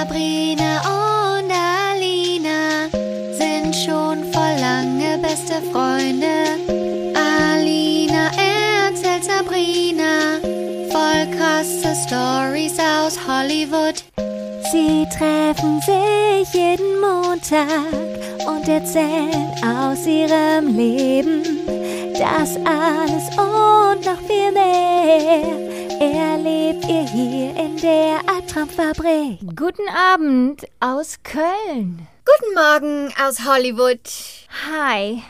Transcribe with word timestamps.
Sabrina 0.00 0.80
und 0.96 1.52
Alina 1.52 2.88
sind 3.38 3.76
schon 3.76 4.24
voll 4.32 4.56
lange 4.58 5.18
beste 5.18 5.60
Freunde. 5.70 6.56
Alina 7.14 8.30
erzählt 8.34 9.24
Sabrina 9.24 10.40
voll 10.90 11.26
krasse 11.36 11.94
Stories 12.06 12.78
aus 12.78 13.18
Hollywood. 13.28 14.02
Sie 14.72 15.06
treffen 15.18 15.82
sich 15.82 16.54
jeden 16.54 16.98
Montag 17.00 17.92
und 18.46 18.66
erzählen 18.68 19.52
aus 19.62 20.06
ihrem 20.06 20.78
Leben. 20.78 21.42
Das 22.14 22.56
alles 22.64 23.28
und 23.36 24.06
noch 24.06 24.20
viel 24.26 24.50
mehr 24.50 25.42
erlebt 26.00 26.88
ihr 26.88 27.06
hier 27.06 27.54
in 27.54 27.76
der 27.76 28.29
Albtraumfabrik. 28.50 29.38
Guten 29.54 29.88
Abend 29.88 30.66
aus 30.80 31.22
Köln. 31.22 32.08
Guten 32.24 32.54
Morgen 32.54 33.14
aus 33.24 33.44
Hollywood. 33.46 34.00
Hi. 34.66 35.22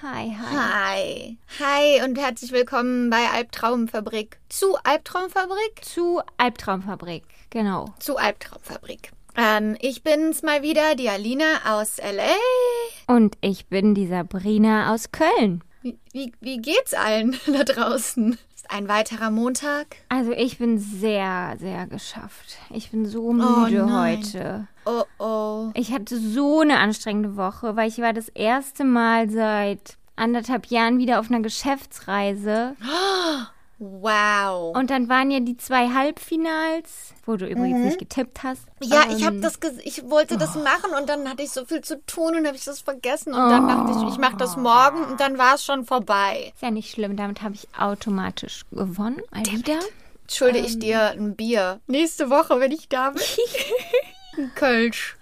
Hi, 0.00 0.34
hi. 0.34 0.56
Hi. 0.56 1.38
Hi 1.60 2.04
und 2.04 2.16
herzlich 2.16 2.52
willkommen 2.52 3.10
bei 3.10 3.28
Albtraumfabrik. 3.28 4.38
Zu 4.48 4.76
Albtraumfabrik? 4.82 5.84
Zu 5.84 6.22
Albtraumfabrik, 6.38 7.24
genau. 7.50 7.92
Zu 7.98 8.16
Albtraumfabrik. 8.16 9.10
Ähm, 9.36 9.76
ich 9.80 10.02
bin's 10.02 10.42
mal 10.42 10.62
wieder, 10.62 10.94
die 10.94 11.10
Alina 11.10 11.78
aus 11.78 11.98
L.A. 11.98 13.12
Und 13.12 13.36
ich 13.42 13.66
bin 13.66 13.94
die 13.94 14.06
Sabrina 14.06 14.94
aus 14.94 15.12
Köln. 15.12 15.62
Wie, 15.82 15.98
wie, 16.12 16.32
wie 16.40 16.56
geht's 16.62 16.94
allen 16.94 17.38
da 17.46 17.64
draußen? 17.64 18.38
Ein 18.74 18.88
weiterer 18.88 19.30
Montag? 19.30 19.86
Also 20.08 20.32
ich 20.32 20.58
bin 20.58 20.78
sehr, 20.78 21.54
sehr 21.60 21.86
geschafft. 21.86 22.58
Ich 22.70 22.90
bin 22.90 23.06
so 23.06 23.32
müde 23.32 23.86
nein. 23.86 24.18
heute. 24.18 24.66
Oh 24.84 25.04
oh. 25.20 25.70
Ich 25.74 25.92
hatte 25.92 26.18
so 26.18 26.58
eine 26.58 26.80
anstrengende 26.80 27.36
Woche, 27.36 27.76
weil 27.76 27.88
ich 27.88 27.98
war 27.98 28.12
das 28.12 28.28
erste 28.30 28.82
Mal 28.82 29.30
seit 29.30 29.96
anderthalb 30.16 30.66
Jahren 30.66 30.98
wieder 30.98 31.20
auf 31.20 31.30
einer 31.30 31.38
Geschäftsreise. 31.38 32.74
Wow. 33.84 34.74
Und 34.76 34.90
dann 34.90 35.08
waren 35.08 35.30
ja 35.30 35.40
die 35.40 35.56
zwei 35.56 35.88
Halbfinals, 35.90 37.12
wo 37.26 37.36
du 37.36 37.46
übrigens 37.46 37.80
nicht 37.84 37.98
getippt 37.98 38.42
hast. 38.42 38.62
ja, 38.82 39.02
ich 39.10 39.20
Ähm, 39.20 39.26
habe 39.26 39.40
das, 39.40 39.58
ich 39.84 40.08
wollte 40.10 40.36
das 40.38 40.54
machen 40.56 40.90
und 40.98 41.08
dann 41.08 41.28
hatte 41.28 41.42
ich 41.42 41.50
so 41.50 41.64
viel 41.64 41.82
zu 41.82 42.04
tun 42.06 42.36
und 42.36 42.46
habe 42.46 42.56
ich 42.56 42.64
das 42.64 42.80
vergessen 42.80 43.34
und 43.34 43.50
dann 43.50 43.68
dachte 43.68 43.92
ich, 43.98 44.12
ich 44.12 44.18
mache 44.18 44.36
das 44.36 44.56
morgen 44.56 45.04
und 45.04 45.20
dann 45.20 45.38
war 45.38 45.54
es 45.56 45.64
schon 45.64 45.84
vorbei. 45.84 46.52
Ist 46.54 46.62
ja 46.62 46.70
nicht 46.70 46.90
schlimm, 46.90 47.16
damit 47.16 47.42
habe 47.42 47.54
ich 47.54 47.68
automatisch 47.78 48.64
gewonnen. 48.70 49.20
Mal 49.30 49.44
wieder. 49.46 49.78
Schulde 50.30 50.58
ich 50.58 50.78
dir 50.78 51.10
ein 51.10 51.36
Bier. 51.36 51.80
Nächste 51.86 52.30
Woche, 52.30 52.58
wenn 52.58 52.72
ich 52.72 52.88
da 52.88 53.10
bin. 53.10 53.22
ein 54.38 54.52
Kölsch. 54.54 55.16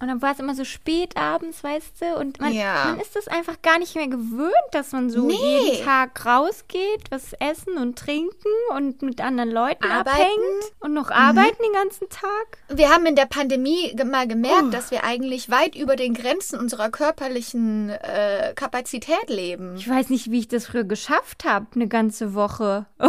Und 0.00 0.08
dann 0.08 0.22
war 0.22 0.32
es 0.32 0.38
immer 0.38 0.54
so 0.54 0.64
spät 0.64 1.16
abends, 1.16 1.62
weißt 1.62 2.00
du? 2.00 2.16
Und 2.16 2.40
man, 2.40 2.52
Ja. 2.52 2.86
man 2.86 3.00
ist 3.00 3.14
das 3.16 3.28
einfach 3.28 3.60
gar 3.60 3.78
nicht 3.78 3.94
mehr 3.96 4.08
gewöhnt, 4.08 4.50
dass 4.72 4.92
man 4.92 5.10
so 5.10 5.26
Nee. 5.26 5.34
jeden 5.34 5.84
Tag 5.84 6.24
rausgeht, 6.24 7.10
was 7.10 7.34
essen 7.34 7.76
und 7.76 7.98
trinken 7.98 8.48
und 8.74 9.02
mit 9.02 9.20
anderen 9.20 9.50
Leuten 9.50 9.84
Arbeiten. 9.84 10.08
abhängt 10.16 10.72
und 10.80 10.94
noch 10.94 11.10
arbeiten 11.10 11.62
den 11.62 11.72
ganzen 11.74 12.08
Tag. 12.08 12.58
Wir 12.68 12.88
haben 12.88 13.04
in 13.04 13.14
der 13.14 13.26
Pandemie 13.26 13.94
mal 14.06 14.26
gemerkt, 14.26 14.72
dass 14.72 14.90
wir 14.90 15.04
eigentlich 15.04 15.50
weit 15.50 15.74
über 15.76 15.96
den 15.96 16.14
Grenzen 16.14 16.58
unserer 16.58 16.88
körperlichen 16.90 17.90
äh, 17.90 18.54
Kapazität 18.56 19.28
leben. 19.28 19.76
Ich 19.76 19.88
weiß 19.88 20.08
nicht, 20.08 20.30
wie 20.30 20.38
ich 20.38 20.48
das 20.48 20.66
früher 20.66 20.84
geschafft 20.84 21.44
habe, 21.44 21.66
eine 21.74 21.88
ganze 21.88 22.32
Woche. 22.34 22.86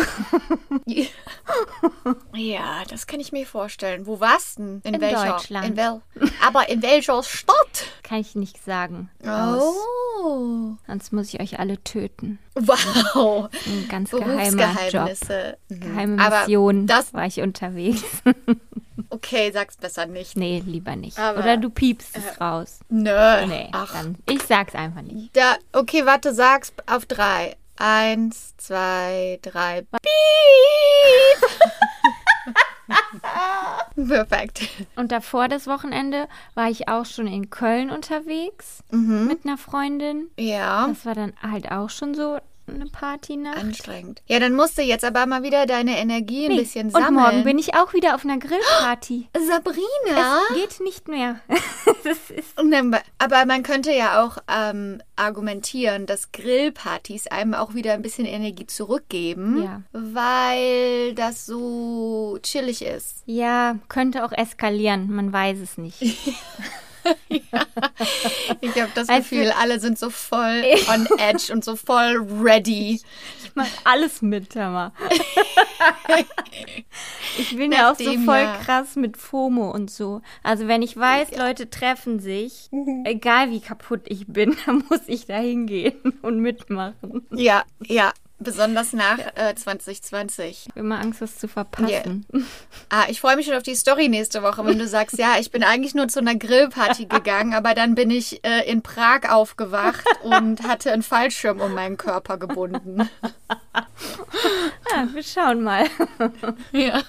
Ja, 2.35 2.83
das 2.89 3.07
kann 3.07 3.19
ich 3.19 3.31
mir 3.31 3.45
vorstellen. 3.45 4.05
Wo 4.07 4.19
warst 4.19 4.57
du 4.59 4.63
denn? 4.63 4.81
In, 4.83 4.93
In 4.95 5.01
welcher? 5.01 5.31
Deutschland. 5.31 5.67
In 5.67 5.77
wel 5.77 6.01
Aber 6.45 6.69
in 6.69 6.80
welcher 6.81 7.23
Stadt? 7.23 7.85
Kann 8.03 8.19
ich 8.19 8.35
nicht 8.35 8.63
sagen. 8.63 9.09
Aus. 9.25 9.63
Oh. 10.23 10.75
Sonst 10.87 11.13
muss 11.13 11.33
ich 11.33 11.39
euch 11.39 11.59
alle 11.59 11.83
töten. 11.83 12.39
Wow. 12.55 13.49
Ein 13.65 13.87
ganz 13.89 14.11
geheimer 14.11 14.89
Job. 14.89 15.09
Mhm. 15.69 15.79
Geheime 15.79 16.15
Mission 16.17 16.87
das- 16.87 17.13
war 17.13 17.25
ich 17.25 17.39
unterwegs. 17.41 18.03
Okay, 19.13 19.51
sag's 19.51 19.75
besser 19.75 20.05
nicht. 20.05 20.37
nee, 20.37 20.63
lieber 20.65 20.95
nicht. 20.95 21.19
Aber- 21.19 21.39
Oder 21.39 21.57
du 21.57 21.69
piepst 21.69 22.15
es 22.15 22.39
raus. 22.39 22.79
Nö. 22.87 23.45
Nee, 23.45 23.67
Ach. 23.73 23.91
dann. 23.91 24.15
Ich 24.29 24.41
sag's 24.43 24.73
einfach 24.73 25.01
nicht. 25.01 25.35
Da, 25.35 25.55
okay, 25.73 26.05
warte, 26.05 26.33
sag's 26.33 26.71
auf 26.85 27.05
drei. 27.07 27.57
Eins, 27.77 28.53
zwei, 28.57 29.37
drei. 29.41 29.81
Piep! 29.81 31.49
Perfekt. 33.95 34.61
Und 34.95 35.11
davor 35.11 35.47
das 35.47 35.67
Wochenende 35.67 36.27
war 36.55 36.69
ich 36.69 36.87
auch 36.87 37.05
schon 37.05 37.27
in 37.27 37.49
Köln 37.49 37.89
unterwegs 37.89 38.83
Mhm. 38.91 39.27
mit 39.27 39.45
einer 39.45 39.57
Freundin. 39.57 40.29
Ja. 40.37 40.87
Das 40.87 41.05
war 41.05 41.15
dann 41.15 41.33
halt 41.41 41.71
auch 41.71 41.89
schon 41.89 42.13
so 42.13 42.37
eine 42.67 42.85
Partynacht. 42.85 43.57
Anstrengend. 43.57 44.21
Ja, 44.27 44.39
dann 44.39 44.53
musst 44.55 44.77
du 44.77 44.81
jetzt 44.81 45.03
aber 45.03 45.25
mal 45.25 45.43
wieder 45.43 45.65
deine 45.65 45.97
Energie 45.99 46.45
ein 46.45 46.51
Nee, 46.51 46.59
bisschen 46.61 46.87
und 46.87 46.93
sammeln. 46.93 47.13
morgen 47.15 47.43
bin 47.43 47.59
ich 47.59 47.75
auch 47.75 47.93
wieder 47.93 48.15
auf 48.15 48.23
einer 48.23 48.37
Grillparty. 48.37 49.27
Sabrina? 49.47 50.39
Es 50.49 50.55
geht 50.55 50.79
nicht 50.81 51.07
mehr. 51.07 51.39
das 52.03 52.29
ist 52.29 52.57
Aber 53.17 53.45
man 53.45 53.63
könnte 53.63 53.91
ja 53.93 54.23
auch 54.23 54.37
ähm, 54.47 55.01
argumentieren, 55.15 56.05
dass 56.05 56.31
Grillpartys 56.31 57.27
einem 57.27 57.53
auch 57.53 57.73
wieder 57.73 57.93
ein 57.93 58.01
bisschen 58.01 58.25
Energie 58.25 58.65
zurückgeben, 58.67 59.63
Ja. 59.63 59.81
weil 59.91 61.13
das 61.15 61.45
so 61.45 62.37
chillig 62.41 62.81
ist. 62.83 63.23
ja, 63.25 63.75
könnte 63.89 64.23
auch 64.25 64.31
eskalieren, 64.31 65.11
man 65.13 65.31
weiß 65.33 65.59
es 65.59 65.77
nicht. 65.77 66.01
Ich 68.61 68.79
habe 68.81 68.91
das 68.95 69.09
Also- 69.09 69.21
Gefühl, 69.21 69.51
alle 69.59 69.79
sind 69.79 69.97
so 69.97 70.09
voll 70.09 70.63
on 70.93 71.07
edge 71.17 71.51
und 71.53 71.63
so 71.63 71.75
voll 71.75 72.17
ready. 72.41 73.01
Ich 73.43 73.51
mach 73.55 73.67
alles 73.83 74.21
mit, 74.21 74.55
Hammer. 74.55 74.93
ich 77.37 77.55
bin 77.55 77.71
ja 77.71 77.91
auch 77.91 77.95
so 77.95 78.11
voll 78.19 78.37
ja. 78.37 78.57
krass 78.57 78.95
mit 78.95 79.17
FOMO 79.17 79.71
und 79.71 79.89
so. 79.91 80.21
Also 80.43 80.67
wenn 80.67 80.81
ich 80.81 80.95
weiß, 80.97 81.37
Leute 81.37 81.69
treffen 81.69 82.19
sich, 82.19 82.67
Mhm. 82.71 83.03
egal 83.05 83.51
wie 83.51 83.59
kaputt 83.61 84.01
ich 84.05 84.27
bin, 84.27 84.55
dann 84.65 84.83
muss 84.89 85.01
ich 85.07 85.25
da 85.25 85.37
hingehen 85.37 85.99
und 86.21 86.39
mitmachen. 86.39 87.25
Ja, 87.31 87.63
ja. 87.85 88.13
Besonders 88.43 88.93
nach 88.93 89.19
äh, 89.35 89.53
2020. 89.55 90.45
Ich 90.49 90.69
habe 90.69 90.79
immer 90.79 90.99
Angst, 90.99 91.21
was 91.21 91.37
zu 91.37 91.47
verpassen. 91.47 92.25
Ah, 92.89 93.05
ich 93.07 93.21
freue 93.21 93.35
mich 93.35 93.45
schon 93.45 93.55
auf 93.55 93.63
die 93.63 93.75
Story 93.75 94.09
nächste 94.09 94.41
Woche, 94.41 94.65
wenn 94.65 94.79
du 94.79 94.87
sagst, 94.87 95.19
ja, 95.19 95.35
ich 95.39 95.51
bin 95.51 95.63
eigentlich 95.63 95.93
nur 95.93 96.07
zu 96.07 96.19
einer 96.19 96.35
Grillparty 96.35 97.05
gegangen, 97.09 97.53
aber 97.53 97.75
dann 97.75 97.93
bin 97.93 98.09
ich 98.09 98.43
äh, 98.43 98.67
in 98.69 98.81
Prag 98.81 99.29
aufgewacht 99.29 100.03
und 100.23 100.63
hatte 100.63 100.91
einen 100.91 101.03
Fallschirm 101.03 101.61
um 101.61 101.73
meinen 101.73 101.97
Körper 101.97 102.37
gebunden. 102.37 103.07
Ja, 104.91 105.07
wir 105.13 105.23
schauen 105.23 105.63
mal. 105.63 105.87
Ja. 106.71 107.01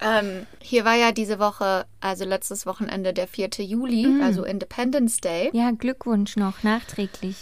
Ähm, 0.00 0.46
hier 0.60 0.84
war 0.84 0.96
ja 0.96 1.12
diese 1.12 1.38
Woche, 1.38 1.86
also 2.00 2.24
letztes 2.24 2.66
Wochenende, 2.66 3.12
der 3.14 3.28
4. 3.28 3.48
Juli, 3.58 4.22
also 4.22 4.44
Independence 4.44 5.18
Day. 5.18 5.50
Ja, 5.52 5.70
Glückwunsch 5.70 6.36
noch 6.36 6.62
nachträglich. 6.62 7.36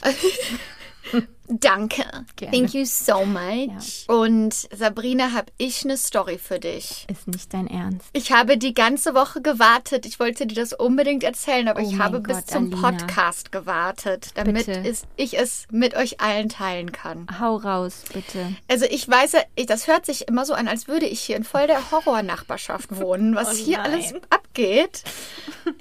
Danke. 1.60 2.04
Gerne. 2.36 2.56
Thank 2.56 2.74
you 2.74 2.84
so 2.84 3.24
much. 3.24 4.04
Und 4.08 4.54
Sabrina, 4.74 5.32
habe 5.32 5.52
ich 5.58 5.84
eine 5.84 5.96
Story 5.96 6.38
für 6.38 6.58
dich. 6.58 7.06
Ist 7.10 7.28
nicht 7.28 7.52
dein 7.52 7.66
Ernst. 7.66 8.08
Ich 8.12 8.32
habe 8.32 8.56
die 8.58 8.74
ganze 8.74 9.14
Woche 9.14 9.42
gewartet. 9.42 10.06
Ich 10.06 10.18
wollte 10.20 10.46
dir 10.46 10.54
das 10.54 10.72
unbedingt 10.72 11.24
erzählen, 11.24 11.68
aber 11.68 11.80
Oh 11.82 11.88
ich 11.90 11.98
habe 11.98 12.20
bis 12.20 12.36
Gott, 12.38 12.50
zum 12.50 12.72
Alina. 12.72 12.90
Podcast 12.90 13.52
gewartet, 13.52 14.30
damit 14.34 14.66
es, 14.68 15.02
ich 15.16 15.38
es 15.38 15.66
mit 15.70 15.94
euch 15.94 16.20
allen 16.20 16.48
teilen 16.48 16.92
kann. 16.92 17.26
Hau 17.40 17.56
raus, 17.56 18.02
bitte. 18.12 18.54
Also 18.68 18.86
ich 18.86 19.08
weiß, 19.08 19.32
ja, 19.32 19.40
ich- 19.54 19.66
das 19.66 19.86
hört 19.86 20.06
sich 20.06 20.28
immer 20.28 20.44
so 20.44 20.54
an, 20.54 20.68
als 20.68 20.88
würde 20.88 21.06
ich 21.06 21.20
hier 21.20 21.36
in 21.36 21.44
voll 21.44 21.66
der 21.66 21.90
Horrornachbarschaft 21.90 22.96
wohnen, 23.00 23.34
was 23.34 23.52
Oh 23.60 23.64
hier 23.64 23.82
alles 23.82 24.14
abgeht. 24.30 25.02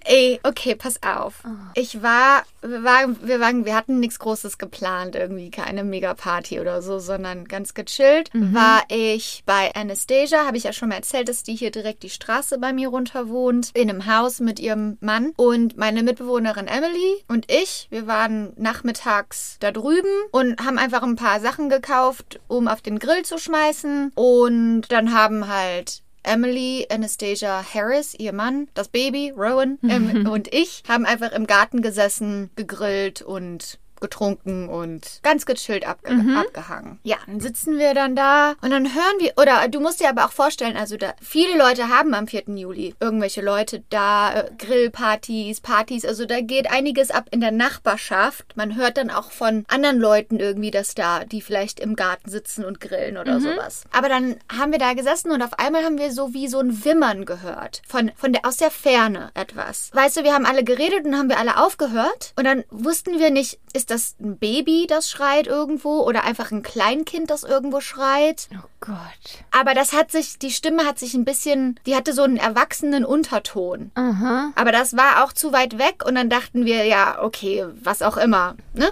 Ey, 0.06 0.40
okay, 0.44 0.76
pass 0.76 1.02
auf. 1.04 1.44
Oh. 1.46 1.50
Ich 1.76 2.02
war, 2.04 2.44
wir 2.62 2.84
waren, 2.84 3.18
wir 3.28 3.40
waren, 3.40 3.66
wir 3.66 3.76
hatten 3.76 4.00
nichts 4.00 4.20
Großes 4.20 4.58
geplant, 4.58 5.16
irgendwie 5.16 5.50
keine 5.62 5.84
Mega-Party 5.84 6.60
oder 6.60 6.82
so, 6.82 7.00
sondern 7.00 7.46
ganz 7.46 7.74
gechillt. 7.74 8.34
Mhm. 8.34 8.54
War 8.54 8.84
ich 8.90 9.44
bei 9.46 9.74
Anastasia, 9.76 10.46
habe 10.46 10.58
ich 10.58 10.64
ja 10.64 10.74
schon 10.74 10.90
mal 10.90 10.96
erzählt, 10.96 11.30
dass 11.30 11.44
die 11.44 11.56
hier 11.56 11.72
direkt 11.72 12.04
die 12.04 12.10
Straße 12.10 12.58
bei 12.58 12.74
mir 12.74 12.90
runter 12.90 13.30
wohnt, 13.30 13.70
in 13.74 13.90
einem 13.90 14.08
Haus 14.08 14.40
mit 14.40 14.60
ihrem 14.60 14.98
Mann 15.02 15.34
und 15.38 15.78
meine 15.78 16.04
Mitbewohnerin 16.04 16.68
Emily 16.68 17.24
und 17.28 17.52
ich. 17.52 17.88
Wir 17.92 18.08
waren 18.08 18.54
nachmittags 18.58 19.58
da 19.60 19.72
drüben 19.72 20.10
und 20.32 20.60
haben 20.66 20.78
einfach 20.78 21.04
ein 21.04 21.16
paar 21.16 21.40
Sachen 21.40 21.70
gekauft, 21.70 22.40
um 22.48 22.68
auf 22.68 22.82
den 22.82 23.00
Grill 23.00 23.24
zu 23.24 23.38
schmeißen 23.38 24.12
und 24.16 24.84
dann 24.90 25.14
haben 25.14 25.48
halt 25.48 26.02
Emily, 26.24 26.88
Anastasia 26.90 27.64
Harris, 27.74 28.14
ihr 28.18 28.34
Mann, 28.34 28.68
das 28.74 28.90
Baby, 28.90 29.34
Rowan 29.36 29.80
ähm, 29.84 30.28
und 30.32 30.54
ich 30.54 30.84
haben 30.88 31.06
einfach 31.06 31.32
im 31.32 31.48
Garten 31.48 31.82
gesessen, 31.82 32.52
gegrillt 32.56 33.22
und 33.22 33.80
getrunken 34.02 34.68
und 34.68 35.20
ganz 35.24 35.46
gechillt 35.46 35.88
abge 35.88 36.12
abgehangen. 36.38 37.00
Ja, 37.04 37.18
dann 37.28 37.40
sitzen 37.40 37.78
wir 37.78 37.94
dann 37.94 38.16
da 38.16 38.56
und 38.62 38.72
dann 38.72 38.94
hören 38.94 39.20
wir, 39.20 39.34
oder 39.38 39.68
du 39.68 39.80
musst 39.80 40.02
dir 40.02 40.10
aber 40.10 40.26
auch 40.26 40.32
vorstellen, 40.32 40.76
also 40.76 40.98
da, 40.98 41.14
viele 41.22 41.58
Leute 41.58 41.88
haben 41.88 42.14
am 42.14 42.28
4. 42.28 42.44
Juli 42.56 42.96
irgendwelche 43.00 43.42
Leute 43.42 43.84
da, 43.90 44.34
äh, 44.34 44.52
Grillpartys, 44.58 45.62
Partys, 45.62 46.06
also 46.06 46.26
da 46.26 46.42
geht 46.42 46.72
einiges 46.72 47.12
ab 47.12 47.28
in 47.32 47.42
der 47.42 47.52
Nachbarschaft. 47.52 48.56
Man 48.56 48.76
hört 48.76 48.98
dann 48.98 49.10
auch 49.10 49.32
von 49.32 49.66
anderen 49.68 50.00
Leuten 50.00 50.40
irgendwie, 50.40 50.72
dass 50.72 50.96
da, 50.96 51.24
die 51.24 51.42
vielleicht 51.42 51.80
im 51.80 51.96
Garten 51.96 52.30
sitzen 52.30 52.66
und 52.66 52.80
grillen 52.80 53.18
oder 53.18 53.40
sowas. 53.40 53.84
Aber 53.92 54.10
dann 54.10 54.38
haben 54.52 54.72
wir 54.72 54.80
da 54.80 54.94
gesessen 54.94 55.32
und 55.32 55.42
auf 55.42 55.60
einmal 55.60 55.84
haben 55.84 55.98
wir 55.98 56.12
so 56.12 56.34
wie 56.34 56.48
so 56.48 56.60
ein 56.60 56.84
Wimmern 56.84 57.26
gehört. 57.26 57.82
Von, 57.88 58.12
von 58.16 58.34
der, 58.34 58.46
aus 58.46 58.58
der 58.58 58.72
Ferne 58.72 59.30
etwas. 59.34 59.92
Weißt 59.94 60.18
du, 60.18 60.24
wir 60.24 60.34
haben 60.34 60.46
alle 60.46 60.64
geredet 60.64 61.06
und 61.06 61.16
haben 61.18 61.30
wir 61.30 61.38
alle 61.38 61.58
aufgehört 61.58 62.34
und 62.36 62.46
dann 62.46 62.64
wussten 62.70 63.20
wir 63.20 63.30
nicht, 63.30 63.60
ist 63.74 63.91
das 63.92 64.16
ein 64.20 64.38
Baby, 64.38 64.88
das 64.88 65.10
schreit 65.10 65.48
irgendwo 65.48 66.02
oder 66.02 66.24
einfach 66.24 66.52
ein 66.52 66.64
Kleinkind, 66.64 67.30
das 67.30 67.44
irgendwo 67.44 67.82
schreit. 67.82 68.48
Oh 68.54 68.68
Gott. 68.80 69.44
Aber 69.52 69.74
das 69.74 69.94
hat 69.94 70.12
sich, 70.12 70.40
die 70.40 70.52
Stimme 70.52 70.86
hat 70.86 70.98
sich 70.98 71.14
ein 71.14 71.26
bisschen, 71.26 71.80
die 71.86 71.96
hatte 71.96 72.14
so 72.14 72.24
einen 72.24 72.38
erwachsenen 72.38 73.06
Unterton. 73.06 73.92
Aha. 73.96 74.52
Aber 74.56 74.72
das 74.72 74.96
war 74.98 75.24
auch 75.24 75.34
zu 75.34 75.54
weit 75.54 75.78
weg 75.78 76.04
und 76.06 76.16
dann 76.16 76.30
dachten 76.30 76.66
wir, 76.66 76.86
ja, 76.86 77.22
okay, 77.22 77.66
was 77.84 78.02
auch 78.02 78.18
immer, 78.18 78.56
ne? 78.74 78.92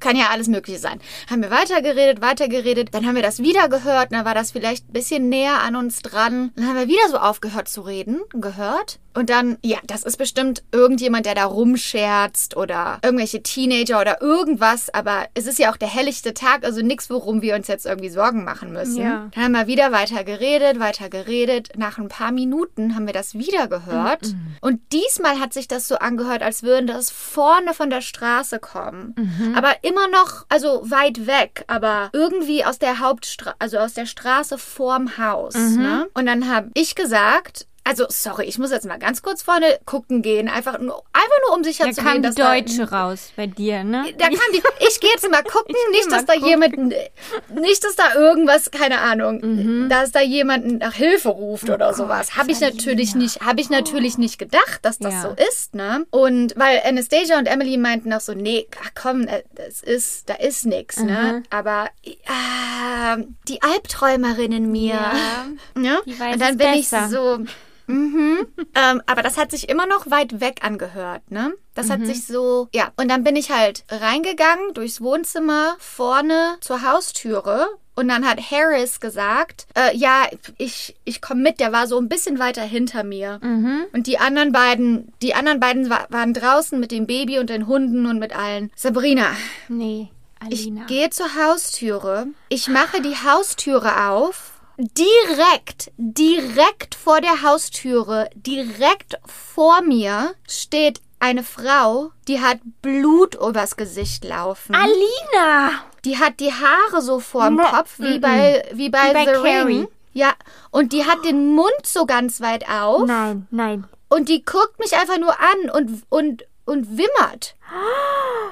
Kann 0.00 0.16
ja 0.16 0.30
alles 0.30 0.48
Mögliche 0.48 0.80
sein. 0.80 1.00
Haben 1.30 1.42
wir 1.42 1.50
weitergeredet, 1.50 2.20
weitergeredet. 2.20 2.88
Dann 2.92 3.06
haben 3.06 3.14
wir 3.14 3.22
das 3.22 3.38
wieder 3.38 3.68
gehört. 3.68 4.10
Dann 4.10 4.24
war 4.24 4.34
das 4.34 4.50
vielleicht 4.50 4.88
ein 4.88 4.92
bisschen 4.92 5.28
näher 5.28 5.60
an 5.62 5.76
uns 5.76 6.02
dran. 6.02 6.50
Dann 6.56 6.66
haben 6.66 6.76
wir 6.76 6.88
wieder 6.88 7.08
so 7.08 7.16
aufgehört 7.16 7.68
zu 7.68 7.82
reden. 7.82 8.20
Gehört. 8.32 8.98
Und 9.14 9.30
dann, 9.30 9.58
ja, 9.62 9.78
das 9.84 10.04
ist 10.04 10.16
bestimmt 10.16 10.62
irgendjemand, 10.72 11.26
der 11.26 11.34
da 11.34 11.44
rumscherzt 11.44 12.56
oder 12.56 12.98
irgendwelche 13.02 13.42
Teenager 13.42 14.00
oder 14.00 14.22
irgendwas. 14.22 14.92
Aber 14.92 15.26
es 15.34 15.46
ist 15.46 15.58
ja 15.58 15.72
auch 15.72 15.76
der 15.76 15.88
helllichte 15.88 16.34
Tag, 16.34 16.64
also 16.64 16.82
nichts, 16.82 17.10
worum 17.10 17.42
wir 17.42 17.54
uns 17.54 17.68
jetzt 17.68 17.86
irgendwie 17.86 18.10
Sorgen 18.10 18.44
machen 18.44 18.72
müssen. 18.72 19.02
Ja. 19.02 19.28
Dann 19.34 19.44
haben 19.44 19.52
wir 19.52 19.66
wieder 19.66 19.92
weiter 19.92 20.24
geredet, 20.24 20.80
weiter 20.80 21.08
geredet. 21.08 21.70
Nach 21.76 21.98
ein 21.98 22.08
paar 22.08 22.32
Minuten 22.32 22.94
haben 22.94 23.06
wir 23.06 23.12
das 23.12 23.34
wieder 23.34 23.68
gehört. 23.68 24.34
Und 24.60 24.80
diesmal 24.92 25.40
hat 25.40 25.52
sich 25.52 25.68
das 25.68 25.88
so 25.88 25.96
angehört, 25.96 26.42
als 26.42 26.62
würden 26.62 26.86
das 26.86 27.10
vorne 27.10 27.74
von 27.74 27.90
der 27.90 28.00
Straße 28.00 28.58
kommen. 28.58 29.14
Aber 29.54 29.72
immer 29.82 30.08
noch, 30.08 30.46
also 30.48 30.82
weit 30.90 31.26
weg, 31.26 31.64
aber 31.66 32.10
irgendwie 32.12 32.64
aus 32.64 32.78
der 32.78 33.00
Hauptstraße, 33.00 33.56
also 33.58 33.78
aus 33.78 33.94
der 33.94 34.06
Straße 34.06 34.58
vorm 34.58 35.18
Haus. 35.18 35.54
Ne? 35.54 36.08
Und 36.14 36.26
dann 36.26 36.48
habe 36.48 36.70
ich 36.74 36.94
gesagt, 36.94 37.66
also 37.84 38.06
sorry, 38.08 38.44
ich 38.44 38.58
muss 38.58 38.70
jetzt 38.70 38.86
mal 38.86 38.98
ganz 38.98 39.22
kurz 39.22 39.42
vorne 39.42 39.78
gucken 39.84 40.22
gehen, 40.22 40.48
einfach 40.48 40.78
nur, 40.78 41.02
einfach 41.12 41.38
nur 41.48 41.56
um 41.56 41.64
sicher 41.64 41.86
Da 41.86 41.92
zu 41.92 42.00
kam 42.02 42.12
gehen, 42.14 42.22
die 42.22 42.28
dass 42.28 42.34
da 42.36 42.54
Deutsche 42.54 42.90
raus 42.90 43.32
bei 43.36 43.46
dir, 43.46 43.82
ne? 43.84 44.04
da 44.18 44.26
kam 44.26 44.38
die, 44.54 44.62
ich 44.88 45.00
gehe 45.00 45.10
jetzt 45.10 45.28
mal 45.30 45.42
gucken, 45.42 45.74
nicht, 45.90 46.06
dass 46.06 46.26
mal 46.26 46.38
da 46.38 46.46
jemand, 46.46 46.76
nicht, 46.78 47.84
dass 47.84 47.96
da 47.96 48.14
irgendwas, 48.14 48.70
keine 48.70 49.00
Ahnung, 49.00 49.40
Mhm. 49.42 49.88
dass 49.88 50.12
da 50.12 50.20
jemand 50.20 50.78
nach 50.80 50.94
Hilfe 50.94 51.30
ruft 51.30 51.68
Oh 51.70 51.74
oder 51.74 51.92
sowas. 51.94 52.36
Habe 52.36 52.52
ich 52.52 52.60
natürlich 52.60 53.14
nicht, 53.14 53.40
habe 53.40 53.60
ich 53.60 53.68
natürlich 53.70 54.16
nicht 54.18 54.38
gedacht, 54.38 54.78
dass 54.82 54.98
das 54.98 55.14
Ja. 55.14 55.22
so 55.22 55.28
ist, 55.48 55.74
ne? 55.74 56.06
Und 56.10 56.54
weil 56.56 56.80
Anastasia 56.84 57.38
und 57.38 57.46
Emily 57.46 57.76
meinten 57.78 58.12
auch 58.12 58.20
so, 58.20 58.34
nee, 58.34 58.66
ach 58.82 58.90
komm, 58.94 59.22
äh, 59.26 59.42
das 59.54 59.82
ist, 59.82 60.28
da 60.28 60.34
ist 60.34 60.66
nix, 60.66 60.98
Mhm. 60.98 61.06
ne? 61.06 61.42
Aber 61.50 61.88
äh, 62.04 63.22
die 63.48 63.60
Albträumerin 63.62 64.52
in 64.52 64.70
mir, 64.72 64.94
Ja. 64.94 65.46
ne? 65.74 65.98
Die 66.06 66.18
weiß 66.18 66.34
und 66.34 66.40
dann 66.42 66.56
bin 66.56 66.70
besser. 66.72 67.04
ich 67.06 67.10
so, 67.10 67.38
Mhm. 67.86 68.46
ähm, 68.74 69.02
aber 69.06 69.22
das 69.22 69.36
hat 69.38 69.50
sich 69.50 69.68
immer 69.68 69.86
noch 69.86 70.10
weit 70.10 70.40
weg 70.40 70.60
angehört, 70.62 71.30
ne? 71.30 71.52
Das 71.74 71.86
Mhm. 71.86 71.92
hat 71.92 72.06
sich 72.06 72.26
so, 72.26 72.68
ja. 72.74 72.90
Und 72.96 73.08
dann 73.10 73.24
bin 73.24 73.36
ich 73.36 73.50
halt 73.50 73.84
reingegangen 73.90 74.74
durchs 74.74 75.00
Wohnzimmer 75.00 75.76
vorne 75.78 76.56
zur 76.60 76.82
Haustüre. 76.82 77.66
Und 77.94 78.08
dann 78.08 78.26
hat 78.26 78.40
Harris 78.50 79.00
gesagt, 79.00 79.66
äh, 79.76 79.94
ja, 79.94 80.22
ich, 80.56 80.94
ich 81.04 81.20
komme 81.20 81.42
mit, 81.42 81.60
der 81.60 81.72
war 81.72 81.86
so 81.86 81.98
ein 81.98 82.08
bisschen 82.08 82.38
weiter 82.38 82.62
hinter 82.62 83.04
mir. 83.04 83.38
Mhm. 83.42 83.84
Und 83.92 84.06
die 84.06 84.18
anderen 84.18 84.50
beiden, 84.52 85.12
die 85.20 85.34
anderen 85.34 85.60
beiden 85.60 85.90
wa 85.90 86.06
waren 86.08 86.32
draußen 86.32 86.80
mit 86.80 86.90
dem 86.90 87.06
Baby 87.06 87.38
und 87.38 87.50
den 87.50 87.66
Hunden 87.66 88.06
und 88.06 88.18
mit 88.18 88.34
allen. 88.34 88.70
Sabrina, 88.76 89.26
Nee, 89.68 90.08
ich 90.48 90.62
Alina. 90.62 90.84
gehe 90.86 91.10
zur 91.10 91.34
Haustüre. 91.34 92.28
Ich 92.48 92.68
mache 92.68 93.02
die 93.02 93.14
Haustüre 93.16 94.08
auf. 94.08 94.51
Direkt, 94.78 95.90
direkt 95.96 96.94
vor 96.94 97.20
der 97.20 97.42
Haustüre, 97.42 98.30
direkt 98.34 99.18
vor 99.26 99.82
mir 99.82 100.34
steht 100.48 101.00
eine 101.20 101.44
Frau, 101.44 102.10
die 102.26 102.40
hat 102.40 102.58
Blut 102.80 103.34
übers 103.36 103.76
Gesicht 103.76 104.24
laufen. 104.24 104.74
Alina! 104.74 105.70
Die 106.04 106.18
hat 106.18 106.40
die 106.40 106.52
Haare 106.52 107.00
so 107.00 107.20
vorm 107.20 107.56
Ne, 107.56 107.62
Kopf, 107.62 107.98
wie 107.98 108.18
bei, 108.18 108.64
wie 108.72 108.90
bei, 108.90 109.10
Wie 109.10 109.12
bei 109.12 109.24
The 109.26 109.32
Carrie. 109.42 109.78
Ring. 109.80 109.88
Ja, 110.14 110.34
und 110.70 110.92
die 110.92 111.04
hat 111.06 111.24
den 111.24 111.54
Mund 111.54 111.86
so 111.86 112.04
ganz 112.06 112.40
weit 112.40 112.68
auf 112.68 113.06
Nein, 113.06 113.46
nein. 113.50 113.84
und 114.08 114.28
die 114.28 114.44
guckt 114.44 114.78
mich 114.78 114.94
einfach 114.96 115.18
nur 115.18 115.38
an 115.38 115.70
und, 115.72 116.02
und, 116.10 116.44
und 116.64 116.96
wimmert. 116.98 117.54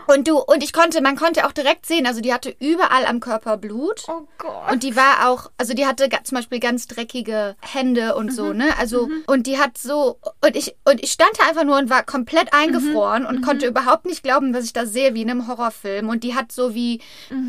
Und 0.06 0.26
du, 0.26 0.38
und 0.38 0.64
ich 0.64 0.72
konnte, 0.72 1.00
man 1.02 1.14
konnte 1.14 1.46
auch 1.46 1.52
direkt 1.52 1.86
sehen, 1.86 2.06
also 2.06 2.20
die 2.20 2.32
hatte 2.32 2.54
überall 2.58 3.06
am 3.06 3.20
Körper 3.20 3.56
Blut. 3.56 4.02
Oh 4.08 4.26
Gott. 4.38 4.72
Und 4.72 4.82
die 4.82 4.96
war 4.96 5.28
auch, 5.28 5.50
also 5.56 5.74
die 5.74 5.86
hatte 5.86 6.08
zum 6.24 6.36
Beispiel 6.36 6.58
ganz 6.58 6.88
dreckige 6.88 7.54
Hände 7.60 8.16
und 8.16 8.32
so, 8.32 8.52
ne? 8.52 8.76
Also, 8.78 9.08
und 9.26 9.46
die 9.46 9.58
hat 9.58 9.78
so, 9.78 10.18
und 10.44 10.56
ich, 10.56 10.74
und 10.84 11.02
ich 11.02 11.12
stand 11.12 11.30
da 11.38 11.48
einfach 11.48 11.64
nur 11.64 11.76
und 11.78 11.90
war 11.90 12.02
komplett 12.02 12.52
eingefroren 12.52 13.24
und 13.26 13.42
konnte 13.42 13.66
überhaupt 13.66 14.06
nicht 14.06 14.22
glauben, 14.22 14.52
was 14.54 14.64
ich 14.64 14.72
da 14.72 14.86
sehe, 14.86 15.14
wie 15.14 15.22
in 15.22 15.30
einem 15.30 15.46
Horrorfilm. 15.46 16.08
Und 16.08 16.24
die 16.24 16.34
hat 16.34 16.50
so 16.50 16.74
wie 16.74 17.00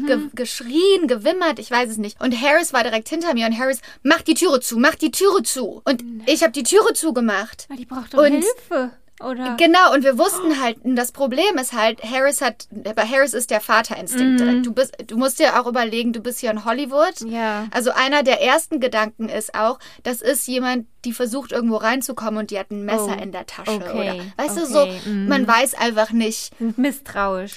ge 0.05 0.19
geschrien, 0.35 1.07
gewimmert, 1.07 1.57
ich 1.57 1.71
weiß 1.71 1.89
es 1.89 1.97
nicht. 1.97 2.21
Und 2.21 2.39
Harris 2.39 2.73
war 2.73 2.83
direkt 2.83 3.09
hinter 3.09 3.33
mir 3.33 3.47
und 3.47 3.57
Harris, 3.57 3.79
mach 4.03 4.21
die 4.21 4.35
Türe 4.35 4.59
zu, 4.59 4.77
mach 4.77 4.95
die 4.95 5.11
Türe 5.11 5.41
zu. 5.43 5.81
Und 5.85 6.03
ich 6.27 6.43
habe 6.43 6.51
die 6.51 6.63
Türe 6.63 6.93
zugemacht. 6.93 7.67
die 7.75 7.85
braucht 7.85 8.13
doch 8.13 8.19
Und- 8.19 8.43
Hilfe, 8.43 8.91
oder? 9.23 9.55
Genau, 9.57 9.93
und 9.93 10.03
wir 10.03 10.17
wussten 10.17 10.61
halt, 10.61 10.77
das 10.83 11.11
Problem 11.11 11.57
ist 11.59 11.73
halt, 11.73 12.03
Harris 12.03 12.41
hat, 12.41 12.67
bei 12.71 13.05
Harris 13.05 13.33
ist 13.33 13.51
der 13.51 13.61
Vaterinstinkt 13.61 14.39
direkt. 14.39 14.65
Du 14.65 14.73
bist, 14.73 14.95
du 15.07 15.17
musst 15.17 15.39
dir 15.39 15.59
auch 15.59 15.67
überlegen, 15.67 16.13
du 16.13 16.21
bist 16.21 16.39
hier 16.39 16.51
in 16.51 16.65
Hollywood. 16.65 17.21
Ja. 17.25 17.67
Also 17.71 17.91
einer 17.91 18.23
der 18.23 18.41
ersten 18.41 18.79
Gedanken 18.79 19.29
ist 19.29 19.55
auch, 19.55 19.79
das 20.03 20.21
ist 20.21 20.47
jemand, 20.47 20.87
die 21.05 21.13
versucht 21.13 21.51
irgendwo 21.51 21.77
reinzukommen 21.77 22.37
und 22.39 22.51
die 22.51 22.59
hat 22.59 22.71
ein 22.71 22.85
Messer 22.85 23.17
Oh, 23.19 23.21
in 23.23 23.31
der 23.31 23.45
Tasche 23.45 23.71
okay, 23.71 23.91
oder, 24.13 24.15
weißt 24.37 24.57
du, 24.57 24.63
okay, 24.79 24.99
so, 25.03 25.09
mm. 25.09 25.27
man 25.27 25.47
weiß 25.47 25.73
einfach 25.75 26.11
nicht. 26.11 26.51
Misstrauisch. 26.77 27.53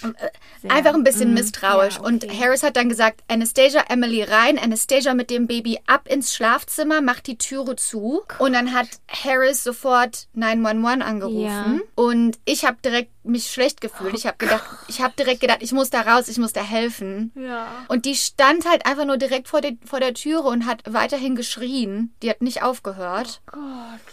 Sehr. 0.63 0.71
Einfach 0.71 0.95
ein 0.95 1.05
bisschen 1.05 1.31
Mm, 1.31 1.35
misstrauisch. 1.35 1.97
ja, 1.97 2.01
Und 2.03 2.25
okay. 2.25 2.37
Harris 2.41 2.63
hat 2.63 2.77
dann 2.77 2.89
gesagt, 2.89 3.21
Anastasia, 3.29 3.85
Emily 3.89 4.23
rein, 4.23 4.59
Anastasia 4.59 5.15
mit 5.15 5.31
dem 5.31 5.47
Baby 5.47 5.79
ab 5.87 6.09
ins 6.09 6.35
Schlafzimmer, 6.35 7.01
macht 7.01 7.27
die 7.27 7.39
Türe 7.39 7.77
zu. 7.77 8.23
Und 8.39 8.53
dann 8.53 8.73
hat 8.75 8.89
Harris 9.09 9.65
sofort 9.65 10.27
911 10.35 11.05
angerufen. 11.07 11.41
Ja. 11.41 11.79
Und 11.95 12.39
ich 12.45 12.65
habe 12.65 12.77
direkt 12.85 13.11
mich 13.25 13.51
schlecht 13.51 13.81
gefühlt. 13.81 14.15
Ich 14.15 14.27
habe 14.27 14.37
gedacht, 14.39 14.65
ich 14.89 15.01
habe 15.01 15.15
direkt 15.19 15.41
gedacht, 15.41 15.59
ich 15.63 15.73
muss 15.73 15.91
da 15.91 16.03
raus, 16.03 16.29
ich 16.29 16.39
muss 16.39 16.53
da 16.53 16.63
helfen. 16.63 17.33
Ja. 17.35 17.67
Und 17.89 18.05
die 18.05 18.15
stand 18.15 18.69
halt 18.69 18.87
einfach 18.87 19.05
nur 19.05 19.17
direkt 19.17 19.49
vor, 19.49 19.61
der 19.61 19.73
vor 19.85 20.01
der 20.01 20.15
Türe 20.15 20.43
und 20.49 20.67
hat 20.67 20.83
weiterhin 20.89 21.35
geschrien. 21.37 22.15
Die 22.23 22.31
hat 22.31 22.43
nicht 22.43 22.63
aufgehört. 22.63 23.41
Gott. 23.47 23.61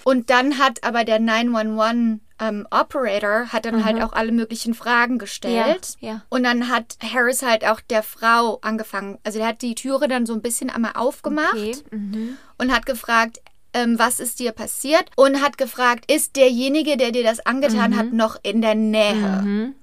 Und 0.03 0.29
dann 0.29 0.57
hat 0.57 0.83
aber 0.83 1.03
der 1.03 1.19
911 1.19 2.19
ähm, 2.41 2.67
Operator 2.71 3.47
hat 3.49 3.65
dann 3.65 3.85
halt 3.85 4.01
auch 4.01 4.13
alle 4.13 4.31
möglichen 4.31 4.73
Fragen 4.73 5.19
gestellt. 5.19 5.95
Ja, 5.99 6.09
ja. 6.13 6.21
Und 6.29 6.43
dann 6.43 6.69
hat 6.69 6.97
Harris 7.01 7.43
halt 7.43 7.65
auch 7.65 7.79
der 7.81 8.01
Frau 8.01 8.57
angefangen. 8.63 9.19
Also 9.23 9.37
der 9.37 9.49
hat 9.49 9.61
die 9.61 9.75
Türe 9.75 10.07
dann 10.07 10.25
so 10.25 10.33
ein 10.33 10.41
bisschen 10.41 10.69
einmal 10.71 10.93
aufgemacht 10.95 11.53
Okay. 11.53 11.75
Mhm. 11.91 12.37
und 12.57 12.73
hat 12.73 12.85
gefragt, 12.87 13.39
ähm, 13.73 13.97
was 13.99 14.19
ist 14.19 14.39
dir 14.39 14.51
passiert? 14.51 15.05
Und 15.15 15.41
hat 15.41 15.57
gefragt, 15.57 16.11
ist 16.11 16.35
derjenige, 16.35 16.97
der 16.97 17.11
dir 17.11 17.23
das 17.23 17.45
angetan 17.45 17.95
hat, 17.97 18.13
noch 18.13 18.37
in 18.43 18.61
der 18.61 18.75
Nähe? 18.75 19.41
Mhm. 19.43 19.75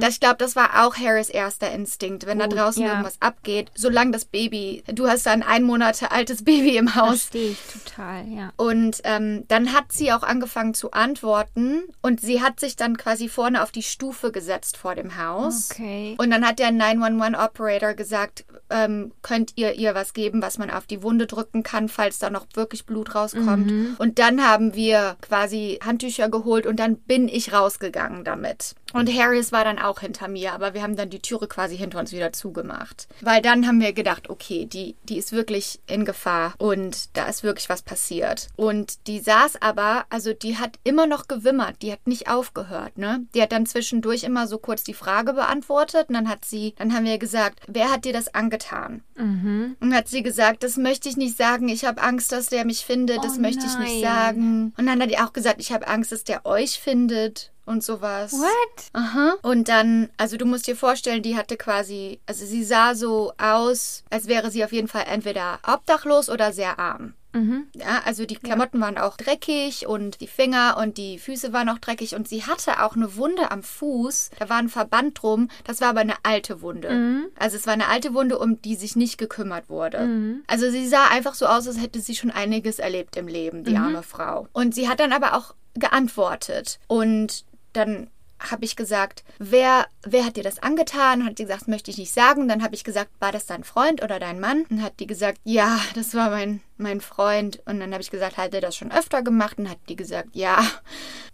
Das, 0.00 0.14
ich 0.14 0.20
glaube, 0.20 0.36
das 0.38 0.56
war 0.56 0.86
auch 0.86 0.96
Harris 0.96 1.28
erster 1.28 1.70
Instinkt, 1.72 2.26
wenn 2.26 2.38
Gut, 2.38 2.52
da 2.52 2.56
draußen 2.56 2.82
ja. 2.82 2.90
irgendwas 2.90 3.20
abgeht. 3.20 3.70
Solange 3.74 4.12
das 4.12 4.24
Baby, 4.24 4.84
du 4.86 5.08
hast 5.08 5.26
da 5.26 5.32
ein 5.32 5.42
ein 5.42 5.64
Monate 5.64 6.10
altes 6.10 6.44
Baby 6.44 6.76
im 6.76 6.94
Haus. 6.94 7.24
Verstehe 7.24 7.50
ich 7.50 7.58
total, 7.72 8.28
ja. 8.28 8.52
Und 8.56 9.00
ähm, 9.04 9.44
dann 9.48 9.72
hat 9.72 9.92
sie 9.92 10.12
auch 10.12 10.22
angefangen 10.22 10.74
zu 10.74 10.92
antworten 10.92 11.82
und 12.02 12.20
sie 12.20 12.42
hat 12.42 12.60
sich 12.60 12.76
dann 12.76 12.96
quasi 12.96 13.28
vorne 13.28 13.62
auf 13.62 13.72
die 13.72 13.82
Stufe 13.82 14.30
gesetzt 14.30 14.76
vor 14.76 14.94
dem 14.94 15.18
Haus. 15.18 15.70
Okay. 15.70 16.14
Und 16.18 16.30
dann 16.30 16.46
hat 16.46 16.58
der 16.58 16.70
911-Operator 16.70 17.94
gesagt, 17.94 18.44
ähm, 18.70 19.12
könnt 19.22 19.52
ihr 19.56 19.74
ihr 19.74 19.94
was 19.94 20.12
geben, 20.12 20.42
was 20.42 20.58
man 20.58 20.70
auf 20.70 20.86
die 20.86 21.02
Wunde 21.02 21.26
drücken 21.26 21.62
kann, 21.62 21.88
falls 21.88 22.18
da 22.18 22.30
noch 22.30 22.46
wirklich 22.54 22.86
Blut 22.86 23.14
rauskommt. 23.14 23.98
Und 23.98 24.18
dann 24.18 24.42
haben 24.42 24.74
wir 24.74 25.16
quasi 25.20 25.78
Handtücher 25.84 26.28
geholt 26.28 26.66
und 26.66 26.78
dann 26.78 26.96
bin 26.96 27.28
ich 27.28 27.52
rausgegangen 27.52 28.24
damit. 28.24 28.74
Und 28.92 29.12
Harris 29.12 29.47
das 29.48 29.52
war 29.52 29.64
dann 29.64 29.78
auch 29.78 30.00
hinter 30.00 30.28
mir, 30.28 30.52
aber 30.52 30.74
wir 30.74 30.82
haben 30.82 30.94
dann 30.94 31.08
die 31.08 31.22
Türe 31.22 31.48
quasi 31.48 31.74
hinter 31.74 31.98
uns 32.00 32.12
wieder 32.12 32.34
zugemacht. 32.34 33.08
Weil 33.22 33.40
dann 33.40 33.66
haben 33.66 33.80
wir 33.80 33.94
gedacht, 33.94 34.28
okay, 34.28 34.66
die, 34.66 34.94
die 35.04 35.16
ist 35.16 35.32
wirklich 35.32 35.80
in 35.86 36.04
Gefahr 36.04 36.52
und 36.58 37.16
da 37.16 37.26
ist 37.28 37.42
wirklich 37.42 37.70
was 37.70 37.80
passiert. 37.80 38.48
Und 38.56 39.06
die 39.06 39.20
saß 39.20 39.62
aber, 39.62 40.04
also 40.10 40.34
die 40.34 40.58
hat 40.58 40.78
immer 40.84 41.06
noch 41.06 41.28
gewimmert, 41.28 41.80
die 41.80 41.92
hat 41.92 42.06
nicht 42.06 42.28
aufgehört, 42.28 42.98
ne? 42.98 43.24
Die 43.34 43.40
hat 43.40 43.52
dann 43.52 43.64
zwischendurch 43.64 44.22
immer 44.24 44.46
so 44.46 44.58
kurz 44.58 44.84
die 44.84 44.92
Frage 44.92 45.32
beantwortet 45.32 46.10
und 46.10 46.14
dann 46.14 46.28
hat 46.28 46.44
sie, 46.44 46.74
dann 46.76 46.94
haben 46.94 47.06
wir 47.06 47.16
gesagt, 47.16 47.60
wer 47.66 47.90
hat 47.90 48.04
dir 48.04 48.12
das 48.12 48.34
angetan? 48.34 49.02
Mhm. 49.16 49.78
Und 49.80 49.94
hat 49.94 50.08
sie 50.08 50.22
gesagt, 50.22 50.62
das 50.62 50.76
möchte 50.76 51.08
ich 51.08 51.16
nicht 51.16 51.38
sagen, 51.38 51.70
ich 51.70 51.86
habe 51.86 52.02
Angst, 52.02 52.32
dass 52.32 52.48
der 52.48 52.66
mich 52.66 52.84
findet, 52.84 53.24
das 53.24 53.38
Oh 53.38 53.40
möchte 53.40 53.64
ich 53.64 53.78
nicht 53.78 54.02
nein. 54.02 54.12
sagen. 54.12 54.74
Und 54.76 54.84
dann 54.84 55.00
hat 55.00 55.10
die 55.10 55.18
auch 55.18 55.32
gesagt, 55.32 55.58
ich 55.58 55.72
habe 55.72 55.88
Angst, 55.88 56.12
dass 56.12 56.24
der 56.24 56.44
euch 56.44 56.78
findet 56.78 57.50
und 57.68 57.84
sowas. 57.84 58.32
What? 58.32 58.84
Aha. 58.94 59.34
Und 59.42 59.68
dann, 59.68 60.08
also 60.16 60.36
du 60.36 60.44
musst 60.46 60.66
dir 60.66 60.76
vorstellen, 60.76 61.22
die 61.22 61.36
hatte 61.36 61.56
quasi, 61.56 62.20
also 62.26 62.44
sie 62.44 62.64
sah 62.64 62.94
so 62.94 63.32
aus, 63.38 64.02
als 64.10 64.26
wäre 64.26 64.50
sie 64.50 64.64
auf 64.64 64.72
jeden 64.72 64.88
Fall 64.88 65.04
entweder 65.08 65.58
obdachlos 65.66 66.28
oder 66.28 66.52
sehr 66.52 66.78
arm. 66.78 67.14
Mhm. 67.34 67.66
Ja, 67.74 68.00
also 68.06 68.24
die 68.24 68.36
Klamotten 68.36 68.80
waren 68.80 68.96
auch 68.96 69.18
dreckig 69.18 69.86
und 69.86 70.22
die 70.22 70.26
Finger 70.26 70.78
und 70.80 70.96
die 70.96 71.18
Füße 71.18 71.52
waren 71.52 71.68
auch 71.68 71.78
dreckig 71.78 72.14
und 72.14 72.26
sie 72.26 72.44
hatte 72.44 72.82
auch 72.82 72.96
eine 72.96 73.16
Wunde 73.16 73.50
am 73.50 73.62
Fuß. 73.62 74.30
Da 74.38 74.48
war 74.48 74.56
ein 74.56 74.70
Verband 74.70 75.22
drum. 75.22 75.48
Das 75.64 75.82
war 75.82 75.88
aber 75.90 76.00
eine 76.00 76.14
alte 76.22 76.62
Wunde. 76.62 76.90
Mhm. 76.90 77.26
Also 77.38 77.58
es 77.58 77.66
war 77.66 77.74
eine 77.74 77.88
alte 77.88 78.14
Wunde, 78.14 78.38
um 78.38 78.62
die 78.62 78.76
sich 78.76 78.96
nicht 78.96 79.18
gekümmert 79.18 79.68
wurde. 79.68 80.00
Mhm. 80.06 80.42
Also 80.46 80.70
sie 80.70 80.88
sah 80.88 81.08
einfach 81.08 81.34
so 81.34 81.44
aus, 81.44 81.66
als 81.68 81.78
hätte 81.78 82.00
sie 82.00 82.14
schon 82.16 82.30
einiges 82.30 82.78
erlebt 82.78 83.14
im 83.16 83.28
Leben, 83.28 83.58
Mhm. 83.58 83.64
die 83.64 83.76
arme 83.76 84.02
Frau. 84.02 84.48
Und 84.54 84.74
sie 84.74 84.88
hat 84.88 84.98
dann 84.98 85.12
aber 85.12 85.34
auch 85.36 85.54
geantwortet. 85.74 86.78
Und 86.86 87.44
dann 87.72 88.10
habe 88.40 88.64
ich 88.64 88.76
gesagt, 88.76 89.24
wer, 89.38 89.86
wer 90.02 90.24
hat 90.24 90.36
dir 90.36 90.42
das 90.42 90.62
angetan? 90.62 91.24
Hat 91.24 91.38
sie 91.38 91.44
gesagt, 91.44 91.62
das 91.62 91.68
möchte 91.68 91.90
ich 91.90 91.98
nicht 91.98 92.12
sagen. 92.12 92.48
Dann 92.48 92.62
habe 92.62 92.74
ich 92.74 92.84
gesagt, 92.84 93.10
war 93.18 93.32
das 93.32 93.46
dein 93.46 93.64
Freund 93.64 94.02
oder 94.02 94.20
dein 94.20 94.40
Mann? 94.40 94.64
Und 94.70 94.82
hat 94.82 95.00
die 95.00 95.06
gesagt, 95.06 95.40
ja, 95.44 95.80
das 95.94 96.14
war 96.14 96.30
mein, 96.30 96.60
mein 96.76 97.00
Freund. 97.00 97.60
Und 97.66 97.80
dann 97.80 97.92
habe 97.92 98.02
ich 98.02 98.10
gesagt, 98.10 98.36
hat 98.36 98.54
er 98.54 98.60
das 98.60 98.76
schon 98.76 98.92
öfter 98.92 99.22
gemacht? 99.22 99.58
Und 99.58 99.68
hat 99.68 99.78
die 99.88 99.96
gesagt, 99.96 100.30
ja, 100.34 100.64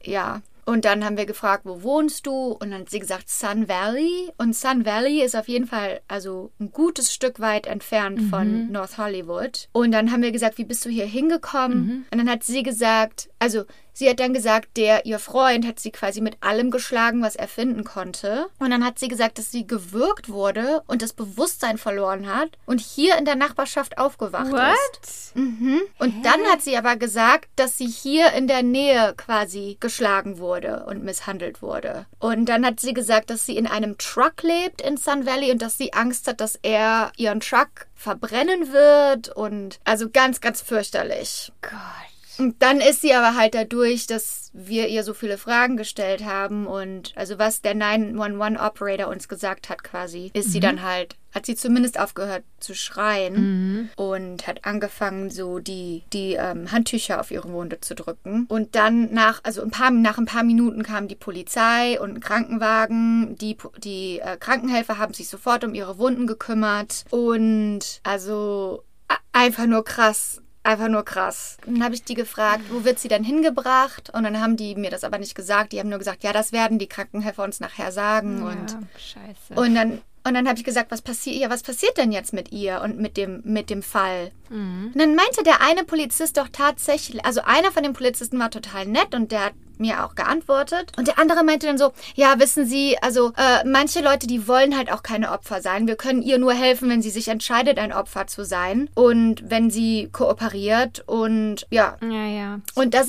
ja. 0.03 0.41
Und 0.67 0.87
dann 0.87 1.05
haben 1.05 1.19
wir 1.19 1.26
gefragt, 1.26 1.67
wo 1.67 1.83
wohnst 1.83 2.26
du? 2.26 2.53
Und 2.53 2.71
dann 2.71 2.81
hat 2.81 2.91
sie 2.91 2.99
gesagt, 2.99 3.29
Sun 3.29 3.69
Valley. 3.69 4.33
Und 4.38 4.57
Sun 4.57 4.87
Valley 4.87 5.23
ist 5.23 5.37
auf 5.37 5.47
jeden 5.47 5.67
Fall 5.67 6.00
also 6.09 6.53
ein 6.59 6.73
gutes 6.73 7.12
Stück 7.12 7.38
weit 7.38 7.67
entfernt 7.67 8.19
von 8.31 8.73
North 8.73 8.97
Hollywood. 8.97 9.69
Und 9.73 9.93
dann 9.93 10.11
haben 10.11 10.23
wir 10.23 10.33
gesagt, 10.33 10.57
wie 10.57 10.64
bist 10.64 10.83
du 10.87 10.88
hier 10.88 11.05
hingekommen? 11.05 12.07
Und 12.11 12.19
dann 12.19 12.31
hat 12.31 12.45
sie 12.45 12.62
gesagt, 12.62 13.29
also 13.38 13.64
sie 13.94 14.10
hat 14.10 14.20
dann 14.20 14.34
gesagt, 14.34 14.76
der 14.76 15.06
ihr 15.06 15.18
Freund 15.18 15.66
hat 15.66 15.80
sie 15.80 15.90
quasi 15.90 16.20
mit 16.20 16.36
allem 16.42 16.70
geschlagen, 16.70 17.22
was 17.22 17.36
er 17.36 17.48
finden 17.48 17.84
konnte. 17.84 18.48
Und 18.58 18.70
dann 18.70 18.84
hat 18.84 18.98
sie 18.98 19.08
gesagt, 19.08 19.38
dass 19.38 19.50
sie 19.50 19.66
gewürgt 19.66 20.28
wurde 20.28 20.82
und 20.86 21.00
das 21.00 21.14
Bewusstsein 21.14 21.78
verloren 21.78 22.26
hat 22.26 22.50
und 22.66 22.80
hier 22.80 23.16
in 23.16 23.24
der 23.24 23.36
Nachbarschaft 23.36 23.96
aufgewacht 23.96 24.48
ist. 24.48 24.52
What? 24.52 25.42
Mhm. 25.42 25.80
Und 25.98 26.24
dann 26.24 26.42
hat 26.52 26.62
sie 26.62 26.76
aber 26.76 26.96
gesagt, 26.96 27.48
dass 27.56 27.78
sie 27.78 27.86
hier 27.86 28.32
in 28.32 28.48
der 28.48 28.62
Nähe 28.62 29.14
quasi 29.16 29.76
geschlagen 29.80 30.38
wurde 30.38 30.84
und 30.86 31.04
misshandelt 31.04 31.62
wurde. 31.62 32.06
Und 32.18 32.48
dann 32.48 32.66
hat 32.66 32.80
sie 32.80 32.92
gesagt, 32.92 33.30
dass 33.30 33.46
sie 33.46 33.56
in 33.56 33.66
einem 33.66 33.96
Truck 33.98 34.42
lebt 34.42 34.82
in 34.82 34.96
Sun 34.96 35.26
Valley 35.26 35.50
und 35.50 35.62
dass 35.62 35.78
sie 35.78 35.92
Angst 35.92 36.28
hat, 36.28 36.40
dass 36.40 36.58
er 36.62 37.12
ihren 37.16 37.40
Truck 37.40 37.86
verbrennen 37.94 38.72
wird 38.72 39.28
und 39.28 39.78
also 39.84 40.10
ganz, 40.10 40.40
ganz 40.40 40.60
fürchterlich. 40.60 41.52
Gott. 41.62 42.13
Und 42.38 42.62
dann 42.62 42.81
ist 42.81 43.00
sie 43.00 43.14
aber 43.14 43.37
halt 43.37 43.55
dadurch, 43.55 44.07
dass 44.07 44.50
wir 44.53 44.88
ihr 44.88 45.03
so 45.03 45.14
viele 45.14 45.38
Fragen 45.38 45.76
gestellt 45.76 46.25
haben 46.25 46.67
und 46.67 47.12
also 47.17 47.38
was 47.38 47.61
der 47.61 47.75
911-Operator 47.75 49.09
uns 49.09 49.29
gesagt 49.29 49.69
hat 49.69 49.83
quasi, 49.85 50.31
ist 50.35 50.53
sie 50.53 50.61
dann 50.61 50.83
halt, 50.83 51.17
hat 51.35 51.47
sie 51.47 51.57
zumindest 51.57 51.99
aufgehört 51.99 52.45
zu 52.61 52.75
schreien 52.75 53.91
und 53.97 54.47
hat 54.47 54.64
angefangen, 54.64 55.31
so 55.31 55.59
die, 55.59 56.05
die 56.12 56.35
ähm, 56.35 56.71
Handtücher 56.71 57.21
auf 57.21 57.31
ihre 57.31 57.53
Wunde 57.53 57.81
zu 57.81 57.95
drücken. 57.95 58.47
Und 58.49 58.76
dann 58.76 59.12
nach, 59.12 59.41
also 59.43 59.62
ein 59.62 59.71
paar, 59.71 59.91
nach 59.91 60.19
ein 60.19 60.26
paar 60.26 60.45
Minuten 60.45 60.83
kam 60.83 61.09
die 61.09 61.17
Polizei 61.17 62.00
und 62.00 62.14
ein 62.14 62.21
Krankenwagen. 62.21 63.37
Die, 63.38 63.57
die 63.79 64.21
äh, 64.21 64.37
Krankenhelfer 64.38 64.99
haben 64.99 65.14
sich 65.14 65.29
sofort 65.29 65.64
um 65.64 65.75
ihre 65.75 65.99
Wunden 65.99 66.26
gekümmert 66.26 67.05
und 67.11 68.00
also 68.05 68.85
einfach 69.33 69.67
nur 69.67 69.85
krass. 69.85 70.41
Einfach 70.64 70.88
nur 70.88 71.04
krass. 71.04 71.59
Dann 71.66 71.85
habe 71.85 71.94
ich 71.94 72.04
die 72.04 72.14
gefragt, 72.14 72.64
wo 72.71 72.85
wird 72.85 72.99
sie 72.99 73.09
denn 73.09 73.23
hingebracht? 73.23 74.11
Und 74.14 74.25
dann 74.25 74.40
haben 74.40 74.56
die 74.56 74.75
mir 74.75 74.90
das 74.90 75.04
aber 75.04 75.18
nicht 75.18 75.35
gesagt. 75.35 75.73
Die 75.73 75.78
haben 75.78 75.90
nur 75.90 75.99
gesagt, 75.99 76.25
ja, 76.25 76.33
das 76.33 76.52
werden 76.52 76.78
die 76.78 76.87
Krankenhelfer 76.87 77.44
uns 77.44 77.61
nachher 77.61 77.92
sagen. 77.92 78.42
Und 78.42 78.73
ja, 78.73 78.78
scheiße. 78.97 79.61
und 79.61 79.75
dann, 79.75 80.00
und 80.26 80.33
dann 80.33 80.49
habe 80.49 80.59
ich 80.59 80.64
gesagt, 80.64 80.90
was 80.90 81.02
passiert, 81.02 81.37
ja, 81.37 81.50
was 81.50 81.62
passiert 81.62 81.99
denn 81.99 82.12
jetzt 82.12 82.33
mit 82.33 82.50
ihr 82.50 82.80
und 82.80 82.99
mit 82.99 83.18
dem, 83.18 83.42
mit 83.44 83.68
dem 83.68 83.83
Fall? 83.83 84.30
Mhm. 84.49 84.92
Und 84.94 84.99
dann 84.99 85.14
meinte 85.14 85.42
der 85.44 85.61
eine 85.61 85.85
Polizist 85.85 86.38
doch 86.38 86.49
tatsächlich, 86.50 87.23
also 87.26 87.42
einer 87.44 87.71
von 87.71 87.83
den 87.83 87.92
Polizisten 87.92 88.38
war 88.38 88.50
total 88.50 88.87
nett 88.87 89.14
und 89.14 89.33
der 89.33 89.44
hat 89.44 89.54
mir 89.78 90.04
auch 90.04 90.14
geantwortet. 90.14 90.93
Und 90.97 91.09
der 91.09 91.19
andere 91.19 91.43
meinte 91.45 91.66
dann 91.66 91.78
so, 91.78 91.93
ja, 92.14 92.38
wissen 92.38 92.66
Sie, 92.66 92.97
also 93.02 93.33
äh, 93.37 93.64
manche 93.66 94.00
Leute, 94.00 94.26
die 94.26 94.47
wollen 94.49 94.76
halt 94.76 94.90
auch 94.93 95.02
keine 95.02 95.31
Opfer 95.33 95.61
sein. 95.61 95.87
Wir 95.87 95.97
können 95.97 96.23
ihr 96.23 96.38
nur 96.38 96.52
helfen, 96.54 96.88
wenn 96.90 97.02
sie 97.02 97.11
sich 97.11 97.28
entscheidet, 97.28 97.78
ein 97.78 97.93
Opfer 97.93 98.26
zu 98.26 98.45
sein 98.45 98.88
und 98.95 99.49
wenn 99.50 99.71
sie 99.71 100.09
kooperiert 100.12 101.02
und 101.07 101.66
ja. 101.71 101.97
ja, 102.02 102.26
ja. 102.26 102.61
Und 102.75 102.95
das, 102.95 103.09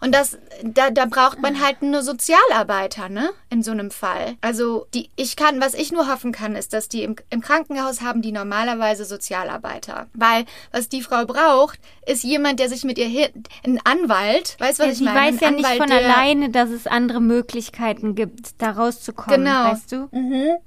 und 0.00 0.14
das, 0.14 0.38
da, 0.62 0.90
da 0.90 1.06
braucht 1.06 1.40
man 1.40 1.60
halt 1.62 1.78
eine 1.82 2.02
Sozialarbeiter, 2.02 3.08
ne? 3.08 3.30
In 3.50 3.62
so 3.62 3.70
einem 3.72 3.90
Fall. 3.90 4.36
Also, 4.40 4.86
die, 4.94 5.10
ich 5.16 5.36
kann, 5.36 5.60
was 5.60 5.74
ich 5.74 5.92
nur 5.92 6.08
hoffen 6.10 6.32
kann, 6.32 6.54
ist, 6.56 6.72
dass 6.72 6.88
die 6.88 7.02
im, 7.02 7.16
im 7.30 7.40
Krankenhaus 7.40 8.00
haben 8.00 8.22
die 8.22 8.32
normalerweise 8.32 9.04
Sozialarbeiter. 9.04 10.06
Weil, 10.14 10.44
was 10.72 10.88
die 10.88 11.02
Frau 11.02 11.24
braucht, 11.24 11.78
ist 12.06 12.22
jemand, 12.24 12.60
der 12.60 12.68
sich 12.68 12.84
mit 12.84 12.98
ihr 12.98 13.06
hin, 13.08 13.28
ein 13.64 13.80
Anwalt, 13.84 14.56
weißt 14.58 14.78
du, 14.80 14.84
was 14.84 14.88
Ja, 14.88 14.92
ich 14.92 15.00
meine? 15.14 15.20
weiß 15.20 15.34
Ein 15.34 15.38
ja 15.40 15.50
nicht 15.50 15.64
Anwalt, 15.64 15.78
von 15.78 15.88
der- 15.90 15.99
alleine, 16.04 16.50
dass 16.50 16.70
es 16.70 16.86
andere 16.86 17.20
Möglichkeiten 17.20 18.14
gibt, 18.14 18.60
da 18.62 18.70
rauszukommen, 18.70 19.44
Genau. 19.44 19.64
weißt 19.70 19.92
du? 19.92 20.08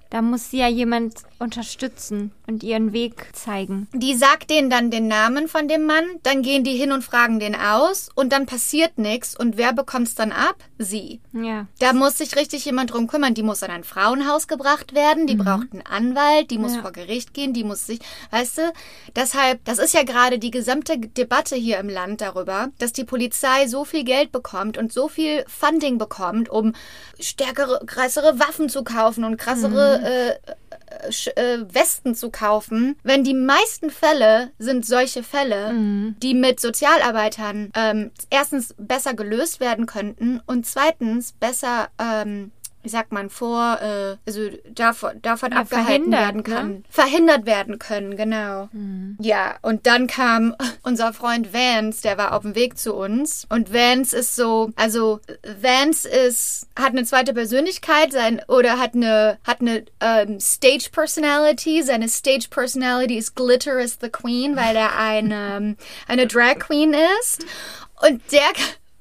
Da 0.09 0.21
muss 0.21 0.51
ja 0.51 0.67
jemand 0.67 1.13
unterstützen 1.43 2.31
und 2.47 2.63
ihren 2.63 2.93
Weg 2.93 3.27
zeigen. 3.33 3.87
Die 3.93 4.15
sagt 4.15 4.49
denen 4.49 4.69
dann 4.69 4.89
den 4.89 5.07
Namen 5.07 5.47
von 5.47 5.67
dem 5.67 5.85
Mann, 5.85 6.05
dann 6.23 6.41
gehen 6.41 6.63
die 6.63 6.75
hin 6.75 6.91
und 6.91 7.03
fragen 7.03 7.39
den 7.39 7.55
aus 7.55 8.09
und 8.15 8.31
dann 8.33 8.45
passiert 8.45 8.97
nichts. 8.97 9.37
Und 9.37 9.57
wer 9.57 9.73
bekommt's 9.73 10.15
dann 10.15 10.31
ab? 10.31 10.55
Sie. 10.79 11.19
Ja. 11.33 11.67
Da 11.79 11.93
muss 11.93 12.17
sich 12.17 12.35
richtig 12.35 12.65
jemand 12.65 12.93
drum 12.93 13.07
kümmern. 13.07 13.33
Die 13.33 13.43
muss 13.43 13.61
in 13.61 13.69
ein 13.71 13.83
Frauenhaus 13.83 14.47
gebracht 14.47 14.95
werden, 14.95 15.27
die 15.27 15.35
braucht 15.35 15.71
einen 15.71 15.85
Anwalt, 15.85 16.49
die 16.49 16.57
muss 16.57 16.75
Ja. 16.75 16.81
vor 16.81 16.91
Gericht 16.91 17.33
gehen, 17.33 17.53
die 17.53 17.63
muss 17.63 17.85
sich, 17.85 17.99
weißt 18.31 18.57
du, 18.59 18.73
deshalb, 19.15 19.63
das 19.65 19.79
ist 19.79 19.93
ja 19.93 20.03
gerade 20.03 20.39
die 20.39 20.51
gesamte 20.51 20.97
Debatte 20.97 21.55
hier 21.55 21.77
im 21.79 21.89
Land 21.89 22.21
darüber, 22.21 22.69
dass 22.79 22.93
die 22.93 23.03
Polizei 23.03 23.67
so 23.67 23.83
viel 23.85 24.03
Geld 24.03 24.31
bekommt 24.31 24.77
und 24.77 24.93
so 24.93 25.07
viel 25.09 25.43
Funding 25.47 25.97
bekommt, 25.97 26.49
um 26.49 26.73
stärkere, 27.19 27.81
krassere 27.85 28.39
Waffen 28.39 28.69
zu 28.69 28.83
kaufen 28.83 29.23
und 29.23 29.37
krassere 29.37 30.01
äh, 30.03 30.29
äh, 31.07 31.11
Äh, 31.35 31.73
Westen 31.73 32.15
zu 32.15 32.29
kaufen, 32.29 32.95
wenn 33.03 33.23
die 33.23 33.33
meisten 33.33 33.89
Fälle 33.89 34.51
sind 34.57 34.85
solche 34.85 35.23
Fälle, 35.23 35.71
die 36.21 36.33
mit 36.33 36.59
Sozialarbeitern 36.59 37.71
ähm, 37.75 38.11
erstens 38.29 38.75
besser 38.77 39.13
gelöst 39.13 39.59
werden 39.59 39.85
könnten 39.85 40.41
und 40.45 40.65
zweitens 40.65 41.33
besser, 41.33 41.89
ähm, 41.99 42.51
wie 42.83 42.89
sagt 42.89 43.11
man, 43.11 43.29
vor, 43.29 43.79
äh, 43.81 44.17
also 44.27 44.49
davon, 44.69 45.21
davon 45.21 45.51
Ja, 45.51 45.59
abgehalten 45.61 46.11
werden 46.11 46.37
ne? 46.37 46.43
kann. 46.43 46.83
Verhindert 46.89 47.45
werden 47.45 47.79
können, 47.79 48.17
genau. 48.17 48.69
Ja, 49.19 49.55
und 49.61 49.87
dann 49.87 50.07
kam 50.07 50.55
unser 50.83 51.13
Freund 51.13 51.53
Vance, 51.53 52.01
der 52.01 52.17
war 52.17 52.33
auf 52.33 52.43
dem 52.43 52.55
Weg 52.55 52.77
zu 52.77 52.93
uns. 52.93 53.45
Und 53.49 53.73
Vance 53.73 54.15
ist 54.15 54.35
so, 54.35 54.71
also 54.75 55.21
Vance 55.61 56.07
ist, 56.07 56.67
hat 56.77 56.89
eine 56.89 57.05
zweite 57.05 57.33
Persönlichkeit, 57.33 58.11
sein, 58.11 58.41
oder 58.47 58.79
hat 58.79 58.95
eine, 58.95 59.37
hat 59.45 59.61
eine 59.61 59.85
ähm, 60.01 60.39
Stage 60.39 60.89
Personality. 60.91 61.83
Seine 61.83 62.09
Stage 62.09 62.47
Personality 62.49 63.17
ist 63.17 63.35
Glitter 63.35 63.79
is 63.79 63.97
the 64.01 64.09
Queen, 64.09 64.55
weil 64.55 64.75
er 64.75 64.97
eine, 64.97 65.55
ähm, 65.55 65.77
eine 66.07 66.27
Drag 66.27 66.59
Queen 66.59 66.93
ist. 67.21 67.45
Und 68.07 68.21
der, 68.31 68.41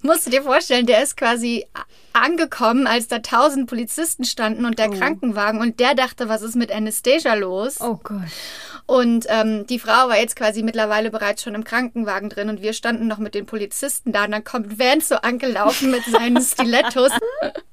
musst 0.02 0.26
du 0.26 0.30
dir 0.30 0.42
vorstellen, 0.42 0.86
der 0.86 1.02
ist 1.02 1.16
quasi 1.16 1.66
angekommen, 2.12 2.86
als 2.86 3.08
da 3.08 3.20
tausend 3.20 3.68
Polizisten 3.68 4.24
standen 4.24 4.64
und 4.64 4.78
der 4.78 4.90
Krankenwagen 4.90 5.60
und 5.60 5.80
der 5.80 5.94
dachte, 5.94 6.28
was 6.28 6.42
ist 6.42 6.56
mit 6.56 6.70
Anastasia 6.70 7.34
los? 7.34 7.80
Oh 7.80 7.98
Gott. 8.02 8.20
Und 8.86 9.26
ähm, 9.28 9.66
die 9.66 9.78
Frau 9.78 10.08
war 10.08 10.18
jetzt 10.18 10.36
quasi 10.36 10.62
mittlerweile 10.62 11.10
bereits 11.10 11.42
schon 11.42 11.54
im 11.54 11.64
Krankenwagen 11.64 12.28
drin 12.28 12.48
und 12.48 12.60
wir 12.60 12.72
standen 12.72 13.06
noch 13.06 13.18
mit 13.18 13.34
den 13.34 13.46
Polizisten 13.46 14.12
da 14.12 14.24
und 14.24 14.32
dann 14.32 14.44
kommt 14.44 14.78
Vance 14.78 15.08
so 15.08 15.14
angelaufen 15.16 15.90
mit 15.90 16.04
seinen 16.04 16.42
Stilettos 16.42 17.12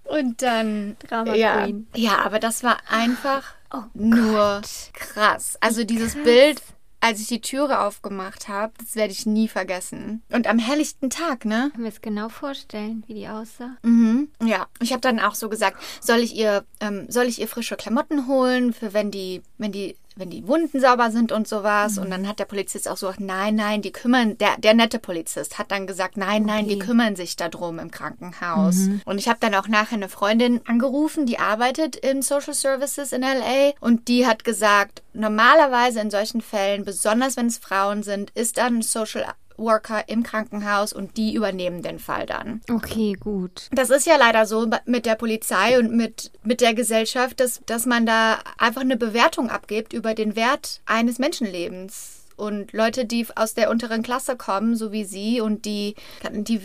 und 0.06 0.42
dann 0.42 0.96
Drama 1.08 1.36
ja, 1.36 1.64
Queen. 1.64 1.88
ja, 1.96 2.20
aber 2.20 2.40
das 2.40 2.64
war 2.64 2.78
einfach 2.90 3.44
Oh 3.72 3.84
nur 3.94 4.62
krass. 4.94 5.58
Also 5.62 5.84
dieses 5.84 6.16
Bild 6.16 6.62
als 7.02 7.20
ich 7.20 7.28
die 7.28 7.42
Türe 7.42 7.82
aufgemacht 7.82 8.48
habe, 8.48 8.74
das 8.80 8.96
werde 8.96 9.14
ich 9.14 9.26
nie 9.26 9.48
vergessen. 9.48 10.22
Und 10.32 10.48
am 10.48 10.60
helllichten 10.60 11.10
Tag, 11.10 11.46
ne? 11.46 11.70
Können 11.72 11.84
wir 11.84 11.92
es 11.92 12.02
genau 12.02 12.30
vorstellen, 12.30 13.04
wie 13.08 13.14
die 13.14 13.28
aussah? 13.28 13.78
Mhm. 13.84 14.30
Ja, 14.44 14.68
ich 14.82 14.92
habe 14.92 15.02
dann 15.02 15.20
auch 15.20 15.36
so 15.36 15.50
gesagt, 15.50 15.78
soll 16.02 16.20
ich 16.20 16.36
ihr, 16.36 16.66
ähm, 16.80 17.06
soll 17.10 17.26
ich 17.26 17.40
ihr 17.40 17.48
frische 17.48 17.78
Klamotten 17.78 18.28
holen, 18.28 18.74
für 18.74 18.94
wenn 18.94 19.12
die, 19.12 19.42
wenn 19.58 19.72
die, 19.72 19.96
wenn 20.20 20.30
die 20.30 20.48
Wunden 20.48 20.80
sauber 20.80 21.12
sind 21.12 21.32
und 21.32 21.48
sowas. 21.48 21.98
Und 21.98 22.12
dann 22.12 22.28
hat 22.28 22.40
der 22.40 22.46
Polizist 22.46 22.88
auch 22.88 22.98
so 22.98 23.08
gesagt, 23.08 23.22
nein, 23.22 23.56
nein, 23.56 23.82
die 23.82 23.92
kümmern, 23.92 24.38
der, 24.38 24.58
der 24.58 24.74
nette 24.74 25.00
Polizist 25.00 25.58
hat 25.58 25.72
dann 25.72 25.88
gesagt, 25.88 26.18
nein, 26.18 26.44
nein, 26.44 26.68
die 26.68 26.76
Okay. 26.76 26.86
kümmern 26.86 27.16
sich 27.16 27.36
darum 27.36 27.80
im 27.80 27.90
Krankenhaus. 27.90 28.90
Und 29.06 29.18
ich 29.18 29.28
habe 29.28 29.40
dann 29.40 29.56
auch 29.56 29.68
nachher 29.68 29.96
eine 29.96 30.10
Freundin 30.10 30.62
angerufen, 30.68 31.26
die 31.26 31.40
arbeitet 31.40 31.96
in 31.96 32.22
Social 32.22 32.54
Services 32.54 33.12
in 33.14 33.22
LA 33.22 33.72
und 33.80 34.08
die 34.08 34.28
hat 34.28 34.44
gesagt, 34.44 35.02
normalerweise 35.14 36.00
in 36.02 36.12
solchen 36.12 36.42
Fällen, 36.42 36.86
besonders 36.86 37.38
wenn 37.38 37.48
es 37.48 37.58
Frauen 37.58 38.04
sind, 38.04 38.30
ist 38.32 38.58
dann 38.58 38.78
ein 38.78 38.82
Social 38.82 39.26
Worker 39.60 40.08
im 40.08 40.24
Krankenhaus 40.24 40.94
und 40.94 41.18
die 41.18 41.34
übernehmen 41.34 41.82
den 41.82 42.00
Fall 42.00 42.26
dann. 42.26 42.62
Okay, 42.72 43.14
gut. 43.20 43.68
Das 43.72 43.90
ist 43.90 44.06
ja 44.06 44.16
leider 44.18 44.46
so 44.46 44.68
mit 44.86 45.06
der 45.06 45.16
Polizei 45.16 45.78
und 45.78 45.92
mit, 45.92 46.32
mit 46.44 46.62
der 46.62 46.74
Gesellschaft, 46.74 47.40
dass, 47.40 47.62
dass 47.66 47.86
man 47.86 48.06
da 48.06 48.40
einfach 48.58 48.82
eine 48.82 48.98
Bewertung 48.98 49.50
abgibt 49.50 49.94
über 49.94 50.14
den 50.14 50.36
Wert 50.36 50.82
eines 50.86 51.20
Menschenlebens. 51.20 52.26
Und 52.36 52.72
Leute, 52.72 53.06
die 53.06 53.28
aus 53.36 53.54
der 53.54 53.70
unteren 53.70 54.02
Klasse 54.02 54.38
kommen, 54.38 54.76
so 54.78 54.94
wie 54.94 55.04
sie, 55.04 55.42
und 55.42 55.66
die, 55.66 55.96
die 56.32 56.62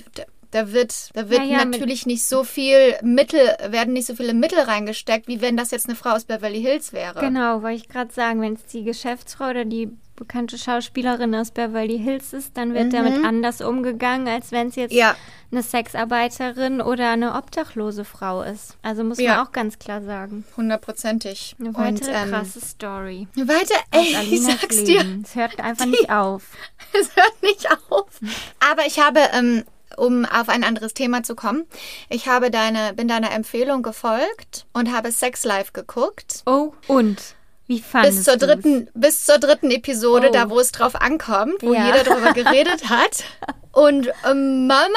da 0.53 0.73
wird, 0.73 1.11
da 1.15 1.29
wird 1.29 1.41
Ja, 1.41 1.47
ja, 1.47 1.65
natürlich 1.65 2.07
nicht 2.07 2.25
so 2.25 2.45
viel 2.45 2.95
Mittel, 3.03 3.41
werden 3.69 3.93
nicht 3.93 4.07
so 4.07 4.15
viele 4.15 4.35
Mittel 4.35 4.61
reingesteckt, 4.61 5.27
wie 5.27 5.41
wenn 5.41 5.57
das 5.57 5.73
jetzt 5.73 5.89
eine 5.89 5.97
Frau 5.97 6.11
aus 6.11 6.25
Beverly 6.25 6.63
Hills 6.63 6.93
wäre. 6.93 7.19
Genau, 7.19 7.63
wollte 7.63 7.77
ich 7.77 7.89
gerade 7.89 8.13
sagen, 8.15 8.41
wenn 8.41 8.55
es 8.55 8.65
die 8.67 8.85
Geschäftsfrau 8.85 9.51
oder 9.51 9.65
die 9.65 9.91
bekannte 10.17 10.59
Schauspielerin 10.59 11.35
aus 11.35 11.51
Beverly 11.51 11.99
Hills 11.99 12.33
ist, 12.33 12.57
dann 12.57 12.73
wird 12.75 12.93
damit 12.93 13.25
anders 13.25 13.61
umgegangen, 13.61 14.29
als 14.29 14.53
wenn 14.53 14.69
es 14.69 14.77
jetzt 14.77 14.93
Mhm. 14.93 14.99
Ja. 14.99 15.17
eine 15.51 15.63
Sexarbeiterin 15.63 16.81
oder 16.81 17.11
eine 17.11 17.35
obdachlose 17.35 18.05
Frau 18.05 18.43
ist. 18.43 18.77
Also 18.83 19.05
muss 19.05 19.19
Ja. 19.19 19.37
man 19.37 19.47
auch 19.47 19.53
ganz 19.53 19.79
klar 19.79 20.03
sagen. 20.03 20.45
Hundertprozentig. 20.57 21.57
Eine 21.59 21.75
weitere 21.75 22.11
Und, 22.11 22.17
ähm, 22.17 22.31
krasse 22.31 22.61
Story. 22.61 23.29
Eine 23.37 23.49
weitere, 23.49 23.79
ey, 23.93 24.17
ich 24.35 24.43
sag's 24.43 24.85
dir. 24.85 25.03
Leben. 25.03 25.23
Es 25.25 25.35
hört 25.35 25.59
einfach 25.61 25.87
nicht 25.87 26.11
auf. 26.11 26.43
Es 26.93 27.17
hört 27.17 27.43
nicht 27.43 27.67
auf. 27.91 28.07
Aber 28.71 28.87
ich 28.87 29.01
habe, 29.01 29.19
ähm, 29.33 29.65
um 29.97 30.25
auf 30.27 30.49
ein 30.49 30.63
anderes 30.63 30.95
Thema 30.95 31.23
zu 31.25 31.35
kommen, 31.35 31.65
ich 32.09 32.29
habe 32.29 32.51
deine, 32.53 32.93
bin 32.95 33.09
deiner 33.09 33.33
Empfehlung 33.33 33.83
gefolgt 33.83 34.67
und 34.73 34.93
habe 34.93 35.11
Sex 35.11 35.45
Live 35.45 35.73
geguckt. 35.73 36.43
Oh, 36.47 36.73
und? 36.87 37.35
Wie 37.67 37.81
fandest 37.81 38.17
Bis 38.19 38.25
zur 38.25 38.37
du's? 38.37 38.47
dritten, 38.49 38.89
bis 38.95 39.25
zur 39.25 39.39
dritten 39.39 39.71
Episode, 39.71 40.29
Oh. 40.29 40.33
da 40.33 40.51
wo 40.51 40.61
es 40.61 40.71
drauf 40.73 40.95
ankommt, 41.01 41.63
wo 41.63 41.73
Ja. 41.73 41.87
jeder 41.87 42.05
drüber 42.05 42.33
geredet 42.35 42.89
hat. 42.91 43.25
Und 43.73 44.09
ähm, 44.29 44.67
Mama 44.67 44.89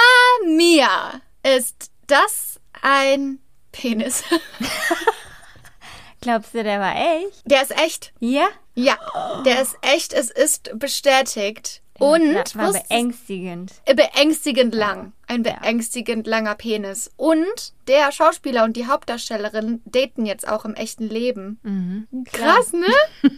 Mia, 0.45 1.21
ist 1.43 1.91
das 2.07 2.59
ein 2.81 3.39
Penis? 3.71 4.23
Glaubst 6.21 6.53
du, 6.53 6.63
der 6.63 6.79
war 6.79 6.95
echt? 6.95 7.41
Der 7.45 7.61
ist 7.61 7.71
echt. 7.79 8.11
Ja? 8.19 8.47
Ja, 8.75 8.97
der 9.45 9.61
ist 9.61 9.75
echt. 9.81 10.13
Es 10.13 10.29
ist 10.29 10.71
bestätigt. 10.77 11.81
Und 11.99 12.33
das 12.33 12.55
war 12.55 12.73
beängstigend. 12.73 13.73
beängstigend 13.85 14.73
lang. 14.73 15.13
Ein 15.27 15.43
beängstigend 15.43 16.27
langer 16.27 16.55
Penis. 16.55 17.11
Und 17.17 17.73
der 17.87 18.11
Schauspieler 18.11 18.63
und 18.63 18.75
die 18.75 18.87
Hauptdarstellerin 18.87 19.81
daten 19.85 20.25
jetzt 20.25 20.47
auch 20.47 20.65
im 20.65 20.75
echten 20.75 21.07
Leben. 21.07 21.59
Mhm. 21.63 22.07
Krass, 22.31 22.73
ne? 22.73 22.85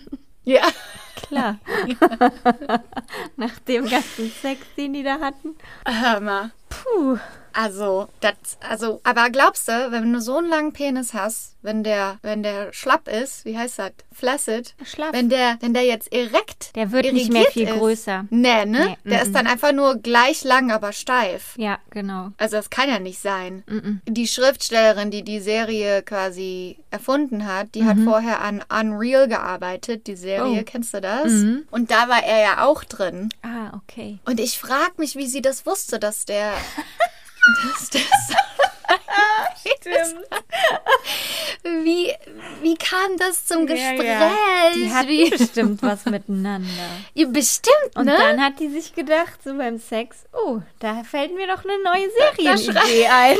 ja. 0.43 0.67
Klar. 1.27 1.59
Nach 3.35 3.59
dem 3.59 3.87
ganzen 3.87 4.31
Sex, 4.41 4.61
den 4.77 4.93
die 4.93 5.03
da 5.03 5.19
hatten. 5.19 5.55
Hör 5.85 6.19
mal. 6.19 6.51
Puh. 6.69 7.17
Also, 7.61 8.07
das, 8.21 8.35
also, 8.61 9.01
aber 9.03 9.29
glaubst 9.31 9.67
du, 9.67 9.91
wenn 9.91 10.13
du 10.13 10.21
so 10.21 10.37
einen 10.37 10.47
langen 10.47 10.71
Penis 10.71 11.13
hast, 11.13 11.55
wenn 11.61 11.83
der, 11.83 12.17
wenn 12.21 12.41
der 12.41 12.71
schlapp 12.71 13.09
ist, 13.09 13.43
wie 13.43 13.57
heißt 13.57 13.79
das? 13.79 13.91
Flaccid? 14.13 14.75
Schlaff. 14.85 15.11
Wenn 15.11 15.27
der, 15.27 15.57
wenn 15.59 15.73
der 15.73 15.83
jetzt 15.83 16.09
erekt. 16.13 16.73
Der 16.77 16.93
wird 16.93 17.11
nicht 17.11 17.33
mehr 17.33 17.43
viel 17.51 17.67
ist. 17.67 17.73
größer. 17.77 18.25
Nee, 18.29 18.63
ne? 18.65 18.95
Nee, 19.03 19.09
der 19.09 19.19
mm, 19.19 19.23
ist 19.23 19.35
dann 19.35 19.45
einfach 19.45 19.73
nur 19.73 19.97
gleich 19.97 20.45
lang, 20.45 20.71
aber 20.71 20.93
steif. 20.93 21.55
Ja, 21.57 21.79
genau. 21.89 22.29
Also 22.37 22.55
das 22.55 22.69
kann 22.69 22.87
ja 22.87 22.99
nicht 22.99 23.19
sein. 23.21 23.65
Die 24.07 24.27
Schriftstellerin, 24.27 25.11
die 25.11 25.23
die 25.23 25.41
Serie 25.41 26.01
quasi 26.01 26.77
erfunden 26.91 27.45
hat, 27.45 27.75
die 27.75 27.83
hat 27.83 27.97
vorher 28.05 28.39
an 28.39 28.63
Unreal 28.69 29.27
gearbeitet. 29.27 30.07
Die 30.07 30.15
Serie, 30.15 30.61
Oh. 30.61 30.63
kennst 30.65 30.93
du 30.93 31.01
das? 31.01 31.29
Und 31.71 31.91
da 31.91 32.07
war 32.07 32.23
er 32.23 32.41
ja 32.41 32.65
auch 32.65 32.85
drin. 32.85 33.29
Ah, 33.41 33.75
okay. 33.75 34.19
Und 34.25 34.39
ich 34.39 34.59
frage 34.59 34.93
mich, 34.97 35.17
wie 35.17 35.27
sie 35.27 35.41
das 35.41 35.65
wusste, 35.65 35.99
dass 35.99 36.23
der... 36.23 36.53
dass 37.63 37.89
das 37.89 38.03
Stimmt. 39.59 40.25
Wie, 41.63 42.13
wie 42.61 42.75
kam 42.75 43.17
das 43.17 43.45
zum 43.45 43.65
Gespräch? 43.65 44.17
Die 44.75 44.91
hatten 44.91 45.07
wie, 45.07 45.29
bestimmt 45.29 45.81
was 45.83 46.05
miteinander. 46.05 46.69
Ja, 47.13 47.27
bestimmt, 47.27 47.95
Und 47.95 48.05
ne? 48.05 48.15
dann 48.17 48.41
hat 48.41 48.59
die 48.59 48.69
sich 48.69 48.93
gedacht, 48.93 49.39
so 49.43 49.55
beim 49.57 49.77
Sex, 49.77 50.25
oh, 50.33 50.59
da 50.79 51.03
fällt 51.03 51.35
mir 51.35 51.47
doch 51.47 51.63
eine 51.63 51.81
neue 51.83 52.09
Serienidee 52.35 53.07
ein. 53.07 53.37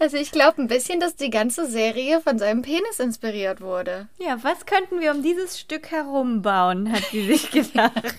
Also 0.00 0.16
ich 0.16 0.32
glaube 0.32 0.62
ein 0.62 0.66
bisschen, 0.66 0.98
dass 0.98 1.14
die 1.14 1.28
ganze 1.28 1.66
Serie 1.66 2.22
von 2.22 2.38
seinem 2.38 2.62
Penis 2.62 3.00
inspiriert 3.00 3.60
wurde. 3.60 4.08
Ja, 4.18 4.38
was 4.42 4.64
könnten 4.64 4.98
wir 5.00 5.10
um 5.12 5.22
dieses 5.22 5.60
Stück 5.60 5.90
herum 5.90 6.40
bauen, 6.40 6.90
hat 6.90 7.04
sie 7.10 7.26
sich 7.26 7.50
gedacht. 7.52 8.16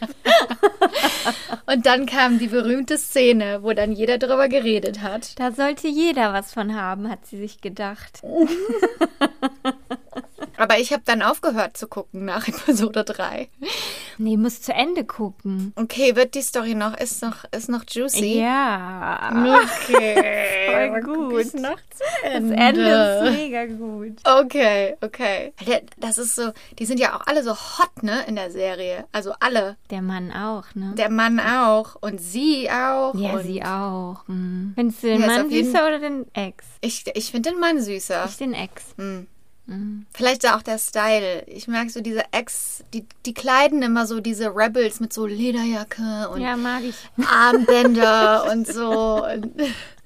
Und 1.65 1.87
dann 1.87 2.05
kam 2.05 2.37
die 2.37 2.47
berühmte 2.47 2.99
Szene, 2.99 3.63
wo 3.63 3.73
dann 3.73 3.93
jeder 3.93 4.19
drüber 4.19 4.47
geredet 4.47 5.01
hat. 5.01 5.39
Da 5.39 5.51
sollte 5.51 5.87
jeder 5.87 6.33
was 6.33 6.53
von 6.53 6.75
haben, 6.75 7.09
hat 7.09 7.25
sie 7.25 7.37
sich 7.37 7.61
gedacht. 7.61 8.21
Aber 10.61 10.77
ich 10.77 10.93
habe 10.93 11.01
dann 11.03 11.23
aufgehört 11.23 11.75
zu 11.75 11.87
gucken 11.87 12.23
nach 12.25 12.47
Episode 12.47 13.03
3. 13.03 13.49
Nee, 14.19 14.37
muss 14.37 14.61
zu 14.61 14.71
Ende 14.73 15.03
gucken. 15.03 15.73
Okay, 15.75 16.15
wird 16.15 16.35
die 16.35 16.43
Story 16.43 16.75
noch, 16.75 16.95
ist 16.95 17.23
noch, 17.23 17.45
ist 17.51 17.67
noch 17.67 17.83
juicy? 17.89 18.39
Ja. 18.39 19.31
Okay. 19.89 20.91
Voll 21.01 21.01
gut. 21.01 21.53
noch 21.55 21.77
zu 21.77 22.03
Das 22.21 22.33
Ende. 22.33 22.55
Ende 22.55 23.23
ist 23.25 23.37
mega 23.39 23.65
gut. 23.65 24.17
Okay, 24.23 24.95
okay. 25.01 25.51
Das 25.97 26.19
ist 26.19 26.35
so, 26.35 26.51
die 26.77 26.85
sind 26.85 26.99
ja 26.99 27.15
auch 27.17 27.25
alle 27.25 27.41
so 27.41 27.53
hot, 27.55 28.03
ne, 28.03 28.23
in 28.27 28.35
der 28.35 28.51
Serie. 28.51 29.05
Also 29.11 29.33
alle. 29.39 29.77
Der 29.89 30.03
Mann 30.03 30.31
auch, 30.31 30.65
ne? 30.75 30.93
Der 30.95 31.09
Mann 31.09 31.39
auch 31.39 31.95
und 32.01 32.21
sie 32.21 32.69
auch. 32.69 33.15
ja, 33.15 33.31
und 33.33 33.43
sie 33.45 33.63
auch. 33.63 34.27
Hm. 34.27 34.73
Findest 34.75 35.01
du 35.01 35.07
den 35.07 35.21
Ja, 35.21 35.25
Mann 35.27 35.49
süßer 35.49 35.87
oder 35.87 35.97
den 35.97 36.27
Ex? 36.35 36.65
Ich, 36.81 37.03
ich 37.15 37.31
finde 37.31 37.49
den 37.49 37.59
Mann 37.59 37.81
süßer. 37.81 38.25
Ich 38.29 38.37
den 38.37 38.53
Ex. 38.53 38.93
Hm. 38.99 39.25
Vielleicht 40.13 40.47
auch 40.47 40.61
der 40.61 40.77
Style. 40.77 41.43
Ich 41.47 41.67
merke 41.67 41.89
so 41.89 42.01
diese 42.01 42.23
Ex, 42.31 42.83
die, 42.93 43.05
die 43.25 43.33
kleiden 43.33 43.81
immer 43.81 44.05
so 44.05 44.19
diese 44.19 44.55
Rebels 44.55 44.99
mit 44.99 45.13
so 45.13 45.25
Lederjacke 45.25 46.29
und 46.29 46.41
Ja, 46.41 46.57
mag 46.57 46.83
ich. 46.83 46.95
Armbänder 47.25 48.51
und 48.51 48.67
so. 48.67 49.25
Und, 49.25 49.51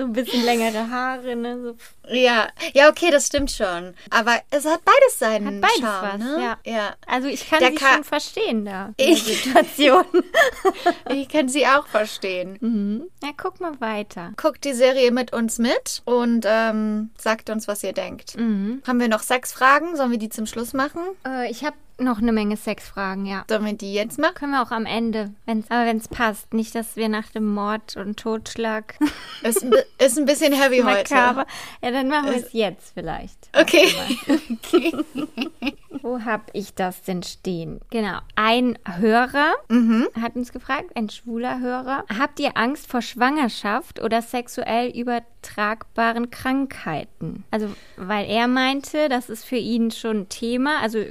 So 0.00 0.06
ein 0.06 0.12
bisschen 0.14 0.42
längere 0.46 0.88
Haare, 0.88 1.36
ne? 1.36 1.60
So 1.62 1.76
ja, 2.14 2.48
ja, 2.72 2.88
okay, 2.88 3.10
das 3.10 3.26
stimmt 3.26 3.50
schon. 3.50 3.92
Aber 4.08 4.40
es 4.50 4.64
hat 4.64 4.80
beides 4.82 5.18
seinen 5.18 5.46
Hat 5.56 5.60
beides 5.60 5.78
Charme, 5.80 6.08
was, 6.12 6.18
ne? 6.38 6.42
ja. 6.42 6.72
ja. 6.72 6.94
Also 7.06 7.28
ich 7.28 7.48
kann 7.50 7.60
Der 7.60 7.68
sie 7.70 7.74
Ka- 7.74 7.92
schon 7.96 8.04
verstehen 8.04 8.64
da. 8.64 8.94
Ich- 8.96 9.22
Situation. 9.24 10.04
Ich 11.10 11.28
kann 11.28 11.48
sie 11.48 11.66
auch 11.66 11.86
verstehen. 11.86 12.56
mhm. 12.60 13.04
Ja, 13.22 13.30
guck 13.36 13.60
mal 13.60 13.78
weiter. 13.80 14.32
Guckt 14.36 14.64
die 14.64 14.72
Serie 14.72 15.10
mit 15.10 15.32
uns 15.32 15.58
mit 15.58 16.00
und 16.06 16.44
ähm, 16.48 17.10
sagt 17.18 17.50
uns, 17.50 17.68
was 17.68 17.82
ihr 17.84 17.92
denkt. 17.92 18.36
Mhm. 18.38 18.82
Haben 18.86 19.00
wir 19.00 19.08
noch 19.08 19.20
sechs 19.22 19.52
Fragen? 19.52 19.96
Sollen 19.96 20.12
wir 20.12 20.18
die 20.18 20.28
zum 20.30 20.46
Schluss 20.46 20.72
machen? 20.72 21.02
Äh, 21.26 21.50
ich 21.50 21.64
habe 21.64 21.76
noch 22.00 22.18
eine 22.18 22.32
Menge 22.32 22.56
Sexfragen, 22.56 23.26
ja. 23.26 23.44
Sollen 23.48 23.64
wir 23.64 23.72
die 23.74 23.92
jetzt 23.94 24.18
machen? 24.18 24.34
Können 24.34 24.52
wir 24.52 24.62
auch 24.62 24.70
am 24.70 24.86
Ende, 24.86 25.32
wenn's, 25.46 25.70
aber 25.70 25.86
wenn 25.86 25.98
es 25.98 26.08
passt. 26.08 26.52
Nicht, 26.54 26.74
dass 26.74 26.96
wir 26.96 27.08
nach 27.08 27.28
dem 27.30 27.46
Mord 27.52 27.96
und 27.96 28.18
Totschlag 28.18 28.94
Ist, 29.42 29.64
ist 29.98 30.18
ein 30.18 30.24
bisschen 30.26 30.52
heavy 30.52 30.78
heute. 30.84 31.14
Ja, 31.14 31.44
dann 31.82 32.08
machen 32.08 32.30
wir 32.30 32.36
es 32.36 32.52
jetzt 32.52 32.92
vielleicht. 32.94 33.48
Okay. 33.58 33.88
okay. 34.28 34.92
Wo 36.02 36.24
habe 36.24 36.44
ich 36.54 36.74
das 36.74 37.02
denn 37.02 37.22
stehen? 37.22 37.80
Genau. 37.90 38.18
Ein 38.34 38.78
Hörer 38.98 39.52
Mhm. 39.68 40.08
hat 40.20 40.34
uns 40.36 40.52
gefragt, 40.52 40.90
ein 40.94 41.08
schwuler 41.10 41.60
Hörer. 41.60 42.04
Habt 42.18 42.40
ihr 42.40 42.56
Angst 42.56 42.90
vor 42.90 43.02
Schwangerschaft 43.02 44.00
oder 44.02 44.22
sexuell 44.22 44.90
übertragbaren 44.90 46.30
Krankheiten? 46.30 47.44
Also, 47.50 47.68
weil 47.96 48.26
er 48.28 48.48
meinte, 48.48 49.08
das 49.08 49.28
ist 49.28 49.44
für 49.44 49.56
ihn 49.56 49.90
schon 49.90 50.20
ein 50.22 50.28
Thema. 50.28 50.80
Also 50.80 51.04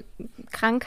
Krankheiten 0.51 0.78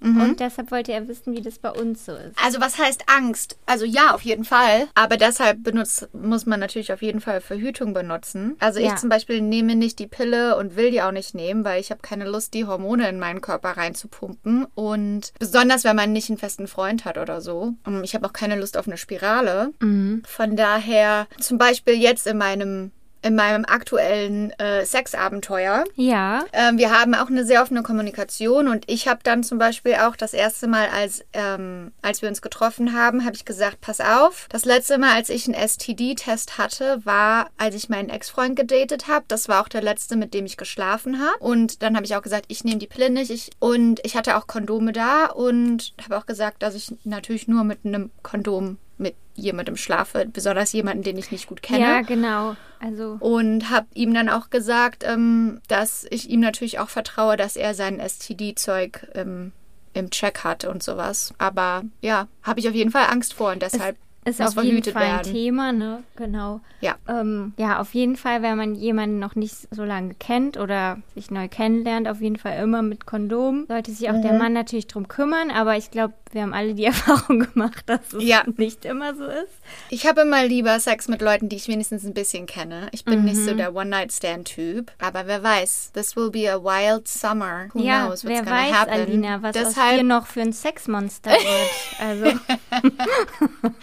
Mhm. 0.00 0.20
und 0.20 0.40
deshalb 0.40 0.70
wollte 0.70 0.92
er 0.92 1.06
wissen, 1.08 1.34
wie 1.36 1.42
das 1.42 1.58
bei 1.58 1.70
uns 1.70 2.04
so 2.06 2.12
ist. 2.12 2.36
Also 2.42 2.60
was 2.60 2.78
heißt 2.78 3.04
Angst? 3.06 3.58
Also 3.66 3.84
ja, 3.84 4.14
auf 4.14 4.22
jeden 4.22 4.44
Fall. 4.44 4.88
Aber 4.94 5.16
deshalb 5.16 5.62
benutzt, 5.62 6.08
muss 6.12 6.46
man 6.46 6.60
natürlich 6.60 6.92
auf 6.92 7.02
jeden 7.02 7.20
Fall 7.20 7.40
Verhütung 7.40 7.92
benutzen. 7.94 8.56
Also 8.60 8.80
ich 8.80 8.86
Ja. 8.86 8.96
zum 8.96 9.08
Beispiel 9.08 9.40
nehme 9.40 9.74
nicht 9.76 9.98
die 9.98 10.06
Pille 10.06 10.56
und 10.56 10.76
will 10.76 10.90
die 10.90 11.02
auch 11.02 11.12
nicht 11.12 11.34
nehmen, 11.34 11.64
weil 11.64 11.80
ich 11.80 11.90
habe 11.90 12.00
keine 12.02 12.24
Lust, 12.28 12.54
die 12.54 12.64
Hormone 12.66 13.08
in 13.08 13.18
meinen 13.18 13.40
Körper 13.40 13.70
reinzupumpen. 13.76 14.66
Und 14.74 15.32
besonders, 15.38 15.84
wenn 15.84 15.96
man 15.96 16.12
nicht 16.12 16.28
einen 16.30 16.38
festen 16.38 16.66
Freund 16.68 17.04
hat 17.04 17.18
oder 17.18 17.40
so. 17.40 17.74
Und 17.84 18.04
Ich 18.04 18.14
habe 18.14 18.26
auch 18.26 18.32
keine 18.32 18.56
Lust 18.56 18.76
auf 18.76 18.86
eine 18.86 18.96
Spirale. 18.96 19.72
Von 19.80 20.56
daher, 20.56 21.26
zum 21.40 21.58
Beispiel 21.58 21.94
jetzt 21.94 22.26
in 22.26 22.38
meinem 22.38 22.92
in 23.26 23.34
meinem 23.34 23.64
aktuellen 23.64 24.52
äh, 24.58 24.86
Sexabenteuer. 24.86 25.84
Ja, 25.96 26.44
Ähm, 26.52 26.78
wir 26.78 26.96
haben 26.96 27.14
auch 27.14 27.28
eine 27.28 27.44
sehr 27.44 27.62
offene 27.62 27.82
Kommunikation 27.82 28.68
und 28.68 28.84
ich 28.88 29.08
habe 29.08 29.20
dann 29.24 29.42
zum 29.42 29.58
Beispiel 29.58 29.94
auch 29.94 30.14
das 30.14 30.32
erste 30.32 30.68
Mal, 30.68 30.88
als, 30.88 31.24
ähm, 31.32 31.92
als 32.02 32.22
wir 32.22 32.28
uns 32.28 32.40
getroffen 32.40 32.92
haben, 32.92 33.24
habe 33.24 33.34
ich 33.34 33.44
gesagt, 33.44 33.80
pass 33.80 34.00
auf, 34.00 34.46
das 34.48 34.64
letzte 34.64 34.98
Mal, 34.98 35.16
als 35.16 35.28
ich 35.28 35.46
einen 35.46 35.54
STD-Test 35.68 36.56
hatte, 36.56 37.00
war, 37.04 37.48
als 37.58 37.74
ich 37.74 37.88
meinen 37.88 38.10
Ex-Freund 38.10 38.56
gedatet 38.56 39.08
habe. 39.08 39.24
Das 39.28 39.48
war 39.48 39.62
auch 39.62 39.68
der 39.68 39.82
letzte, 39.82 40.16
mit 40.16 40.32
dem 40.32 40.46
ich 40.46 40.56
geschlafen 40.56 41.20
habe. 41.20 41.38
Und 41.40 41.82
dann 41.82 41.96
habe 41.96 42.06
ich 42.06 42.14
auch 42.14 42.22
gesagt, 42.22 42.46
ich 42.48 42.62
nehme 42.62 42.78
die 42.78 42.86
Pille 42.86 43.10
nicht. 43.10 43.30
Ich, 43.30 43.50
und 43.58 44.00
ich 44.04 44.16
hatte 44.16 44.36
auch 44.36 44.46
Kondome 44.46 44.92
da 44.92 45.26
und 45.26 45.94
habe 46.04 46.16
auch 46.16 46.26
gesagt, 46.26 46.62
dass 46.62 46.74
ich 46.74 46.94
natürlich 47.04 47.48
nur 47.48 47.64
mit 47.64 47.80
einem 47.84 48.10
Kondom 48.22 48.78
mit 48.98 49.14
jemandem 49.34 49.76
schlafe, 49.76 50.26
besonders 50.26 50.72
jemanden, 50.72 51.02
den 51.02 51.18
ich 51.18 51.30
nicht 51.30 51.46
gut 51.46 51.62
kenne 51.62 51.80
ja, 51.80 52.00
genau. 52.02 52.56
Also 52.80 53.16
und 53.20 53.70
habe 53.70 53.86
ihm 53.94 54.14
dann 54.14 54.28
auch 54.28 54.50
gesagt, 54.50 55.04
ähm, 55.04 55.60
dass 55.68 56.06
ich 56.10 56.30
ihm 56.30 56.40
natürlich 56.40 56.78
auch 56.78 56.88
vertraue, 56.88 57.36
dass 57.36 57.56
er 57.56 57.74
sein 57.74 58.00
STD-Zeug 58.00 59.08
ähm, 59.14 59.52
im 59.92 60.10
Check 60.10 60.44
hat 60.44 60.64
und 60.64 60.82
sowas. 60.82 61.34
Aber 61.38 61.84
ja, 62.00 62.28
habe 62.42 62.60
ich 62.60 62.68
auf 62.68 62.74
jeden 62.74 62.90
Fall 62.90 63.06
Angst 63.10 63.34
vor 63.34 63.52
und 63.52 63.62
deshalb 63.62 63.96
ist 64.26 64.42
auf 64.42 64.62
jeden 64.62 64.82
Fall 64.82 65.02
ein 65.04 65.10
werden. 65.16 65.32
Thema, 65.32 65.72
ne? 65.72 66.02
Genau. 66.16 66.60
Ja. 66.80 66.96
Ähm, 67.08 67.54
ja, 67.56 67.80
auf 67.80 67.94
jeden 67.94 68.16
Fall, 68.16 68.42
wenn 68.42 68.56
man 68.56 68.74
jemanden 68.74 69.18
noch 69.18 69.34
nicht 69.34 69.54
so 69.70 69.84
lange 69.84 70.14
kennt 70.14 70.56
oder 70.58 70.98
sich 71.14 71.30
neu 71.30 71.48
kennenlernt, 71.48 72.08
auf 72.08 72.20
jeden 72.20 72.36
Fall 72.36 72.62
immer 72.62 72.82
mit 72.82 73.06
Kondom. 73.06 73.66
Sollte 73.68 73.90
sich 73.92 74.10
auch 74.10 74.20
der 74.20 74.32
Mhm. 74.32 74.38
Mann 74.38 74.52
natürlich 74.52 74.86
drum 74.86 75.08
kümmern, 75.08 75.50
aber 75.50 75.76
ich 75.76 75.90
glaube, 75.90 76.14
wir 76.32 76.42
haben 76.42 76.52
alle 76.54 76.74
die 76.74 76.84
Erfahrung 76.86 77.40
gemacht, 77.40 77.84
dass 77.86 78.12
es 78.12 78.22
Ja. 78.24 78.42
nicht 78.56 78.84
immer 78.84 79.14
so 79.14 79.24
ist. 79.24 79.54
Ich 79.90 80.06
habe 80.06 80.22
immer 80.22 80.44
lieber 80.44 80.78
Sex 80.80 81.08
mit 81.08 81.22
Leuten, 81.22 81.48
die 81.48 81.56
ich 81.56 81.68
wenigstens 81.68 82.04
ein 82.04 82.14
bisschen 82.14 82.46
kenne. 82.46 82.88
Ich 82.92 83.04
bin 83.04 83.24
nicht 83.24 83.36
so 83.36 83.54
der 83.54 83.74
One-Night-Stand-Typ. 83.74 84.90
Aber 85.00 85.26
wer 85.26 85.42
weiß, 85.42 85.92
this 85.94 86.16
will 86.16 86.30
be 86.30 86.50
a 86.52 86.58
wild 86.62 87.06
summer. 87.08 87.68
Who 87.72 87.80
ja, 87.80 88.06
knows 88.06 88.24
what's 88.24 88.34
wer 88.34 88.42
gonna 88.42 88.56
weiß, 88.56 88.72
happen. 88.74 88.92
Alina, 88.92 89.42
was 89.42 89.56
aus 89.56 89.62
Deshalb 89.68 89.96
dir 89.98 90.04
noch 90.04 90.26
für 90.26 90.40
ein 90.42 90.52
Sexmonster 90.52 91.30
wird. 91.30 91.70
Also, 91.98 92.38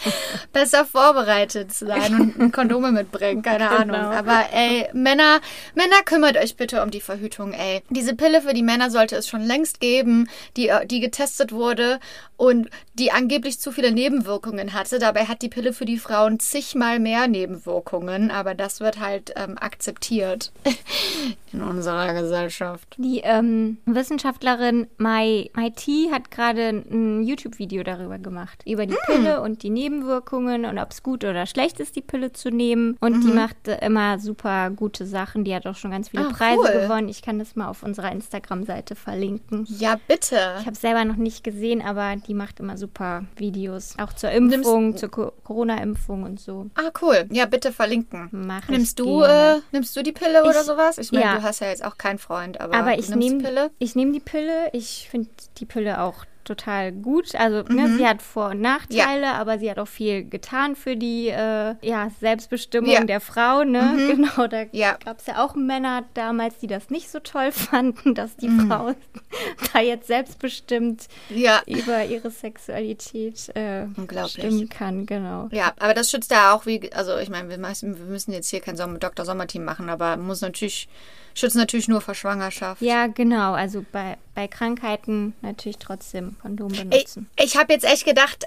besser 0.51 0.85
vorbereitet 0.85 1.71
sein 1.73 2.33
und 2.37 2.51
Kondome 2.53 2.91
mitbringen, 2.91 3.41
keine 3.41 3.69
Ahnung. 3.69 3.95
Genau. 3.97 4.11
Aber 4.11 4.45
ey, 4.53 4.87
Männer, 4.93 5.39
Männer, 5.75 5.97
kümmert 6.05 6.37
euch 6.37 6.55
bitte 6.55 6.81
um 6.83 6.91
die 6.91 7.01
Verhütung, 7.01 7.53
ey. 7.53 7.81
Diese 7.89 8.15
Pille 8.15 8.41
für 8.41 8.53
die 8.53 8.63
Männer 8.63 8.89
sollte 8.89 9.15
es 9.15 9.27
schon 9.27 9.41
längst 9.41 9.79
geben, 9.79 10.29
die, 10.57 10.69
äh, 10.69 10.85
die 10.85 10.99
getestet 10.99 11.51
wurde 11.51 11.99
und 12.37 12.69
die 12.95 13.11
angeblich 13.11 13.59
zu 13.59 13.71
viele 13.71 13.91
Nebenwirkungen 13.91 14.73
hatte. 14.73 14.99
Dabei 14.99 15.25
hat 15.25 15.41
die 15.41 15.49
Pille 15.49 15.73
für 15.73 15.85
die 15.85 15.97
Frauen 15.97 16.39
zigmal 16.39 16.99
mehr 16.99 17.27
Nebenwirkungen, 17.27 18.31
aber 18.31 18.53
das 18.55 18.79
wird 18.79 18.99
halt 18.99 19.33
ähm, 19.35 19.57
akzeptiert 19.57 20.51
in 21.53 21.61
unserer 21.61 22.13
Gesellschaft. 22.13 22.95
die 22.97 23.21
ähm, 23.23 23.77
Wissenschaftlerin 23.85 24.87
Mai, 24.97 25.49
Mai 25.53 25.69
T 25.69 26.09
hat 26.11 26.31
gerade 26.31 26.69
ein 26.69 27.23
YouTube-Video 27.23 27.83
darüber 27.83 28.17
gemacht. 28.19 28.61
Über 28.65 28.83
Hm. 28.83 28.89
die 28.89 28.97
Pille 29.05 29.41
und 29.41 29.63
die 29.63 29.69
Nebenwirkungen 29.69 30.22
und 30.31 30.77
ob 30.79 30.91
es 30.91 31.03
gut 31.03 31.23
oder 31.23 31.45
schlecht 31.45 31.79
ist, 31.79 31.95
die 31.95 32.01
Pille 32.01 32.31
zu 32.33 32.49
nehmen. 32.49 32.97
Und 32.99 33.21
die 33.23 33.27
Mhm. 33.29 33.35
macht 33.35 33.67
äh, 33.67 33.85
immer 33.85 34.19
super 34.19 34.69
gute 34.71 35.05
Sachen. 35.05 35.43
Die 35.43 35.53
hat 35.53 35.65
auch 35.67 35.75
schon 35.75 35.91
ganz 35.91 36.09
viele 36.09 36.27
Ah, 36.27 36.31
Preise 36.31 36.59
cool. 36.61 36.81
gewonnen. 36.81 37.09
Ich 37.09 37.21
kann 37.21 37.39
das 37.39 37.55
mal 37.55 37.67
auf 37.67 37.83
unserer 37.83 38.11
Instagram-Seite 38.11 38.95
verlinken. 38.95 39.65
Ja, 39.67 39.97
bitte. 40.07 40.35
Ich 40.59 40.65
habe 40.65 40.71
es 40.73 40.81
selber 40.81 41.05
noch 41.05 41.15
nicht 41.17 41.43
gesehen, 41.43 41.81
aber 41.81 42.15
die 42.15 42.33
macht 42.33 42.59
immer 42.59 42.77
super 42.77 43.25
Videos. 43.35 43.95
Auch 43.99 44.13
zur 44.13 44.31
Impfung, 44.31 44.95
zur 44.97 45.09
Co 45.09 45.31
Corona-Impfung 45.43 46.23
und 46.23 46.39
so. 46.39 46.69
Ah, 46.75 46.91
cool. 47.01 47.25
Ja, 47.31 47.45
bitte 47.45 47.71
verlinken. 47.71 48.29
Mach 48.31 48.67
Nimmst 48.69 48.99
du, 48.99 49.21
äh, 49.21 49.59
nimmst 49.71 49.95
du 49.95 50.03
die 50.03 50.11
Pille 50.11 50.41
oder 50.43 50.59
Ich- 50.61 50.65
sowas? 50.65 50.97
Ich 50.97 51.11
meine, 51.11 51.25
ja. 51.25 51.35
du 51.37 51.43
hast 51.43 51.59
ja 51.59 51.67
jetzt 51.67 51.83
auch 51.85 51.97
keinen 51.97 52.17
Freund, 52.19 52.59
aber, 52.61 52.75
Aber 52.75 52.93
ich 52.97 53.09
nimmst 53.09 53.15
nehme 53.29 53.43
Pille. 53.43 53.71
ich 53.79 53.95
nehm 53.95 54.13
die 54.13 54.19
Pille. 54.19 54.69
Ich 54.73 55.07
finde 55.09 55.29
die 55.57 55.65
Pille 55.65 56.01
auch 56.01 56.25
total 56.43 56.91
gut. 56.91 57.35
Also 57.35 57.63
Mhm. 57.67 57.75
ne, 57.75 57.97
sie 57.97 58.05
hat 58.07 58.21
Vor- 58.21 58.49
und 58.49 58.61
Nachteile, 58.61 59.33
aber 59.33 59.59
sie 59.59 59.69
hat 59.69 59.79
auch 59.79 59.87
viel 59.87 60.23
getan 60.23 60.75
für 60.75 60.95
die 60.95 61.29
äh, 61.29 61.75
ja, 61.81 62.09
Selbstbestimmung 62.19 62.89
Ja. 62.91 63.01
Mhm. 63.01 63.07
der 63.07 63.19
Frau. 63.21 63.63
Ne? 63.63 63.81
Genau, 64.13 64.47
da 64.47 64.63
Ja. 64.71 64.97
gab 65.03 65.19
es 65.19 65.25
ja 65.27 65.43
auch 65.43 65.55
Männer 65.55 66.03
damals, 66.13 66.57
die 66.59 66.67
das 66.67 66.89
nicht 66.89 67.09
so 67.09 67.19
toll 67.19 67.51
fanden, 67.51 68.15
dass 68.15 68.35
die 68.37 68.49
Mhm. 68.49 68.67
Frau 68.67 68.91
da 69.73 69.79
jetzt 69.79 70.07
selbstbestimmt 70.07 71.07
Ja. 71.29 71.61
über 71.65 72.05
ihre 72.05 72.29
Sexualität 72.31 73.49
äh, 73.55 73.85
bestimmen 74.07 74.69
kann. 74.69 75.05
Genau. 75.05 75.47
Ja, 75.51 75.73
aber 75.79 75.93
das 75.93 76.09
schützt 76.11 76.31
ja 76.31 76.53
auch 76.53 76.65
wie, 76.65 76.91
also 76.93 77.17
ich 77.17 77.29
meine, 77.29 77.49
wir, 77.49 77.57
wir 77.59 78.05
müssen 78.05 78.31
jetzt 78.33 78.49
hier 78.49 78.59
kein 78.61 78.75
Sommer, 78.77 78.99
Dr. 78.99 79.25
Sommerteam 79.25 79.63
machen, 79.63 79.89
aber 79.89 80.17
muss 80.17 80.41
natürlich, 80.41 80.87
schützt 81.35 81.55
natürlich 81.55 81.87
nur 81.87 82.01
vor 82.01 82.15
Schwangerschaft. 82.15 82.81
Ja, 82.81 83.07
genau. 83.07 83.53
Also 83.53 83.83
bei, 83.91 84.17
bei 84.35 84.47
Krankheiten 84.47 85.33
natürlich 85.41 85.77
trotzdem 85.77 86.35
Kondom 86.41 86.71
Ich, 86.73 86.79
benutzen. 86.89 87.29
ich 87.37 87.57
habe 87.57 87.73
jetzt 87.73 87.85
echt 87.85 88.05
gedacht, 88.05 88.45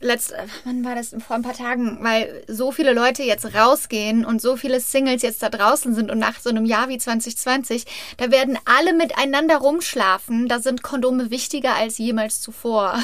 letzt, 0.00 0.34
wann 0.64 0.84
war 0.84 0.94
das? 0.94 1.14
Vor 1.26 1.36
ein 1.36 1.42
paar 1.42 1.54
Tagen, 1.54 1.98
weil 2.02 2.44
so 2.48 2.72
viele 2.72 2.92
Leute 2.92 3.22
jetzt 3.22 3.54
rausgehen 3.54 4.24
und 4.24 4.40
so 4.40 4.56
viele 4.56 4.80
Singles 4.80 5.22
jetzt 5.22 5.42
da 5.42 5.48
draußen 5.48 5.94
sind 5.94 6.10
und 6.10 6.18
nach 6.18 6.38
so 6.40 6.50
einem 6.50 6.64
Jahr 6.64 6.88
wie 6.88 6.98
2020, 6.98 7.84
da 8.16 8.30
werden 8.30 8.58
alle 8.64 8.92
miteinander 8.92 9.56
rumschlafen. 9.58 10.48
Da 10.48 10.60
sind 10.60 10.82
Kondome 10.82 11.30
wichtiger 11.30 11.74
als 11.74 11.98
jemals 11.98 12.40
zuvor, 12.40 12.98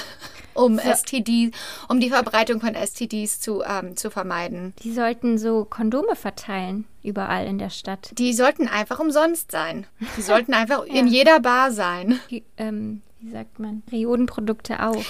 um 0.54 0.78
STD, 0.78 1.50
um 1.88 2.00
die 2.00 2.10
Verbreitung 2.10 2.60
von 2.60 2.74
STDs 2.74 3.40
zu, 3.40 3.62
ähm, 3.62 3.96
zu 3.96 4.10
vermeiden. 4.10 4.74
Die 4.82 4.92
sollten 4.92 5.38
so 5.38 5.64
Kondome 5.64 6.16
verteilen, 6.16 6.84
überall 7.02 7.46
in 7.46 7.58
der 7.58 7.70
Stadt. 7.70 8.10
Die 8.18 8.32
sollten 8.32 8.68
einfach 8.68 8.98
umsonst 9.00 9.50
sein. 9.50 9.86
Die 10.16 10.22
sollten 10.22 10.54
einfach 10.54 10.84
in 10.84 11.06
jeder 11.06 11.40
Bar 11.40 11.70
sein. 11.72 12.20
Die, 12.30 12.44
ähm, 12.56 13.02
wie 13.20 13.30
sagt 13.32 13.58
man? 13.58 13.82
Periodenprodukte 13.82 14.82
auch. 14.82 15.02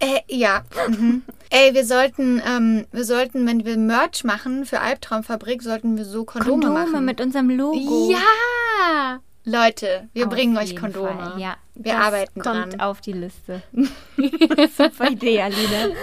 Äh, 0.00 0.20
ja. 0.28 0.62
Mhm. 0.88 1.22
Ey, 1.50 1.74
wir 1.74 1.84
sollten, 1.84 2.40
ähm, 2.46 2.86
wir 2.92 3.04
sollten, 3.04 3.44
wenn 3.46 3.64
wir 3.64 3.76
Merch 3.76 4.22
machen 4.22 4.64
für 4.66 4.80
Albtraumfabrik, 4.80 5.62
sollten 5.62 5.96
wir 5.96 6.04
so 6.04 6.24
Kondome, 6.24 6.50
Kondome 6.62 6.86
machen. 6.86 7.04
mit 7.04 7.20
unserem 7.20 7.50
Logo. 7.50 8.10
Ja! 8.12 9.20
Leute, 9.44 10.08
wir 10.12 10.26
Auf 10.26 10.32
bringen 10.32 10.56
euch 10.58 10.76
Kondome. 10.76 11.08
Fall, 11.08 11.40
Ja, 11.40 11.56
Wir 11.82 11.94
das 11.94 12.04
arbeiten 12.04 12.40
kommt 12.40 12.72
dran. 12.74 12.80
auf 12.80 13.00
die 13.00 13.12
Liste. 13.12 13.62
Super 14.76 15.10
Idee, 15.10 15.40
Alina. 15.40 15.94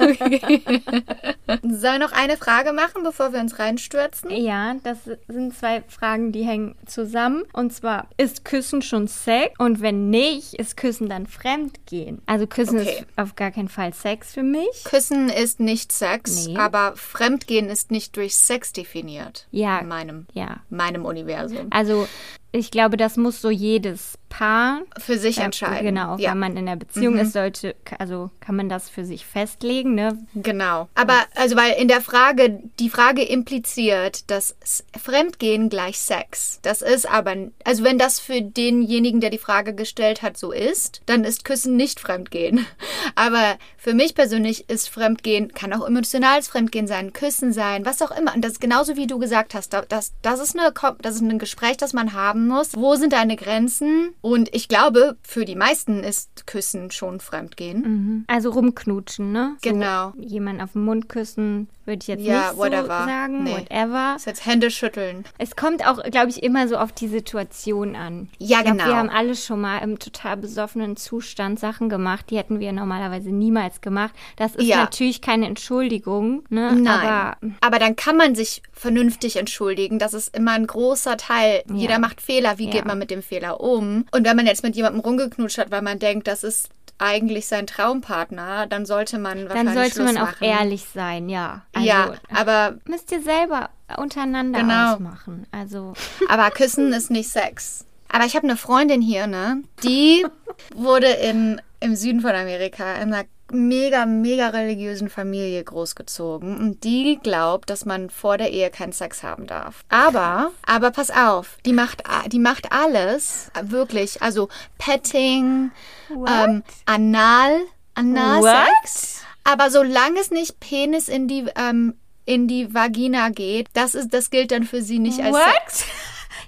Soll 1.62 1.98
noch 1.98 2.12
eine 2.12 2.36
Frage 2.36 2.72
machen, 2.72 3.02
bevor 3.04 3.32
wir 3.32 3.40
uns 3.40 3.58
reinstürzen? 3.58 4.30
Ja, 4.30 4.74
das 4.82 4.98
sind 5.28 5.54
zwei 5.56 5.82
Fragen, 5.88 6.32
die 6.32 6.42
hängen 6.42 6.74
zusammen. 6.86 7.44
Und 7.52 7.72
zwar, 7.72 8.08
ist 8.16 8.44
Küssen 8.44 8.82
schon 8.82 9.06
Sex? 9.08 9.52
Und 9.58 9.80
wenn 9.80 10.10
nicht, 10.10 10.54
ist 10.54 10.76
Küssen 10.76 11.08
dann 11.08 11.26
Fremdgehen? 11.26 12.22
Also 12.26 12.46
Küssen 12.46 12.80
Okay. 12.80 12.98
ist 13.00 13.06
auf 13.16 13.36
gar 13.36 13.50
keinen 13.52 13.68
Fall 13.68 13.92
Sex 13.94 14.32
für 14.34 14.42
mich. 14.42 14.84
Küssen 14.84 15.28
ist 15.28 15.60
nicht 15.60 15.92
Sex, 15.92 16.46
Nee. 16.48 16.56
aber 16.56 16.94
Fremdgehen 16.96 17.68
ist 17.68 17.90
nicht 17.90 18.16
durch 18.16 18.36
Sex 18.36 18.72
definiert. 18.72 19.46
Ja. 19.52 19.78
In 19.78 19.88
meinem, 19.88 20.26
Ja. 20.32 20.56
meinem 20.70 21.04
Universum. 21.04 21.68
Also 21.70 22.08
ich 22.52 22.70
glaube, 22.70 22.96
das 22.96 23.16
muss 23.16 23.40
so 23.40 23.50
jedes 23.50 24.18
Paar 24.28 24.82
Für 24.96 25.18
sich 25.18 25.36
Ja, 25.36 25.44
entscheiden. 25.46 25.84
Genau, 25.86 26.16
Ja. 26.16 26.30
wenn 26.30 26.38
man 26.38 26.56
in 26.56 26.66
der 26.66 26.76
Beziehung 26.76 27.18
ist, 27.18 27.32
sollte, 27.32 27.74
also 27.98 28.30
kann 28.38 28.54
man 28.54 28.68
das 28.68 28.88
für 28.88 29.04
sich 29.04 29.26
festlegen, 29.26 29.96
ne? 29.96 30.24
Genau. 30.34 30.88
Aber 30.94 31.14
also 31.34 31.56
weil 31.56 31.72
in 31.72 31.88
der 31.88 32.00
Frage, 32.00 32.60
die 32.78 32.90
Frage 32.90 33.22
impliziert, 33.24 34.30
dass 34.30 34.54
Fremdgehen 34.96 35.68
gleich 35.68 35.98
Sex. 35.98 36.60
Das 36.62 36.80
ist 36.80 37.10
aber, 37.10 37.34
also 37.64 37.82
wenn 37.82 37.98
das 37.98 38.20
für 38.20 38.40
denjenigen, 38.40 39.20
der 39.20 39.30
die 39.30 39.38
Frage 39.38 39.74
gestellt 39.74 40.22
hat, 40.22 40.36
so 40.38 40.52
ist, 40.52 41.00
dann 41.06 41.24
ist 41.24 41.44
Küssen 41.44 41.74
nicht 41.76 41.98
Fremdgehen. 41.98 42.64
Aber 43.16 43.56
für 43.76 43.94
mich 43.94 44.14
persönlich 44.14 44.68
ist 44.70 44.88
Fremdgehen, 44.88 45.52
kann 45.52 45.72
auch 45.72 45.86
emotionales 45.86 46.46
Fremdgehen 46.48 46.86
sein, 46.86 47.12
Küssen 47.12 47.52
sein, 47.52 47.84
was 47.84 48.00
auch 48.02 48.10
immer. 48.16 48.34
Und 48.34 48.42
das 48.44 48.52
ist 48.52 48.60
genauso 48.60 48.96
wie 48.96 49.06
du 49.08 49.18
gesagt 49.18 49.54
hast, 49.54 49.72
da- 49.72 49.84
das, 49.88 50.12
das, 50.22 50.38
ist 50.38 50.56
eine, 50.56 50.72
das 51.02 51.16
ist 51.16 51.22
ein 51.22 51.38
Gespräch, 51.38 51.76
das 51.76 51.92
man 51.92 52.12
haben 52.12 52.39
muss. 52.46 52.76
Wo 52.76 52.94
sind 52.94 53.12
deine 53.12 53.36
Grenzen? 53.36 54.14
Und 54.20 54.54
ich 54.54 54.68
glaube, 54.68 55.16
für 55.22 55.44
die 55.44 55.56
meisten 55.56 56.02
ist 56.02 56.46
Küssen 56.46 56.90
schon 56.90 57.20
Fremdgehen. 57.20 58.24
Also 58.28 58.50
rumknutschen, 58.50 59.32
ne? 59.32 59.56
So 59.64 59.70
Genau. 59.70 60.12
jemanden 60.18 60.60
auf 60.62 60.72
den 60.72 60.84
Mund 60.84 61.08
küssen 61.08 61.68
würde 61.90 61.98
ich 62.02 62.08
jetzt 62.08 62.22
Ja, 62.24 62.38
nicht 62.40 62.50
so 62.52 62.56
whatever. 62.58 62.86
sagen. 63.04 63.42
Nee. 63.44 63.52
Whatever. 63.52 64.10
Das 64.14 64.22
ist 64.22 64.26
jetzt 64.26 64.46
Hände 64.46 64.70
schütteln. 64.70 65.24
Es 65.36 65.54
kommt 65.56 65.86
auch, 65.86 66.02
glaube 66.04 66.30
ich, 66.30 66.42
immer 66.42 66.66
so 66.68 66.76
auf 66.78 66.92
die 66.92 67.08
Situation 67.08 67.94
an. 67.96 68.28
Ja, 68.38 68.58
ich 68.58 68.64
glaub, 68.64 68.76
genau. 68.78 68.86
Wir 68.88 68.96
haben 68.96 69.10
alle 69.10 69.34
schon 69.36 69.60
mal 69.60 69.78
im 69.78 69.98
total 69.98 70.38
besoffenen 70.38 70.96
Zustand 70.96 71.60
Sachen 71.60 71.88
gemacht, 71.90 72.26
die 72.30 72.38
hätten 72.38 72.60
wir 72.60 72.72
normalerweise 72.72 73.30
niemals 73.30 73.80
gemacht. 73.82 74.14
Das 74.36 74.54
ist 74.54 74.64
Ja. 74.66 74.78
natürlich 74.78 75.20
keine 75.20 75.46
Entschuldigung, 75.46 76.44
ne? 76.48 76.72
Nein. 76.74 76.86
Aber 76.86 77.36
Aber 77.60 77.78
dann 77.78 77.96
kann 77.96 78.16
man 78.16 78.34
sich 78.34 78.62
vernünftig 78.72 79.36
entschuldigen. 79.36 79.98
Das 79.98 80.14
ist 80.14 80.34
immer 80.36 80.52
ein 80.52 80.66
großer 80.66 81.16
Teil. 81.16 81.62
Jeder 81.72 81.98
macht 81.98 82.20
Fehler. 82.20 82.58
Wie 82.58 82.66
Ja. 82.66 82.70
geht 82.70 82.84
man 82.86 82.98
mit 82.98 83.10
dem 83.10 83.22
Fehler 83.22 83.60
um? 83.60 84.06
Und 84.12 84.24
wenn 84.26 84.36
man 84.36 84.46
jetzt 84.46 84.62
mit 84.62 84.76
jemandem 84.76 85.00
rumgeknutscht 85.00 85.58
hat, 85.58 85.70
weil 85.70 85.82
man 85.82 85.98
denkt, 85.98 86.28
das 86.28 86.44
ist 86.44 86.68
eigentlich 86.98 87.46
sein 87.46 87.66
Traumpartner, 87.66 88.66
dann 88.66 88.84
sollte 88.86 89.18
man 89.18 89.38
dann 89.38 89.48
wahrscheinlich 89.48 89.74
sollte 89.94 90.02
man 90.02 90.08
Schluss 90.16 90.22
auch 90.22 90.32
machen. 90.32 90.44
ehrlich 90.44 90.84
sein, 90.92 91.28
ja. 91.30 91.62
Also, 91.80 91.88
ja, 91.88 92.14
aber, 92.34 92.78
müsst 92.86 93.10
ihr 93.12 93.22
selber 93.22 93.70
untereinander 93.96 94.60
Genau. 94.60 94.94
ausmachen. 94.94 95.46
Also, 95.52 95.94
aber 96.28 96.50
Küssen 96.50 96.92
ist 96.92 97.10
nicht 97.10 97.30
Sex. 97.30 97.84
Aber 98.08 98.24
ich 98.24 98.34
habe 98.34 98.46
eine 98.46 98.56
Freundin 98.56 99.00
hier, 99.00 99.26
ne? 99.26 99.62
Die 99.84 100.26
wurde 100.74 101.06
in, 101.06 101.60
im 101.80 101.94
Süden 101.94 102.20
von 102.20 102.30
Amerika 102.34 102.94
in 102.94 103.12
einer 103.14 103.24
mega, 103.52 104.06
mega 104.06 104.48
religiösen 104.48 105.08
Familie 105.08 105.62
großgezogen. 105.62 106.56
Und 106.58 106.84
die 106.84 107.18
glaubt, 107.22 107.70
dass 107.70 107.84
man 107.84 108.10
vor 108.10 108.36
der 108.38 108.50
Ehe 108.52 108.70
keinen 108.70 108.92
Sex 108.92 109.22
haben 109.22 109.46
darf. 109.46 109.84
Aber, 109.88 110.50
aber 110.66 110.90
pass 110.90 111.10
auf, 111.10 111.58
die 111.66 111.72
macht, 111.72 112.02
die 112.32 112.38
macht 112.38 112.72
alles, 112.72 113.50
wirklich. 113.62 114.22
Also 114.22 114.48
Petting, 114.78 115.70
ähm, 116.10 116.62
Anal, 116.86 117.60
Analsex. 117.94 119.19
Aber 119.50 119.70
solange 119.70 120.20
es 120.20 120.30
nicht 120.30 120.60
Penis 120.60 121.08
in 121.08 121.26
die, 121.28 121.46
ähm, 121.56 121.94
in 122.24 122.46
die 122.48 122.72
Vagina 122.72 123.30
geht, 123.30 123.68
das 123.72 123.94
ist, 123.94 124.12
das 124.14 124.30
gilt 124.30 124.52
dann 124.52 124.64
für 124.64 124.82
sie 124.82 124.98
nicht 124.98 125.20
als 125.20 125.36
Sex. 125.36 125.84
what? 125.84 125.84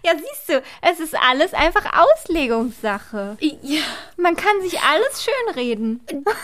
Ja, 0.04 0.14
siehst 0.16 0.48
du, 0.48 0.60
es 0.80 0.98
ist 0.98 1.14
alles 1.14 1.54
einfach 1.54 1.84
Auslegungssache. 1.96 3.36
Ja. 3.40 3.82
Man 4.16 4.34
kann 4.34 4.60
sich 4.62 4.80
alles 4.80 5.24
schönreden. 5.24 6.00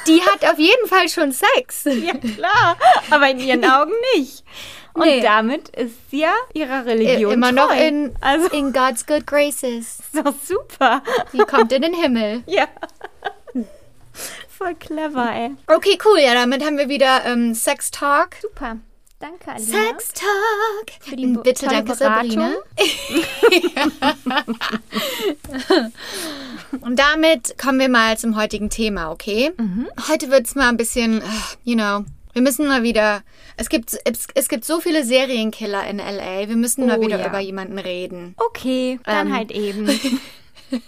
Die 0.07 0.23
hat 0.23 0.44
auf 0.49 0.61
jeden 0.61 0.87
Fall 0.87 1.09
schon 1.09 1.33
Sex. 1.33 1.83
Ja, 1.87 2.14
klar. 2.14 2.77
Aber 3.11 3.29
in 3.31 3.40
ihren 3.40 3.64
Augen 3.68 3.90
nicht. 4.14 4.44
Und 4.94 5.07
Nee. 5.07 5.21
damit 5.23 5.71
ist 5.71 5.97
sie 6.11 6.21
ja 6.21 6.35
ihrer 6.55 6.87
Religion 6.87 7.33
Immer 7.33 7.49
treu. 7.49 7.55
noch 7.57 7.75
in, 7.75 8.14
Also, 8.21 8.47
in 8.51 8.73
God's 8.73 9.05
good 9.07 9.27
graces. 9.27 9.99
ist 10.12 10.14
doch 10.14 10.35
super. 10.44 11.03
Die 11.33 11.38
kommt 11.38 11.73
in 11.73 11.83
den 11.83 11.94
Himmel. 11.94 12.44
Ja. 12.47 12.68
Voll 14.59 14.75
clever, 14.75 15.31
ey. 15.33 15.55
Okay, 15.68 15.97
cool. 16.05 16.18
Ja, 16.18 16.35
damit 16.35 16.64
haben 16.64 16.79
wir 16.79 16.88
wieder 16.88 17.25
ähm, 17.25 17.55
Sex 17.55 17.92
Talk. 17.92 18.31
Super. 18.42 18.79
Danke, 19.21 19.51
Alina. 19.53 19.88
Sex 19.88 20.12
Talk. 20.12 20.90
Für 21.01 21.16
die 21.16 21.27
Bo- 21.27 21.42
Bitte, 21.42 21.66
danke, 21.66 21.94
Beratung. 21.94 22.55
Und 26.81 26.99
damit 26.99 27.57
kommen 27.59 27.81
wir 27.81 27.88
mal 27.88 28.16
zum 28.18 28.37
heutigen 28.37 28.71
Thema, 28.71 29.11
okay? 29.11 29.53
Mhm. 29.57 29.88
Heute 30.09 30.31
wird 30.31 30.47
es 30.47 30.55
mal 30.55 30.68
ein 30.68 30.77
bisschen, 30.77 31.23
äh, 31.23 31.25
you 31.64 31.75
know, 31.75 32.05
wir 32.33 32.42
müssen 32.42 32.66
mal 32.68 32.83
wieder. 32.83 33.23
Es 33.57 33.68
gibt, 33.68 33.97
es, 34.05 34.27
es 34.35 34.49
gibt 34.49 34.64
so 34.64 34.81
viele 34.81 35.05
Serienkiller 35.05 35.87
in 35.88 35.99
LA. 35.99 36.49
Wir 36.49 36.57
müssen 36.57 36.87
mal 36.87 36.99
Oh, 36.99 37.03
wieder 37.03 37.18
ja. 37.18 37.27
über 37.27 37.40
jemanden 37.40 37.79
reden. 37.79 38.35
Okay, 38.37 39.01
dann 39.05 39.29
Ähm. 39.29 39.35
halt 39.37 39.51
eben. 39.51 39.88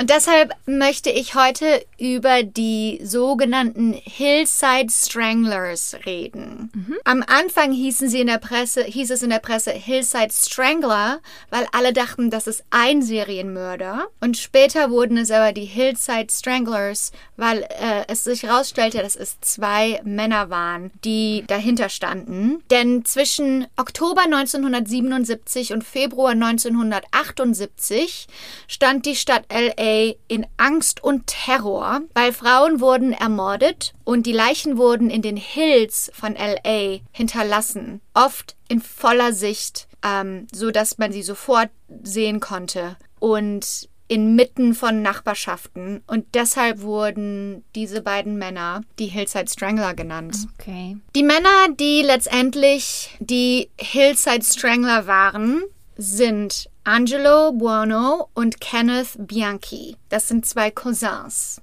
Und 0.00 0.08
deshalb 0.08 0.54
möchte 0.64 1.10
ich 1.10 1.34
heute 1.34 1.84
über 1.98 2.42
die 2.42 3.00
sogenannten 3.04 3.92
Hillside 3.92 4.86
Stranglers 4.90 5.94
reden. 6.06 6.70
Am 7.04 7.22
Anfang 7.26 7.72
hießen 7.72 8.08
sie 8.08 8.22
in 8.22 8.28
der 8.28 8.38
Presse, 8.38 8.82
hieß 8.82 9.10
es 9.10 9.22
in 9.22 9.28
der 9.28 9.40
Presse 9.40 9.72
Hillside 9.72 10.32
Strangler, 10.32 11.20
weil 11.50 11.66
alle 11.72 11.92
dachten, 11.92 12.30
das 12.30 12.46
ist 12.46 12.64
ein 12.70 13.02
Serienmörder. 13.02 14.06
Und 14.22 14.38
später 14.38 14.90
wurden 14.90 15.18
es 15.18 15.30
aber 15.30 15.52
die 15.52 15.66
Hillside 15.66 16.28
Stranglers, 16.30 17.12
weil 17.36 17.64
äh, 17.64 18.04
es 18.08 18.24
sich 18.24 18.44
herausstellte, 18.44 19.02
dass 19.02 19.16
es 19.16 19.38
zwei 19.42 20.00
Männer 20.02 20.48
waren, 20.48 20.92
die 21.04 21.44
dahinter 21.46 21.90
standen. 21.90 22.62
Denn 22.70 23.04
zwischen 23.04 23.66
Oktober 23.76 24.22
1977 24.22 25.74
und 25.74 25.84
Februar 25.84 26.30
1978 26.30 28.28
stand 28.66 29.04
die 29.04 29.16
Stadt 29.16 29.44
LA 29.52 29.89
in 30.28 30.46
Angst 30.56 31.02
und 31.02 31.26
Terror, 31.26 32.00
weil 32.14 32.32
Frauen 32.32 32.80
wurden 32.80 33.12
ermordet 33.12 33.94
und 34.04 34.26
die 34.26 34.32
Leichen 34.32 34.76
wurden 34.78 35.10
in 35.10 35.22
den 35.22 35.36
Hills 35.36 36.10
von 36.14 36.34
LA 36.34 36.98
hinterlassen, 37.12 38.00
oft 38.14 38.56
in 38.68 38.80
voller 38.80 39.32
Sicht, 39.32 39.88
ähm, 40.04 40.46
so 40.52 40.70
dass 40.70 40.98
man 40.98 41.12
sie 41.12 41.22
sofort 41.22 41.70
sehen 42.02 42.40
konnte 42.40 42.96
und 43.18 43.88
inmitten 44.10 44.74
von 44.74 45.02
Nachbarschaften 45.02 46.02
und 46.08 46.26
deshalb 46.34 46.82
wurden 46.82 47.64
diese 47.76 48.02
beiden 48.02 48.38
Männer 48.38 48.82
die 48.98 49.06
Hillside 49.06 49.48
Strangler 49.48 49.94
genannt. 49.94 50.36
Okay. 50.58 50.96
Die 51.14 51.22
Männer, 51.22 51.68
die 51.78 52.02
letztendlich 52.02 53.16
die 53.20 53.70
Hillside 53.78 54.44
Strangler 54.44 55.06
waren, 55.06 55.62
sind 56.00 56.70
Angelo 56.84 57.52
Buono 57.52 58.28
und 58.34 58.60
Kenneth 58.60 59.10
Bianchi. 59.18 59.96
Das 60.08 60.28
sind 60.28 60.46
zwei 60.46 60.70
Cousins. 60.70 61.60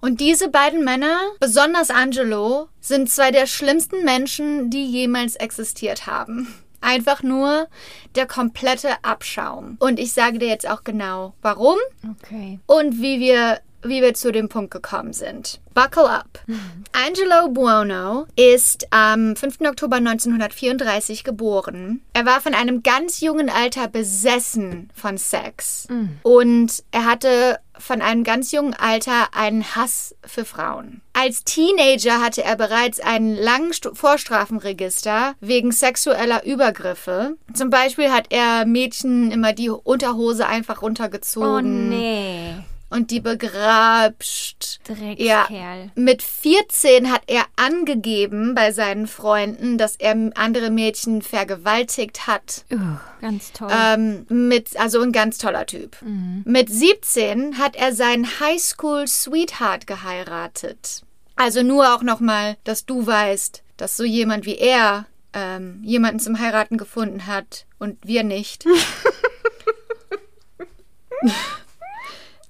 Und 0.00 0.20
diese 0.20 0.48
beiden 0.48 0.84
Männer, 0.84 1.18
besonders 1.38 1.90
Angelo, 1.90 2.68
sind 2.80 3.10
zwei 3.10 3.30
der 3.30 3.46
schlimmsten 3.46 4.04
Menschen, 4.04 4.70
die 4.70 4.86
jemals 4.86 5.36
existiert 5.36 6.06
haben. 6.06 6.52
Einfach 6.80 7.22
nur 7.22 7.68
der 8.14 8.26
komplette 8.26 9.04
Abschaum. 9.04 9.76
Und 9.80 9.98
ich 9.98 10.12
sage 10.12 10.38
dir 10.38 10.48
jetzt 10.48 10.68
auch 10.68 10.82
genau, 10.82 11.34
warum 11.42 11.76
Okay. 12.22 12.60
und 12.66 13.02
wie 13.02 13.20
wir, 13.20 13.60
wie 13.82 14.02
wir 14.02 14.14
zu 14.14 14.32
dem 14.32 14.48
Punkt 14.48 14.70
gekommen 14.72 15.12
sind. 15.12 15.60
Buckle 15.74 16.10
up. 16.10 16.40
Angelo 17.06 17.48
Buono 17.50 18.26
ist 18.34 18.86
am 18.90 19.36
5. 19.36 19.60
Oktober 19.60 19.96
1934 19.96 21.22
geboren. 21.22 22.02
Er 22.12 22.26
war 22.26 22.40
von 22.40 22.54
einem 22.54 22.82
ganz 22.82 23.20
jungen 23.20 23.48
Alter 23.48 23.86
besessen 23.88 24.90
von 24.94 25.16
Sex. 25.18 25.86
Und 26.24 26.82
er 26.90 27.04
hatte 27.04 27.58
von 27.78 28.02
einem 28.02 28.24
ganz 28.24 28.50
jungen 28.50 28.74
Alter 28.74 29.28
einen 29.36 29.76
Hass 29.76 30.16
für 30.26 30.44
Frauen. 30.44 31.00
Als 31.12 31.44
Teenager 31.44 32.20
hatte 32.20 32.42
er 32.42 32.56
bereits 32.56 32.98
einen 32.98 33.36
langen 33.36 33.72
Stu- 33.72 33.94
Vorstrafenregister 33.94 35.34
wegen 35.40 35.70
sexueller 35.70 36.44
Übergriffe. 36.44 37.36
Zum 37.54 37.70
Beispiel 37.70 38.10
hat 38.10 38.26
er 38.30 38.66
Mädchen 38.66 39.30
immer 39.30 39.52
die 39.52 39.70
Unterhose 39.70 40.48
einfach 40.48 40.78
Oh 40.78 40.86
runtergezogen 40.86 41.88
nee. 41.90 42.54
Und 42.90 43.10
die 43.10 43.20
begrapscht. 43.20 44.80
Dreckskerl. 44.84 45.90
Mit 45.94 46.22
14 46.22 47.12
hat 47.12 47.22
er 47.26 47.44
angegeben 47.56 48.54
bei 48.54 48.72
seinen 48.72 49.06
Freunden, 49.06 49.78
dass 49.78 49.96
er 49.96 50.16
andere 50.34 50.70
Mädchen 50.70 51.22
vergewaltigt 51.22 52.26
hat. 52.26 52.64
Ugh, 52.72 53.00
ganz 53.20 53.52
toll. 53.52 53.70
Ähm, 53.70 54.26
mit, 54.28 54.78
also 54.78 55.00
ein 55.00 55.12
ganz 55.12 55.38
toller 55.38 55.66
Typ. 55.66 55.96
Mit 56.44 56.70
17 56.70 57.58
hat 57.58 57.76
er 57.76 57.94
seinen 57.94 58.26
Highschool-Sweetheart 58.40 59.86
geheiratet. 59.86 61.02
Also 61.36 61.62
nur 61.62 61.94
auch 61.94 62.02
nochmal, 62.02 62.56
dass 62.64 62.84
du 62.86 63.06
weißt, 63.06 63.62
dass 63.76 63.96
so 63.96 64.04
jemand 64.04 64.44
wie 64.44 64.56
er 64.56 65.06
ähm, 65.32 65.80
jemanden 65.84 66.20
zum 66.20 66.38
Heiraten 66.38 66.78
gefunden 66.78 67.26
hat 67.26 67.66
und 67.78 67.98
wir 68.04 68.24
nicht. 68.24 68.64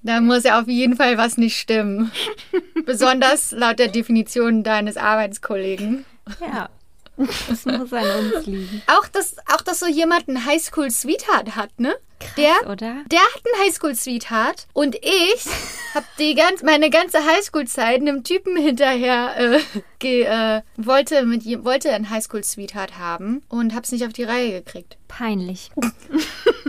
Da 0.01 0.21
muss 0.21 0.43
ja 0.43 0.59
auf 0.59 0.67
jeden 0.67 0.95
Fall 0.95 1.17
was 1.17 1.37
nicht 1.37 1.57
stimmen. 1.57 2.11
Besonders 2.85 3.51
laut 3.51 3.79
der 3.79 3.89
Definition 3.89 4.63
deines 4.63 4.97
Arbeitskollegen. 4.97 6.05
ja. 6.41 6.69
Das 7.49 7.65
muss 7.65 7.91
an 7.91 8.05
uns 8.19 8.45
liegen. 8.45 8.81
Auch 8.87 9.07
dass, 9.09 9.35
auch, 9.53 9.61
dass 9.61 9.79
so 9.81 9.87
jemand 9.87 10.29
einen 10.29 10.45
Highschool-Sweetheart 10.45 11.57
hat, 11.57 11.77
ne? 11.77 11.93
der, 12.37 12.69
oder? 12.69 13.03
der 13.11 13.19
hat 13.19 13.41
einen 13.45 13.65
Highschool-Sweetheart 13.65 14.67
und 14.73 14.95
ich 14.95 15.45
habe 15.93 16.05
die 16.17 16.35
ganz, 16.35 16.63
meine 16.63 16.89
ganze 16.89 17.25
Highschool-Zeit 17.25 18.01
einem 18.01 18.23
Typen 18.23 18.57
hinterher 18.57 19.35
äh, 19.37 19.59
ge, 19.99 20.23
äh, 20.23 20.61
wollte 20.77 21.25
mit 21.25 21.45
wollte 21.63 21.91
einen 21.91 22.09
Highschool-Sweetheart 22.09 22.97
haben 22.97 23.41
und 23.49 23.75
hab's 23.75 23.91
nicht 23.91 24.05
auf 24.05 24.13
die 24.13 24.23
Reihe 24.23 24.61
gekriegt. 24.61 24.97
Peinlich. 25.07 25.71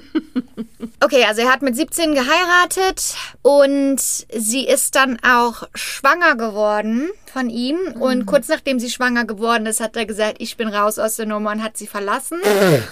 Okay, 1.03 1.25
also 1.25 1.41
er 1.41 1.51
hat 1.51 1.63
mit 1.63 1.75
17 1.75 2.15
geheiratet 2.15 3.15
und 3.41 4.01
sie 4.01 4.67
ist 4.67 4.95
dann 4.95 5.19
auch 5.23 5.67
schwanger 5.75 6.37
geworden 6.37 7.09
von 7.33 7.49
ihm. 7.49 7.79
Und 7.99 8.27
kurz 8.27 8.49
nachdem 8.49 8.79
sie 8.79 8.91
schwanger 8.91 9.25
geworden 9.25 9.65
ist, 9.65 9.81
hat 9.81 9.97
er 9.97 10.05
gesagt, 10.05 10.37
ich 10.41 10.59
bin 10.59 10.69
raus 10.69 10.99
aus 10.99 11.17
der 11.17 11.25
Nummer 11.25 11.53
und 11.53 11.63
hat 11.63 11.79
sie 11.79 11.87
verlassen. 11.87 12.39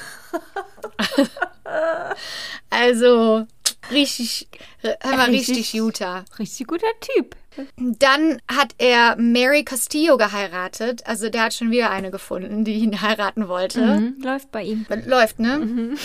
also 2.70 3.46
richtig, 3.90 4.48
hör 4.80 5.16
mal, 5.16 5.28
Richtig. 5.28 5.56
richtig 5.56 5.74
Utah. 5.74 6.24
Richtig 6.38 6.66
guter 6.66 6.86
Typ. 7.00 7.36
Dann 7.76 8.40
hat 8.50 8.74
er 8.78 9.16
Mary 9.18 9.64
Castillo 9.64 10.16
geheiratet. 10.16 11.06
Also 11.06 11.28
der 11.28 11.44
hat 11.44 11.54
schon 11.54 11.70
wieder 11.70 11.90
eine 11.90 12.10
gefunden, 12.10 12.64
die 12.64 12.74
ihn 12.74 13.00
heiraten 13.02 13.48
wollte. 13.48 13.80
Mhm, 13.80 14.16
läuft 14.22 14.52
bei 14.52 14.62
ihm. 14.62 14.86
Läuft, 15.06 15.38
ne? 15.40 15.96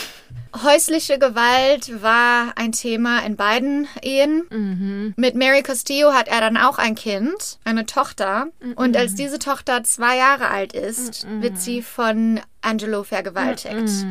Häusliche 0.63 1.17
Gewalt 1.19 2.01
war 2.03 2.53
ein 2.55 2.71
Thema 2.71 3.19
in 3.25 3.35
beiden 3.35 3.87
Ehen. 4.01 5.13
Mit 5.17 5.35
Mary 5.35 5.63
Castillo 5.63 6.13
hat 6.13 6.27
er 6.27 6.41
dann 6.41 6.57
auch 6.57 6.77
ein 6.77 6.93
Kind, 6.95 7.57
eine 7.63 7.85
Tochter. 7.85 8.47
Und 8.75 8.95
als 8.95 9.15
diese 9.15 9.39
Tochter 9.39 9.83
zwei 9.83 10.17
Jahre 10.17 10.49
alt 10.49 10.73
ist, 10.73 11.25
wird 11.41 11.57
sie 11.59 11.81
von 11.81 12.39
Angelo 12.61 13.03
vergewaltigt. 13.03 14.05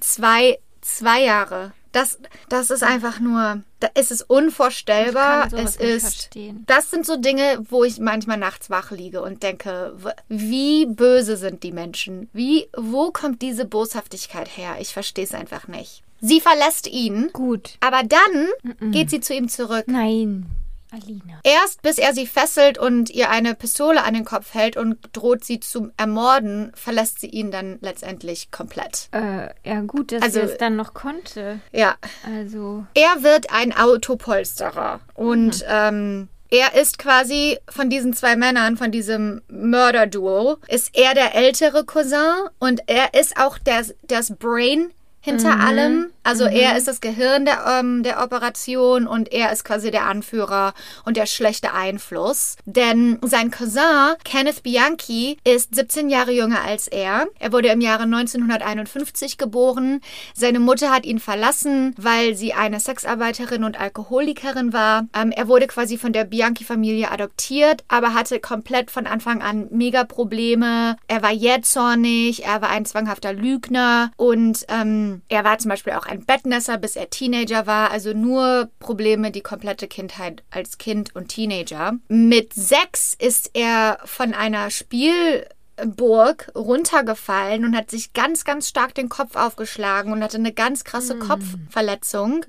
Zwei, 0.00 0.58
zwei 0.80 1.22
Jahre. 1.22 1.72
Das, 1.92 2.18
das 2.48 2.70
ist 2.70 2.82
einfach 2.82 3.18
nur, 3.20 3.62
da 3.80 3.88
ist 3.94 4.10
es 4.10 4.22
unvorstellbar. 4.22 5.42
Kann 5.42 5.50
sowas 5.50 5.76
es 5.76 6.04
ist, 6.04 6.30
das 6.66 6.90
sind 6.90 7.06
so 7.06 7.16
Dinge, 7.16 7.64
wo 7.70 7.84
ich 7.84 7.98
manchmal 7.98 8.36
nachts 8.36 8.70
wach 8.70 8.90
liege 8.90 9.22
und 9.22 9.42
denke, 9.42 9.96
wie 10.28 10.86
böse 10.86 11.36
sind 11.36 11.62
die 11.62 11.72
Menschen? 11.72 12.28
Wie, 12.32 12.68
wo 12.76 13.10
kommt 13.10 13.42
diese 13.42 13.64
Boshaftigkeit 13.64 14.48
her? 14.56 14.76
Ich 14.80 14.92
verstehe 14.92 15.24
es 15.24 15.34
einfach 15.34 15.68
nicht. 15.68 16.02
Sie 16.20 16.40
verlässt 16.40 16.88
ihn, 16.88 17.30
Gut. 17.32 17.76
aber 17.80 18.02
dann 18.02 18.90
geht 18.92 19.08
sie 19.08 19.20
zu 19.20 19.34
ihm 19.34 19.48
zurück. 19.48 19.84
Nein, 19.86 20.46
Alina. 20.90 21.40
Erst 21.44 21.82
bis 21.82 21.98
er 21.98 22.14
sie 22.14 22.26
fesselt 22.26 22.78
und 22.78 23.10
ihr 23.10 23.30
eine 23.30 23.54
Pistole 23.54 24.02
an 24.04 24.14
den 24.14 24.24
Kopf 24.24 24.54
hält 24.54 24.76
und 24.76 24.96
droht 25.12 25.44
sie 25.44 25.60
zu 25.60 25.90
ermorden, 25.96 26.72
verlässt 26.74 27.20
sie 27.20 27.28
ihn 27.28 27.50
dann 27.50 27.78
letztendlich 27.80 28.50
komplett. 28.50 29.08
Äh, 29.12 29.48
ja, 29.68 29.80
gut, 29.82 30.12
dass 30.12 30.22
Also- 30.22 30.40
sie 30.40 30.46
es 30.52 30.58
dann 30.58 30.76
noch 30.76 30.94
konnte. 30.94 31.60
Ja, 31.72 31.96
Also, 32.24 32.86
er 32.94 33.22
wird 33.22 33.52
ein 33.52 33.76
Autopolsterer 33.76 35.00
und 35.14 35.64
ähm, 35.68 36.28
er 36.50 36.74
ist 36.80 36.98
quasi 36.98 37.58
von 37.68 37.90
diesen 37.90 38.14
zwei 38.14 38.34
Männern, 38.36 38.76
von 38.76 38.90
diesem 38.90 39.42
Mörderduo, 39.48 40.56
ist 40.68 40.90
er 40.96 41.14
der 41.14 41.34
ältere 41.34 41.84
Cousin 41.84 42.48
und 42.58 42.80
er 42.86 43.12
ist 43.14 43.36
auch 43.38 43.58
das, 43.58 43.94
das 44.04 44.34
Brain 44.36 44.90
hinter 45.20 45.60
allem. 45.60 46.10
Also 46.28 46.44
er 46.44 46.76
ist 46.76 46.86
das 46.86 47.00
Gehirn 47.00 47.46
der, 47.46 47.64
ähm, 47.66 48.02
der 48.02 48.22
Operation 48.22 49.06
und 49.06 49.32
er 49.32 49.50
ist 49.50 49.64
quasi 49.64 49.90
der 49.90 50.04
Anführer 50.04 50.74
und 51.06 51.16
der 51.16 51.24
schlechte 51.24 51.72
Einfluss. 51.72 52.56
Denn 52.66 53.18
sein 53.22 53.50
Cousin, 53.50 54.12
Kenneth 54.24 54.62
Bianchi, 54.62 55.38
ist 55.44 55.74
17 55.74 56.10
Jahre 56.10 56.32
jünger 56.32 56.60
als 56.62 56.86
er. 56.86 57.28
Er 57.38 57.52
wurde 57.54 57.68
im 57.68 57.80
Jahre 57.80 58.02
1951 58.02 59.38
geboren. 59.38 60.02
Seine 60.34 60.60
Mutter 60.60 60.90
hat 60.90 61.06
ihn 61.06 61.18
verlassen, 61.18 61.94
weil 61.96 62.34
sie 62.34 62.52
eine 62.52 62.78
Sexarbeiterin 62.78 63.64
und 63.64 63.80
Alkoholikerin 63.80 64.74
war. 64.74 65.06
Ähm, 65.18 65.30
er 65.30 65.48
wurde 65.48 65.66
quasi 65.66 65.96
von 65.96 66.12
der 66.12 66.24
Bianchi-Familie 66.24 67.10
adoptiert, 67.10 67.84
aber 67.88 68.12
hatte 68.12 68.38
komplett 68.38 68.90
von 68.90 69.06
Anfang 69.06 69.40
an 69.40 69.68
mega 69.70 70.04
Probleme. 70.04 70.98
Er 71.06 71.22
war 71.22 71.32
jähzornig, 71.32 72.44
er 72.44 72.60
war 72.60 72.68
ein 72.68 72.84
zwanghafter 72.84 73.32
Lügner 73.32 74.10
und 74.18 74.66
ähm, 74.68 75.22
er 75.30 75.42
war 75.44 75.56
zum 75.56 75.70
Beispiel 75.70 75.94
auch 75.94 76.04
ein 76.04 76.17
Bettnässer, 76.26 76.78
bis 76.78 76.96
er 76.96 77.10
Teenager 77.10 77.66
war. 77.66 77.90
Also 77.90 78.12
nur 78.12 78.70
Probleme 78.78 79.30
die 79.30 79.40
komplette 79.40 79.88
Kindheit 79.88 80.42
als 80.50 80.78
Kind 80.78 81.14
und 81.14 81.28
Teenager. 81.28 81.94
Mit 82.08 82.54
sechs 82.54 83.14
ist 83.18 83.50
er 83.54 83.98
von 84.04 84.34
einer 84.34 84.70
Spielburg 84.70 86.50
runtergefallen 86.54 87.64
und 87.64 87.76
hat 87.76 87.90
sich 87.90 88.12
ganz, 88.12 88.44
ganz 88.44 88.68
stark 88.68 88.94
den 88.94 89.08
Kopf 89.08 89.36
aufgeschlagen 89.36 90.12
und 90.12 90.22
hatte 90.22 90.38
eine 90.38 90.52
ganz 90.52 90.84
krasse 90.84 91.18
Kopfverletzung, 91.18 92.44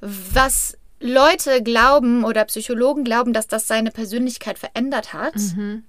was 0.00 0.76
Leute 1.06 1.62
glauben 1.62 2.24
oder 2.24 2.46
Psychologen 2.46 3.04
glauben, 3.04 3.34
dass 3.34 3.46
das 3.46 3.68
seine 3.68 3.90
Persönlichkeit 3.90 4.58
verändert 4.58 5.12
hat. 5.12 5.34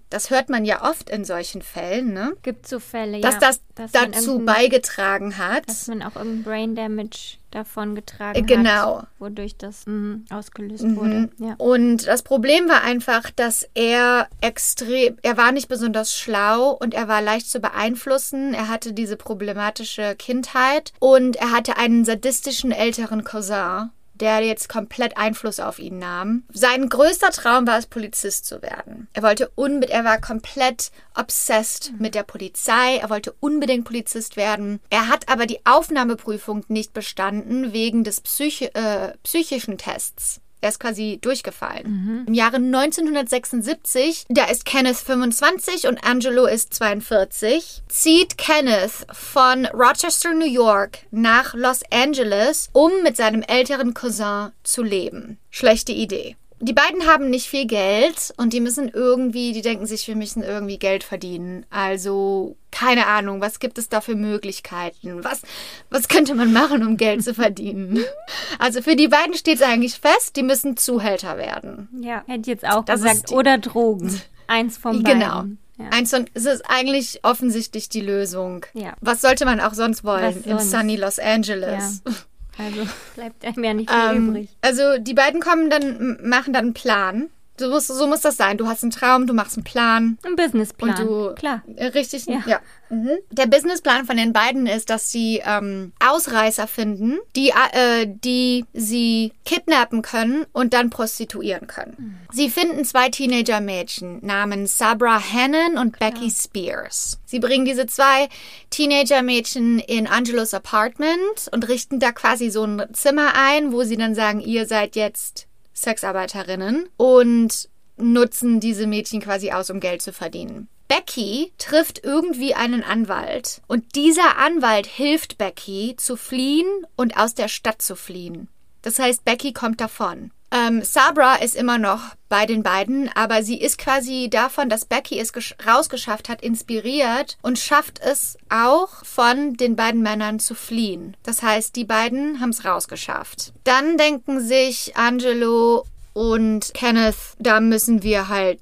Das 0.10 0.30
hört 0.30 0.49
man 0.49 0.65
ja 0.65 0.84
oft 0.89 1.10
in 1.10 1.23
solchen 1.23 1.62
Fällen, 1.62 2.12
ne? 2.13 2.34
gibt 2.43 2.67
so 2.67 2.80
Fälle, 2.82 3.21
Dass 3.21 3.36
ja. 3.36 3.39
das 3.39 3.62
dass 3.75 3.93
man 3.93 4.12
dazu 4.12 4.39
beigetragen 4.39 5.38
hat. 5.38 5.67
Dass 5.69 5.88
man 5.88 6.01
auch 6.01 6.15
irgendein 6.17 6.43
Brain 6.43 6.75
Damage 6.75 7.38
davon 7.51 7.95
getragen 7.95 8.45
Genau. 8.45 8.99
hat. 8.99 9.08
Wodurch 9.19 9.56
das 9.58 9.86
mhm, 9.86 10.25
ausgelöst 10.30 10.84
Mhm. 10.84 10.95
wurde. 10.97 11.30
Ja. 11.38 11.56
Und 11.58 12.08
das 12.08 12.21
Problem 12.21 12.67
war 12.67 12.84
einfach, 12.84 13.32
dass 13.32 13.65
er 13.73 14.28
extrem, 14.41 15.17
er 15.21 15.38
war 15.38 15.54
nicht 15.54 15.69
besonders 15.69 16.13
schlau 16.17 16.71
und 16.71 16.93
er 16.93 17.08
war 17.08 17.21
leicht 17.21 17.49
zu 17.49 17.62
beeinflussen. 17.62 18.54
Er 18.54 18.67
hatte 18.67 18.91
diese 18.91 19.15
problematische 19.15 20.15
Kindheit 20.17 20.91
und 20.99 21.38
er 21.38 21.51
hatte 21.51 21.78
einen 21.78 22.04
sadistischen 22.04 22.71
älteren 22.73 23.23
Cousin, 23.23 23.91
der 24.21 24.41
jetzt 24.41 24.69
komplett 24.69 25.17
Einfluss 25.17 25.60
auf 25.60 25.80
ihn 25.80 25.99
nahm. 25.99 26.43
Sein 26.54 26.89
größter 26.89 27.32
Traum 27.32 27.67
war 27.67 27.78
es, 27.78 27.88
Polizist 27.88 28.45
zu 28.45 28.62
werden. 28.62 29.08
Er 29.13 29.23
wollte 29.23 29.49
unbedingt, 29.56 29.91
er 29.91 30.04
war 30.04 30.19
komplett 30.19 30.91
obsessed 31.15 31.93
mit 31.99 32.15
der 32.15 32.23
Polizei. 32.23 32.97
Er 32.97 33.10
wollte 33.10 33.34
unbedingt 33.39 33.86
Polizist 33.86 34.38
werden. 34.38 34.80
Er 34.89 35.08
hat 35.08 35.30
aber 35.30 35.45
die 35.45 35.65
Aufnahmeprüfung 35.65 36.63
nicht 36.67 36.93
bestanden 36.93 37.73
wegen 37.73 38.04
des 38.04 38.21
Psychi 38.21 38.65
äh, 38.65 39.13
psychischen 39.23 39.78
Tests. 39.78 40.41
Er 40.65 40.69
ist 40.69 40.80
quasi 40.80 41.19
durchgefallen. 41.21 42.25
Im 42.25 42.34
Jahre 42.34 42.56
1976, 42.56 44.25
da 44.30 44.45
ist 44.45 44.65
Kenneth 44.65 44.95
25 44.95 45.86
und 45.86 46.04
Angelo 46.04 46.47
ist 46.47 46.73
42, 46.73 47.84
zieht 47.88 48.39
Kenneth 48.39 49.06
von 49.12 49.67
Rochester, 49.67 50.34
New 50.34 50.47
York 50.47 51.01
nach 51.12 51.54
Los 51.54 51.82
Angeles, 51.91 52.69
um 52.73 52.91
mit 53.04 53.15
seinem 53.15 53.43
älteren 53.43 53.93
Cousin 53.93 54.54
zu 54.63 54.82
leben. 54.82 55.38
Schlechte 55.51 55.91
Idee. 55.91 56.36
Die 56.62 56.74
beiden 56.74 57.06
haben 57.06 57.30
nicht 57.30 57.48
viel 57.50 57.68
Geld 57.68 58.34
und 58.38 58.54
die 58.54 58.62
müssen 58.62 58.88
irgendwie, 58.88 59.52
die 59.52 59.62
denken 59.62 59.86
sich, 59.86 60.08
wir 60.08 60.15
müssen 60.15 60.41
irgendwie 60.41 60.80
Geld 60.80 61.04
verdienen. 61.04 61.65
Also, 61.70 62.56
keine 62.72 63.08
Ahnung, 63.08 63.41
was 63.41 63.60
gibt 63.60 63.78
es 63.78 63.89
da 63.89 64.00
für 64.00 64.15
Möglichkeiten? 64.15 65.24
Was, 65.24 65.41
was 65.89 66.08
könnte 66.08 66.34
man 66.34 66.54
machen, 66.54 66.86
um 66.88 66.96
Geld 66.98 67.24
zu 67.24 67.34
verdienen? 67.34 68.00
Also 68.58 68.82
für 68.82 68.96
die 68.96 69.10
beiden 69.10 69.34
steht 69.34 69.56
es 69.58 69.62
eigentlich 69.62 69.96
fest, 69.96 70.38
die 70.38 70.44
müssen 70.44 70.78
Zuhälter 70.78 71.38
werden. 71.38 71.89
ja, 72.02 72.24
hätte 72.26 72.50
jetzt 72.50 72.65
auch 72.65 72.86
Das 72.86 73.02
gesagt. 73.02 73.32
Oder 73.34 73.58
Drogen. 73.58 74.22
Eins 74.48 74.78
von 74.78 75.04
Genau. 75.04 75.39
beiden. 75.41 75.58
Ja. 75.78 75.89
Eins 75.91 76.13
und 76.13 76.32
es 76.36 76.46
ist 76.46 76.63
eigentlich 76.70 77.20
offensichtlich 77.24 77.89
die 77.89 78.00
Lösung. 78.00 78.65
Ja. 78.74 78.94
Was 79.02 79.20
sollte 79.20 79.44
man 79.44 79.60
auch 79.60 79.74
sonst 79.74 80.06
wollen 80.06 80.24
Was 80.24 80.38
in 80.38 80.58
sonst? 80.58 80.72
sunny 80.72 80.96
Los 80.96 81.20
Angeles? 81.20 82.02
Also 82.58 82.88
bleibt 83.15 83.46
einem 83.46 83.63
ja 83.63 83.74
nicht 83.74 83.89
viel 83.89 84.00
Ähm, 84.15 84.30
übrig. 84.30 84.50
also 84.62 84.98
die 85.00 85.13
beiden 85.13 85.41
kommen 85.41 85.70
dann, 85.70 86.18
machen 86.28 86.54
dann 86.54 86.65
einen 86.65 86.74
Plan. 86.74 87.30
So 87.58 87.70
muss, 87.70 87.88
so 87.88 88.08
muss 88.08 88.22
das 88.22 88.38
sein. 88.38 88.58
Du 88.58 88.68
hast 88.68 88.84
einen 88.84 88.91
Traum, 88.91 89.28
du 89.28 89.34
machst 89.34 89.58
einen 89.58 89.63
Plan. 89.63 90.18
Ein 90.24 90.36
Businessplan. 90.36 90.89
Und 90.89 91.00
du, 91.00 91.36
Klar. 91.36 91.63
Äh, 91.76 91.88
Richtig, 91.88 92.26
ja. 92.26 92.44
Ja. 92.46 92.60
Mhm. 92.89 93.12
Der 93.32 93.48
Businessplan 93.48 94.06
von 94.06 94.18
den 94.18 94.34
beiden 94.34 94.68
ist, 94.68 94.89
dass 94.89 95.12
sie 95.12 95.41
ähm, 95.46 95.94
Ausreißer 96.06 96.68
finden, 96.68 97.18
die, 97.36 97.50
äh, 97.50 98.08
die 98.08 98.65
sie 98.74 99.32
kidnappen 99.46 100.02
können 100.02 100.46
und 100.52 100.74
dann 100.74 100.89
prostituieren 100.89 101.68
können. 101.68 102.20
Sie 102.32 102.50
finden 102.50 102.84
zwei 102.86 103.10
Teenager-Mädchen 103.10 104.20
namens 104.26 104.78
Sabra 104.78 105.20
Hannon 105.20 105.78
und 105.78 105.98
Becky 105.98 106.30
Spears. 106.30 107.20
Sie 107.26 107.39
bringen 107.39 107.65
diese 107.65 107.88
zwei 107.88 108.28
Teenager-Mädchen 108.70 109.80
in 109.80 110.08
Angelos 110.08 110.54
Apartment 110.54 111.50
und 111.52 111.68
richten 111.68 112.00
da 112.00 112.12
quasi 112.12 112.50
so 112.50 112.65
ein 112.65 112.84
Zimmer 112.94 113.34
ein, 113.36 113.72
wo 113.72 113.84
sie 113.84 113.98
dann 113.98 114.13
sagen, 114.13 114.41
ihr 114.41 114.68
seid 114.68 114.96
jetzt 114.96 115.45
Sexarbeiterinnen 115.76 116.90
und 116.98 117.70
nutzen 117.98 118.60
diese 118.60 118.88
Mädchen 118.88 119.22
quasi 119.22 119.52
aus, 119.52 119.70
um 119.70 119.80
Geld 119.80 120.02
zu 120.02 120.12
verdienen. 120.14 120.68
Becky 120.88 121.52
trifft 121.58 122.04
irgendwie 122.04 122.54
einen 122.54 122.84
Anwalt 122.84 123.62
und 123.68 123.96
dieser 123.96 124.38
Anwalt 124.38 124.86
hilft 124.86 125.38
Becky 125.38 125.96
zu 125.98 126.16
fliehen 126.16 126.68
und 126.96 127.18
aus 127.18 127.34
der 127.34 127.48
Stadt 127.48 127.82
zu 127.82 127.96
fliehen. 127.96 128.50
Das 128.82 129.00
heißt, 129.00 129.26
Becky 129.26 129.52
kommt 129.52 129.82
davon. 129.82 130.32
Ähm, 130.56 130.84
Sabra 130.84 131.36
ist 131.36 131.56
immer 131.56 131.78
noch 131.78 132.00
bei 132.30 132.46
den 132.46 132.63
beiden, 132.63 133.10
aber 133.13 133.44
sie 133.44 133.60
ist 133.60 133.78
quasi 133.78 134.30
davon, 134.30 134.70
dass 134.70 134.86
Becky 134.86 135.20
es 135.20 135.34
gesch- 135.34 135.54
rausgeschafft 135.68 136.30
hat, 136.30 136.41
inspiriert 136.41 137.38
und 137.41 137.60
schafft 137.60 138.00
es 138.00 138.38
auch 138.50 139.04
von 139.04 139.56
den 139.56 139.76
beiden 139.76 140.02
Männern 140.02 140.39
zu 140.39 140.56
fliehen. 140.56 141.18
Das 141.24 141.44
heißt, 141.44 141.76
die 141.76 141.84
beiden 141.84 142.39
haben 142.39 142.52
es 142.52 142.63
rausgeschafft. 142.63 143.52
Dann 143.65 143.98
denken 143.98 144.39
sich 144.39 144.96
Angelo 144.96 145.86
und 146.13 146.74
Kenneth, 146.74 147.15
da 147.39 147.60
müssen 147.60 148.02
wir 148.04 148.30
halt 148.30 148.62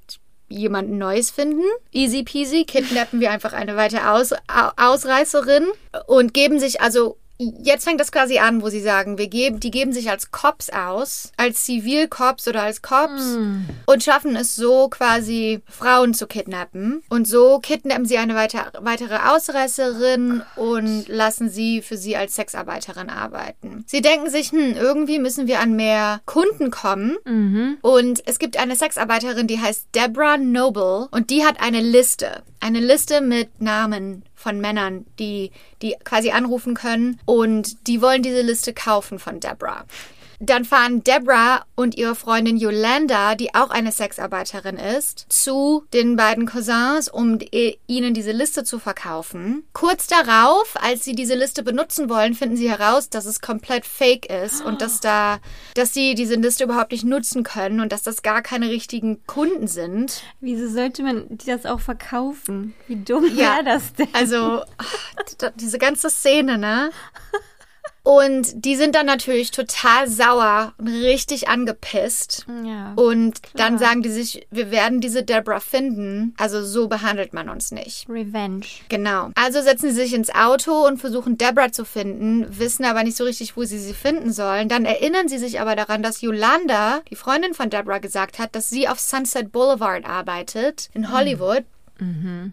jemanden 0.50 0.98
Neues 0.98 1.30
finden. 1.32 1.64
Easy 1.92 2.24
peasy, 2.24 2.64
kidnappen 2.66 3.20
wir 3.20 3.32
einfach 3.32 3.54
eine 3.54 3.76
weitere 3.76 4.02
Aus 4.08 4.34
Au- 4.34 4.72
Ausreißerin 4.78 5.68
und 6.08 6.34
geben 6.34 6.60
sich 6.60 6.82
also 6.82 7.18
jetzt 7.62 7.84
fängt 7.84 8.00
das 8.00 8.12
quasi 8.12 8.40
an, 8.40 8.62
wo 8.62 8.70
sie 8.70 8.82
sagen, 8.82 9.18
wir 9.18 9.28
geben, 9.28 9.60
die 9.60 9.72
geben 9.72 9.94
sich 9.94 10.10
als 10.10 10.32
Cops 10.32 10.70
aus, 10.70 11.32
als 11.38 11.64
Zivilcops 11.66 12.48
oder 12.48 12.64
als 12.64 12.82
Cops 12.82 13.38
und 13.86 14.04
schaffen 14.04 14.36
es 14.36 14.56
so 14.56 14.88
quasi 14.90 15.62
Frauen 15.68 16.14
zu 16.14 16.28
kidnappen. 16.28 17.04
Und 17.10 17.28
so 17.28 17.60
kidnappen 17.60 18.06
sie 18.06 18.18
eine 18.18 18.36
weiter, 18.36 18.72
weitere 18.80 19.18
Ausreißerin 19.18 20.44
und 20.56 21.08
lassen 21.08 21.50
sie 21.50 21.82
für 21.82 21.98
sie 21.98 22.16
als 22.16 22.36
Sexarbeiterin 22.36 23.10
arbeiten. 23.10 23.84
Sie 23.88 24.02
denken 24.02 24.30
sich, 24.30 24.52
hm, 24.52 24.76
irgendwie 24.76 25.20
müssen 25.20 25.48
wir 25.48 25.60
an 25.60 25.76
mehr 25.76 26.22
Kunden 26.26 26.72
kommen. 26.72 27.18
Und 27.82 28.24
es 28.26 28.40
gibt 28.40 28.58
eine 28.58 28.76
Sexarbeiterin, 28.76 29.48
die 29.48 29.60
heißt 29.60 29.88
Deborah 29.96 30.38
Noble 30.38 31.08
und 31.12 31.30
die 31.30 31.44
hat 31.44 31.60
eine 31.62 31.82
Liste. 31.82 32.44
Eine 32.60 32.80
Liste 32.80 33.22
mit 33.22 33.62
Namen 33.62 34.24
von 34.44 34.60
Männern, 34.60 35.06
die, 35.20 35.52
die 35.82 35.96
quasi 36.04 36.32
anrufen 36.32 36.76
können 36.76 37.20
und 37.26 37.88
die 37.88 38.02
wollen 38.02 38.22
diese 38.22 38.42
Liste 38.42 38.74
kaufen 38.74 39.18
von 39.18 39.40
Deborah. 39.40 39.86
Dann 40.46 40.66
fahren 40.66 41.06
Deborah 41.06 41.66
und 41.76 41.96
ihre 41.96 42.16
Freundin 42.16 42.58
Yolanda, 42.58 43.36
die 43.36 43.56
auch 43.56 43.70
eine 43.70 43.94
Sexarbeiterin 43.94 44.76
ist, 44.76 45.26
zu 45.30 45.86
den 45.94 46.18
beiden 46.18 46.46
Cousins, 46.46 47.08
um 47.08 47.40
ihnen 47.88 48.14
diese 48.14 48.34
Liste 48.34 48.66
zu 48.66 48.78
verkaufen. 48.78 49.64
Kurz 49.72 50.08
darauf, 50.08 50.76
als 50.82 51.06
sie 51.06 51.14
diese 51.14 51.36
Liste 51.36 51.64
benutzen 51.64 52.10
wollen, 52.10 52.34
finden 52.34 52.58
sie 52.58 52.70
heraus, 52.70 53.10
dass 53.10 53.26
es 53.26 53.40
komplett 53.40 53.86
fake 53.86 54.26
ist 54.26 54.62
und 54.66 54.82
dass 54.82 55.00
da, 55.00 55.40
dass 55.76 55.94
sie 55.94 56.14
diese 56.14 56.36
Liste 56.36 56.66
überhaupt 56.66 56.92
nicht 56.92 57.06
nutzen 57.06 57.44
können 57.44 57.80
und 57.80 57.94
dass 57.94 58.04
das 58.04 58.22
gar 58.22 58.42
keine 58.42 58.70
richtigen 58.70 59.26
Kunden 59.26 59.68
sind. 59.68 60.24
Wieso 60.42 60.68
sollte 60.68 61.04
man 61.04 61.26
die 61.30 61.46
das 61.46 61.66
auch 61.66 61.80
verkaufen? 61.80 62.74
Wie 62.90 62.98
dumm 62.98 63.26
Ja, 63.34 63.56
wäre 63.56 63.64
das 63.64 63.94
denn? 63.94 64.10
Also, 64.12 64.64
diese 65.56 65.78
ganze 65.78 66.10
Szene, 66.10 66.58
ne? 66.58 66.92
Und 68.04 68.66
die 68.66 68.76
sind 68.76 68.96
dann 68.96 69.06
natürlich 69.06 69.52
total 69.52 70.10
sauer 70.10 70.74
und 70.78 70.90
richtig 70.90 71.48
angepisst. 71.48 72.46
ja. 72.66 72.94
Und 72.96 73.42
dann 73.56 73.78
Klar. 73.78 73.90
sagen 73.90 74.02
die 74.04 74.10
sich, 74.10 74.46
wir 74.52 74.72
werden 74.72 75.00
diese 75.00 75.24
Deborah 75.24 75.62
finden. 75.62 76.36
Also 76.38 76.64
so 76.64 76.88
behandelt 76.90 77.34
man 77.34 77.48
uns 77.48 77.72
nicht. 77.72 78.08
Revenge. 78.10 78.66
Genau. 78.90 79.30
Also 79.36 79.62
setzen 79.62 79.90
sie 79.90 80.02
sich 80.02 80.14
ins 80.14 80.34
Auto 80.36 80.86
und 80.86 80.98
versuchen 80.98 81.38
Deborah 81.38 81.72
zu 81.72 81.86
finden, 81.86 82.46
wissen 82.60 82.84
aber 82.84 83.04
nicht 83.04 83.16
so 83.16 83.24
richtig, 83.24 83.56
wo 83.56 83.64
sie 83.64 83.80
sie 83.80 83.94
finden 83.94 84.34
sollen. 84.34 84.68
Dann 84.68 84.84
erinnern 84.86 85.30
sie 85.30 85.38
sich 85.38 85.62
aber 85.62 85.76
daran, 85.78 86.04
dass 86.04 86.22
Yolanda, 86.22 87.02
die 87.10 87.16
Freundin 87.16 87.54
von 87.54 87.70
Deborah, 87.70 88.00
gesagt 88.00 88.38
hat, 88.38 88.54
dass 88.56 88.70
sie 88.70 88.90
auf 88.90 89.00
Sunset 89.00 89.52
Boulevard 89.52 90.06
arbeitet 90.06 90.90
in 90.94 91.12
Hollywood. 91.12 91.64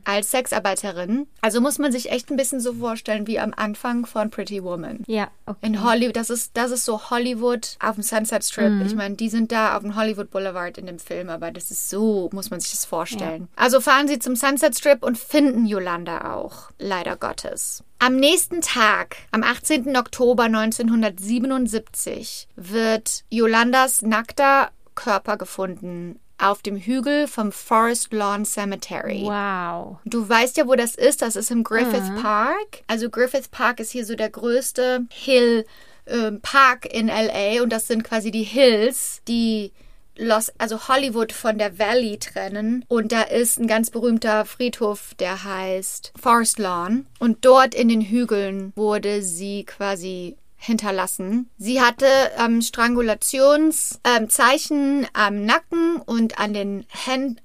Als 0.05 0.31
Sexarbeiterin. 0.31 1.27
Also 1.41 1.61
muss 1.61 1.79
man 1.79 1.93
sich 1.93 2.11
echt 2.11 2.31
ein 2.31 2.37
bisschen 2.37 2.61
so 2.61 2.75
vorstellen 2.75 3.27
wie 3.27 3.39
am 3.39 3.53
Anfang 3.57 4.07
von 4.07 4.31
Pretty 4.31 4.63
Woman. 4.63 5.03
Ja, 5.07 5.29
okay. 5.47 5.67
In 5.67 5.83
Hollywood, 5.83 6.17
das 6.17 6.31
ist, 6.31 6.57
das 6.57 6.71
ist 6.71 6.85
so 6.85 7.11
Hollywood 7.11 7.77
auf 7.81 7.97
dem 7.97 8.03
Sunset 8.03 8.45
Strip. 8.45 8.73
Ich 8.87 8.95
meine, 8.95 9.17
die 9.17 9.29
sind 9.29 9.53
da 9.53 9.77
auf 9.77 9.83
dem 9.83 9.97
Hollywood 9.97 10.31
Boulevard 10.31 10.79
in 10.79 10.87
dem 10.87 10.99
Film, 10.99 11.31
aber 11.31 11.51
das 11.51 11.71
ist 11.71 11.91
so, 11.91 12.31
muss 12.33 12.51
man 12.51 12.61
sich 12.61 12.71
das 12.71 12.85
vorstellen. 12.85 13.49
Also 13.57 13.81
fahren 13.81 14.09
sie 14.09 14.19
zum 14.19 14.37
Sunset 14.37 14.77
Strip 14.77 15.03
und 15.03 15.19
finden 15.19 15.67
Yolanda 15.67 16.35
auch, 16.35 16.71
leider 16.79 17.17
Gottes. 17.17 17.85
Am 17.99 18.17
nächsten 18.17 18.63
Tag, 18.63 19.17
am 19.31 19.43
18. 19.43 19.97
Oktober 19.97 20.45
1977, 20.45 22.49
wird 22.57 23.25
Yolandas 23.29 24.03
nackter 24.03 24.71
Körper 24.95 25.37
gefunden 25.37 26.19
auf 26.43 26.63
dem 26.63 26.77
Hügel 26.77 27.27
vom 27.27 27.53
Forest 27.53 28.13
Lawn 28.13 28.45
Cemetery. 28.45 29.23
Wow. 29.25 29.99
Du 30.05 30.29
weißt 30.29 30.57
ja, 30.57 30.67
wo 30.67 30.75
das 30.75 30.95
ist. 30.95 31.23
Das 31.23 31.37
ist 31.37 31.51
im 31.51 31.65
Griffith 31.65 32.15
Park. 32.21 32.83
Also 32.87 33.11
Griffith 33.11 33.51
Park 33.51 33.81
ist 33.81 33.91
hier 33.91 34.05
so 34.05 34.15
der 34.15 34.31
größte 34.31 35.07
Hill 35.11 35.65
ähm, 36.07 36.41
Park 36.41 36.87
in 36.87 37.09
LA 37.09 37.63
und 37.63 37.71
das 37.71 37.87
sind 37.87 38.03
quasi 38.05 38.31
die 38.31 38.43
Hills, 38.43 39.23
die 39.29 39.73
Los, 40.17 40.53
also 40.59 40.89
Hollywood 40.89 41.33
von 41.33 41.57
der 41.57 41.79
Valley 41.79 42.19
trennen. 42.19 42.85
Und 42.89 43.11
da 43.13 43.23
ist 43.23 43.59
ein 43.59 43.67
ganz 43.67 43.91
berühmter 43.91 44.45
Friedhof, 44.45 45.15
der 45.19 45.45
heißt 45.45 46.13
Forest 46.21 46.59
Lawn. 46.59 47.07
Und 47.19 47.45
dort 47.45 47.75
in 47.75 47.89
den 47.89 48.03
Hügeln 48.03 48.73
wurde 48.77 49.23
sie 49.23 49.65
quasi 49.65 50.37
hinterlassen. 50.61 51.51
Sie 51.59 51.81
hatte 51.81 52.07
ähm, 52.39 52.63
Strangulationszeichen 52.63 55.03
ähm, 55.03 55.09
am 55.13 55.45
Nacken 55.45 55.97
und 56.05 56.39
an 56.39 56.55
den 56.55 56.87
Händen. 56.89 57.41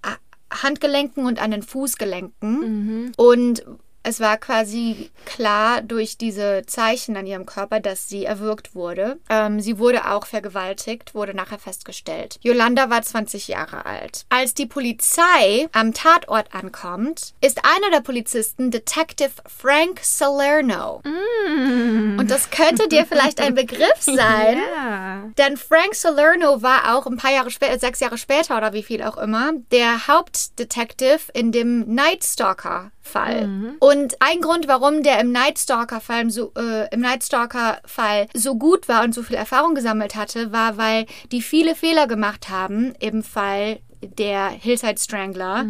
Handgelenken 0.52 1.26
und 1.26 1.42
an 1.42 1.50
den 1.52 1.64
Fußgelenken. 1.64 3.14
Und 3.18 3.66
es 4.06 4.20
war 4.20 4.38
quasi 4.38 5.10
klar 5.26 5.82
durch 5.82 6.18
diese 6.18 6.64
Zeichen 6.68 7.18
an 7.18 7.26
ihrem 7.26 7.46
Körper, 7.46 7.80
dass 7.80 8.08
sie 8.08 8.26
erwürgt 8.26 8.76
wurde. 8.76 9.18
Ähm, 9.30 9.60
sie 9.60 9.80
wurde 9.80 10.12
auch 10.12 10.28
vergewaltigt, 10.28 11.16
wurde 11.16 11.34
nachher 11.34 11.58
festgestellt. 11.58 12.38
Yolanda 12.42 12.90
war 12.90 13.02
20 13.02 13.48
Jahre 13.48 13.86
alt. 13.86 14.26
Als 14.30 14.54
die 14.54 14.68
Polizei 14.68 15.68
am 15.72 15.94
Tatort 15.94 16.54
ankommt, 16.54 17.34
ist 17.42 17.62
einer 17.64 17.92
der 17.92 18.02
Polizisten 18.02 18.70
Detective 18.70 19.32
Frank 19.48 20.00
Salerno. 20.04 21.02
Und 21.06 22.28
das 22.30 22.52
könnte 22.52 22.88
dir 22.88 23.06
vielleicht 23.06 23.42
ein 23.42 23.56
Begriff 23.56 23.96
sein. 24.00 24.60
Ja. 24.76 25.24
Denn 25.38 25.58
Frank 25.58 25.96
Salerno 25.96 26.62
war 26.62 26.96
auch 26.96 27.08
ein 27.08 27.18
paar 27.18 27.32
Jahre 27.32 27.50
später, 27.50 27.80
sechs 27.80 28.00
Jahre 28.00 28.20
später 28.20 28.56
oder 28.56 28.74
wie 28.74 28.84
viel 28.84 29.02
auch 29.02 29.18
immer, 29.18 29.54
der 29.72 30.08
Hauptdetective 30.08 31.32
in 31.34 31.52
dem 31.52 31.94
Night 31.94 32.24
Stalker. 32.24 32.92
Fall. 33.06 33.76
Und 33.80 34.16
ein 34.20 34.42
Grund, 34.42 34.68
warum 34.68 35.04
der 35.04 35.20
im 35.20 35.32
Night 35.32 35.60
Stalker 35.60 36.02
Fall 36.02 36.30
so 36.30 36.52
äh, 36.58 36.94
im 36.94 37.02
Night 37.02 37.24
Stalker 37.24 37.80
Fall 37.86 38.28
so 38.34 38.56
gut 38.56 38.88
war 38.88 39.04
und 39.04 39.14
so 39.14 39.24
viel 39.24 39.36
Erfahrung 39.36 39.76
gesammelt 39.76 40.16
hatte, 40.16 40.52
war, 40.52 40.78
weil 40.78 41.06
die 41.32 41.42
viele 41.42 41.76
Fehler 41.76 42.08
gemacht 42.08 42.50
haben 42.50 42.94
im 43.00 43.24
Fall 43.24 43.80
der 44.08 44.50
Hillside 44.50 44.98
Strangler, 45.00 45.66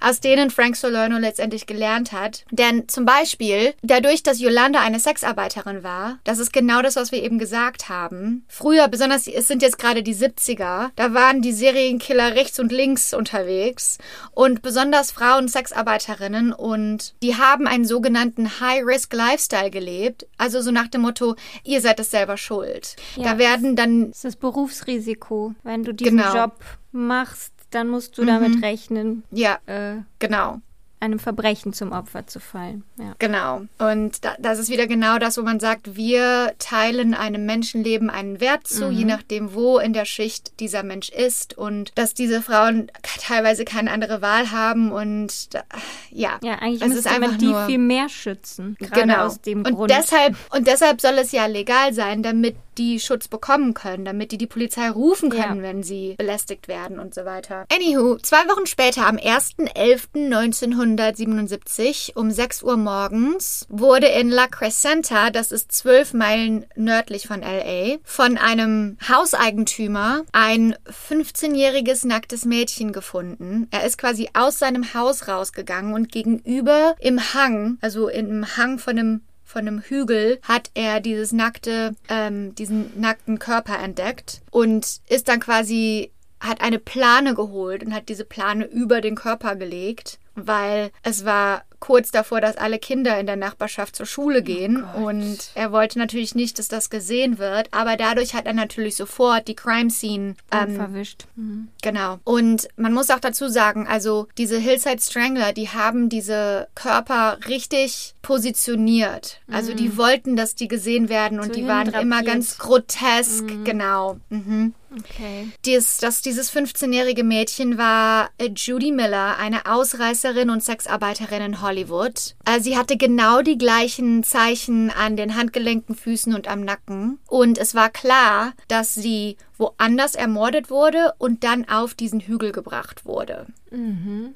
aus 0.00 0.20
denen 0.20 0.50
Frank 0.50 0.76
Salerno 0.76 1.18
letztendlich 1.18 1.66
gelernt 1.66 2.12
hat. 2.12 2.44
Denn 2.50 2.88
zum 2.88 3.04
Beispiel, 3.04 3.74
dadurch, 3.82 4.22
dass 4.22 4.40
Yolanda 4.40 4.80
eine 4.80 5.00
Sexarbeiterin 5.00 5.82
war, 5.82 6.18
das 6.24 6.38
ist 6.38 6.52
genau 6.52 6.82
das, 6.82 6.96
was 6.96 7.12
wir 7.12 7.22
eben 7.22 7.38
gesagt 7.38 7.88
haben. 7.88 8.44
Früher, 8.48 8.88
besonders, 8.88 9.26
es 9.26 9.48
sind 9.48 9.62
jetzt 9.62 9.78
gerade 9.78 10.02
die 10.02 10.14
70er, 10.14 10.90
da 10.96 11.14
waren 11.14 11.42
die 11.42 11.52
Serienkiller 11.52 12.34
rechts 12.34 12.58
und 12.58 12.72
links 12.72 13.14
unterwegs 13.14 13.98
und 14.32 14.62
besonders 14.62 15.12
Frauen 15.12 15.48
Sexarbeiterinnen 15.48 16.52
und 16.52 17.14
die 17.22 17.36
haben 17.36 17.66
einen 17.66 17.84
sogenannten 17.84 18.60
High-Risk-Lifestyle 18.60 19.70
gelebt. 19.70 20.26
Also 20.38 20.60
so 20.60 20.70
nach 20.70 20.88
dem 20.88 21.02
Motto, 21.02 21.36
ihr 21.64 21.80
seid 21.80 22.00
es 22.00 22.10
selber 22.10 22.36
schuld. 22.36 22.96
Ja. 23.16 23.24
Da 23.24 23.38
werden 23.38 23.76
dann 23.76 24.08
Das 24.08 24.18
ist 24.18 24.24
das 24.24 24.36
Berufsrisiko. 24.36 25.54
Wenn 25.62 25.84
du 25.84 25.92
diesen 25.92 26.18
Genau. 26.18 26.34
Job 26.34 26.60
machst, 26.92 27.52
dann 27.70 27.88
musst 27.88 28.16
du 28.18 28.24
damit 28.24 28.62
rechnen, 28.62 29.24
ja, 29.30 29.58
äh, 29.66 29.96
genau. 30.18 30.60
einem 30.98 31.18
Verbrechen 31.18 31.72
zum 31.74 31.92
Opfer 31.92 32.26
zu 32.26 32.40
fallen. 32.40 32.82
Ja. 32.98 33.14
Genau. 33.18 33.62
Und 33.78 34.24
da, 34.24 34.34
das 34.38 34.58
ist 34.58 34.70
wieder 34.70 34.86
genau 34.86 35.18
das, 35.18 35.36
wo 35.36 35.42
man 35.42 35.60
sagt, 35.60 35.94
wir 35.94 36.54
teilen 36.58 37.12
einem 37.12 37.44
Menschenleben 37.44 38.08
einen 38.08 38.40
Wert 38.40 38.66
zu, 38.66 38.90
je 38.90 39.04
nachdem, 39.04 39.52
wo 39.52 39.78
in 39.78 39.92
der 39.92 40.06
Schicht 40.06 40.58
dieser 40.58 40.82
Mensch 40.82 41.10
ist 41.10 41.56
und 41.58 41.92
dass 41.96 42.14
diese 42.14 42.40
Frauen 42.40 42.90
teilweise 43.20 43.64
keine 43.66 43.90
andere 43.90 44.22
Wahl 44.22 44.50
haben 44.52 44.90
und 44.90 45.54
da, 45.54 45.62
ja. 46.10 46.38
Ja, 46.42 46.54
eigentlich 46.60 46.82
es 46.82 46.88
müsste 46.88 47.20
man 47.20 47.36
die 47.38 47.54
viel 47.66 47.78
mehr 47.78 48.08
schützen. 48.08 48.76
Gerade 48.78 49.02
Genau. 49.02 49.26
aus 49.26 49.40
dem 49.42 49.58
und 49.66 49.74
Grund. 49.74 49.90
Deshalb, 49.90 50.34
und 50.54 50.66
deshalb 50.66 51.00
soll 51.02 51.18
es 51.18 51.30
ja 51.30 51.44
legal 51.46 51.92
sein, 51.92 52.22
damit 52.22 52.56
die 52.78 53.00
Schutz 53.00 53.28
bekommen 53.28 53.74
können, 53.74 54.04
damit 54.04 54.32
die 54.32 54.38
die 54.38 54.46
Polizei 54.46 54.88
rufen 54.88 55.30
können, 55.30 55.56
Ja. 55.58 55.62
wenn 55.62 55.82
sie 55.82 56.14
belästigt 56.16 56.68
werden 56.68 56.98
und 56.98 57.14
so 57.14 57.24
weiter. 57.24 57.66
Anywho, 57.72 58.16
zwei 58.18 58.46
Wochen 58.48 58.66
später, 58.66 59.06
am 59.06 59.16
1.11.1977 59.16 62.16
um 62.16 62.30
6 62.30 62.62
Uhr 62.62 62.76
morgens, 62.76 63.66
wurde 63.68 64.06
in 64.08 64.30
La 64.30 64.46
Crescenta, 64.46 65.30
das 65.30 65.52
ist 65.52 65.72
zwölf 65.72 66.12
Meilen 66.14 66.66
nördlich 66.76 67.26
von 67.26 67.40
LA, 67.42 67.96
von 68.04 68.38
einem 68.38 68.96
Hauseigentümer 69.08 70.24
ein 70.32 70.74
15-jähriges 71.08 72.06
nacktes 72.06 72.44
Mädchen 72.44 72.92
gefunden. 72.92 73.68
Er 73.70 73.84
ist 73.84 73.98
quasi 73.98 74.28
aus 74.34 74.58
seinem 74.58 74.94
Haus 74.94 75.28
rausgegangen 75.28 75.94
und 75.94 76.10
gegenüber 76.12 76.94
im 77.00 77.34
Hang, 77.34 77.78
also 77.80 78.08
im 78.08 78.56
Hang 78.56 78.78
von 78.78 78.98
einem 78.98 79.20
von 79.46 79.66
einem 79.66 79.80
Hügel 79.80 80.38
hat 80.42 80.70
er 80.74 81.00
dieses 81.00 81.32
nackte, 81.32 81.94
ähm, 82.08 82.54
diesen 82.56 83.00
nackten 83.00 83.38
Körper 83.38 83.78
entdeckt 83.78 84.42
und 84.50 85.00
ist 85.08 85.28
dann 85.28 85.40
quasi, 85.40 86.10
hat 86.40 86.60
eine 86.60 86.80
Plane 86.80 87.34
geholt 87.34 87.82
und 87.82 87.94
hat 87.94 88.08
diese 88.10 88.24
Plane 88.24 88.66
über 88.66 89.00
den 89.00 89.14
Körper 89.14 89.56
gelegt 89.56 90.18
weil 90.36 90.90
es 91.02 91.24
war 91.24 91.62
kurz 91.78 92.10
davor, 92.10 92.40
dass 92.40 92.56
alle 92.56 92.78
Kinder 92.78 93.20
in 93.20 93.26
der 93.26 93.36
Nachbarschaft 93.36 93.94
zur 93.96 94.06
Schule 94.06 94.42
gehen. 94.42 94.82
Oh 94.96 95.06
und 95.06 95.50
er 95.54 95.72
wollte 95.72 95.98
natürlich 95.98 96.34
nicht, 96.34 96.58
dass 96.58 96.68
das 96.68 96.88
gesehen 96.88 97.38
wird. 97.38 97.68
Aber 97.72 97.96
dadurch 97.96 98.34
hat 98.34 98.46
er 98.46 98.54
natürlich 98.54 98.96
sofort 98.96 99.46
die 99.46 99.54
Crime 99.54 99.90
Scene 99.90 100.36
ähm, 100.50 100.74
Verwischt. 100.76 101.26
Mhm. 101.36 101.68
Genau. 101.82 102.18
Und 102.24 102.66
man 102.76 102.94
muss 102.94 103.10
auch 103.10 103.20
dazu 103.20 103.48
sagen, 103.48 103.86
also 103.86 104.26
diese 104.38 104.58
Hillside 104.58 105.02
Strangler, 105.02 105.52
die 105.52 105.68
haben 105.68 106.08
diese 106.08 106.68
Körper 106.74 107.38
richtig 107.46 108.14
positioniert. 108.22 109.40
Also 109.50 109.74
die 109.74 109.96
wollten, 109.96 110.34
dass 110.36 110.54
die 110.54 110.68
gesehen 110.68 111.08
werden 111.08 111.38
und 111.40 111.48
Mhm. 111.48 111.52
So 111.54 111.60
die 111.60 111.68
waren 111.68 111.86
immer 111.88 111.98
hindrapiert. 111.98 112.26
ganz 112.26 112.58
grotesk. 112.58 113.44
Genau. 113.64 114.16
Mhm. 114.30 114.74
Okay. 114.98 115.48
Dies, 115.64 115.98
das, 115.98 116.22
dieses 116.22 116.52
15-jährige 116.52 117.24
Mädchen 117.24 117.78
war 117.78 118.30
äh, 118.38 118.50
Judy 118.54 118.92
Miller, 118.92 119.36
eine 119.38 119.66
Ausreißerin 119.66 120.50
und 120.50 120.62
Sexarbeiterin 120.62 121.42
in 121.42 121.62
Hollywood. 121.62 122.34
Äh, 122.44 122.60
sie 122.60 122.76
hatte 122.76 122.96
genau 122.96 123.42
die 123.42 123.58
gleichen 123.58 124.22
Zeichen 124.22 124.90
an 124.90 125.16
den 125.16 125.34
Handgelenken, 125.34 125.94
Füßen 125.94 126.34
und 126.34 126.48
am 126.48 126.60
Nacken. 126.60 127.18
Und 127.28 127.58
es 127.58 127.74
war 127.74 127.90
klar, 127.90 128.52
dass 128.68 128.94
sie 128.94 129.36
woanders 129.58 130.14
ermordet 130.14 130.70
wurde 130.70 131.14
und 131.18 131.42
dann 131.44 131.68
auf 131.68 131.94
diesen 131.94 132.20
Hügel 132.20 132.52
gebracht 132.52 133.04
wurde. 133.06 133.46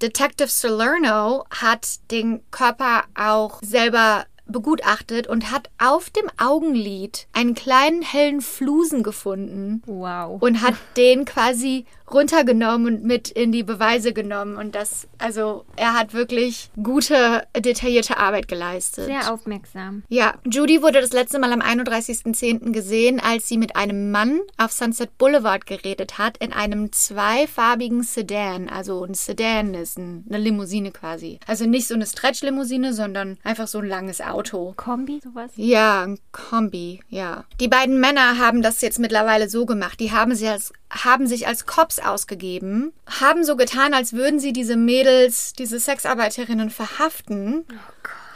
Detective 0.03 0.49
Salerno 0.49 1.45
hat 1.51 2.11
den 2.11 2.43
Körper 2.51 3.05
auch 3.15 3.61
selber 3.63 4.25
begutachtet 4.51 5.27
und 5.27 5.51
hat 5.51 5.71
auf 5.79 6.11
dem 6.11 6.29
Augenlid 6.39 7.27
einen 7.33 7.55
kleinen 7.55 8.03
hellen 8.03 8.41
Flusen 8.41 9.03
gefunden 9.03 9.83
Wow. 9.87 10.41
und 10.43 10.63
hat 10.63 10.75
den 10.97 11.25
quasi 11.25 11.87
runtergenommen 12.13 12.87
und 12.97 13.05
mit 13.05 13.29
in 13.31 13.53
die 13.53 13.63
Beweise 13.63 14.13
genommen. 14.13 14.57
Und 14.57 14.75
das, 14.75 15.07
also 15.19 15.65
er 15.77 15.95
hat 15.95 16.13
wirklich 16.13 16.71
gute, 16.83 17.47
detaillierte 17.57 18.17
Arbeit 18.17 18.49
geleistet. 18.49 19.05
Sehr 19.07 19.33
aufmerksam. 19.33 20.03
Ja, 20.09 20.35
Judy 20.45 20.83
wurde 20.83 21.01
das 21.01 21.13
letzte 21.13 21.39
Mal 21.39 21.53
am 21.53 21.61
31.10. 21.61 22.73
gesehen, 22.73 23.21
als 23.21 23.49
sie 23.49 23.59
mit 23.59 23.77
einem 23.77 24.11
Mann 24.11 24.41
auf 24.59 24.73
Sunset 24.73 25.17
Boulevard 25.19 25.67
geredet 25.67 26.19
hat, 26.19 26.37
in 26.39 26.53
einem 26.53 26.91
zweifarbigen 26.93 28.03
Sedan. 28.03 28.69
Also 28.69 29.05
ein 29.05 29.15
Sedan 29.15 29.75
ist 29.75 29.97
ein, 29.99 30.25
eine 30.29 30.39
Limousine 30.39 30.91
quasi. 30.91 31.39
Also 31.47 31.65
nicht 31.67 31.87
so 31.87 31.95
eine 31.95 32.07
Stretch-Limousine, 32.07 32.93
sondern 32.93 33.39
einfach 33.45 33.69
so 33.69 33.79
ein 33.79 33.87
langes 33.89 34.21
Auto. 34.21 34.40
Kombi, 34.77 35.21
sowas? 35.23 35.51
Ja, 35.57 36.03
ein 36.03 36.19
Kombi, 36.33 37.01
ja. 37.09 37.45
Die 37.61 37.69
beiden 37.69 38.01
Männer 38.01 38.39
haben 38.39 38.63
das 38.63 38.81
jetzt 38.81 38.99
mittlerweile 38.99 39.49
so 39.49 39.67
gemacht. 39.67 40.01
Die 40.01 40.13
haben 40.13 40.35
sich 40.35 40.49
als, 40.49 40.73
haben 40.91 41.27
sich 41.27 41.47
als 41.47 41.67
Cops 41.67 41.99
ausgegeben, 41.99 42.93
haben 43.07 43.45
so 43.45 43.57
getan, 43.57 43.95
als 43.95 44.13
würden 44.13 44.41
sie 44.41 44.53
diese 44.53 44.77
Mädels, 44.77 45.53
diese 45.53 45.79
Sexarbeiterinnen 45.79 46.71
verhaften. 46.71 47.65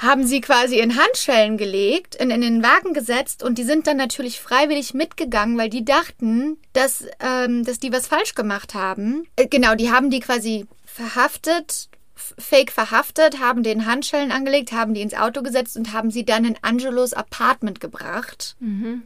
haben 0.00 0.26
sie 0.26 0.40
quasi 0.40 0.80
in 0.80 0.96
Handschellen 0.98 1.57
gelegt, 1.57 2.14
in, 2.16 2.30
in 2.30 2.42
den 2.42 2.62
Wagen 2.62 2.92
gesetzt 2.92 3.42
und 3.42 3.57
die 3.59 3.62
sind 3.62 3.86
dann 3.86 3.96
natürlich 3.96 4.40
freiwillig 4.40 4.92
mitgegangen, 4.92 5.57
weil 5.57 5.70
die 5.70 5.84
dachten, 5.84 6.59
dass, 6.72 7.05
ähm, 7.20 7.64
dass 7.64 7.78
die 7.78 7.92
was 7.92 8.07
falsch 8.07 8.34
gemacht 8.34 8.74
haben. 8.74 9.26
Äh, 9.36 9.46
genau, 9.46 9.74
die 9.74 9.90
haben 9.90 10.11
die 10.11 10.20
quasi 10.20 10.66
verhaftet, 10.84 11.88
fake 12.16 12.70
verhaftet, 12.70 13.40
haben 13.40 13.62
den 13.62 13.86
Handschellen 13.86 14.30
angelegt, 14.30 14.72
haben 14.72 14.94
die 14.94 15.02
ins 15.02 15.14
Auto 15.14 15.42
gesetzt 15.42 15.76
und 15.76 15.92
haben 15.92 16.10
sie 16.10 16.24
dann 16.24 16.44
in 16.44 16.56
Angelos 16.62 17.12
Apartment 17.12 17.80
gebracht. 17.80 18.56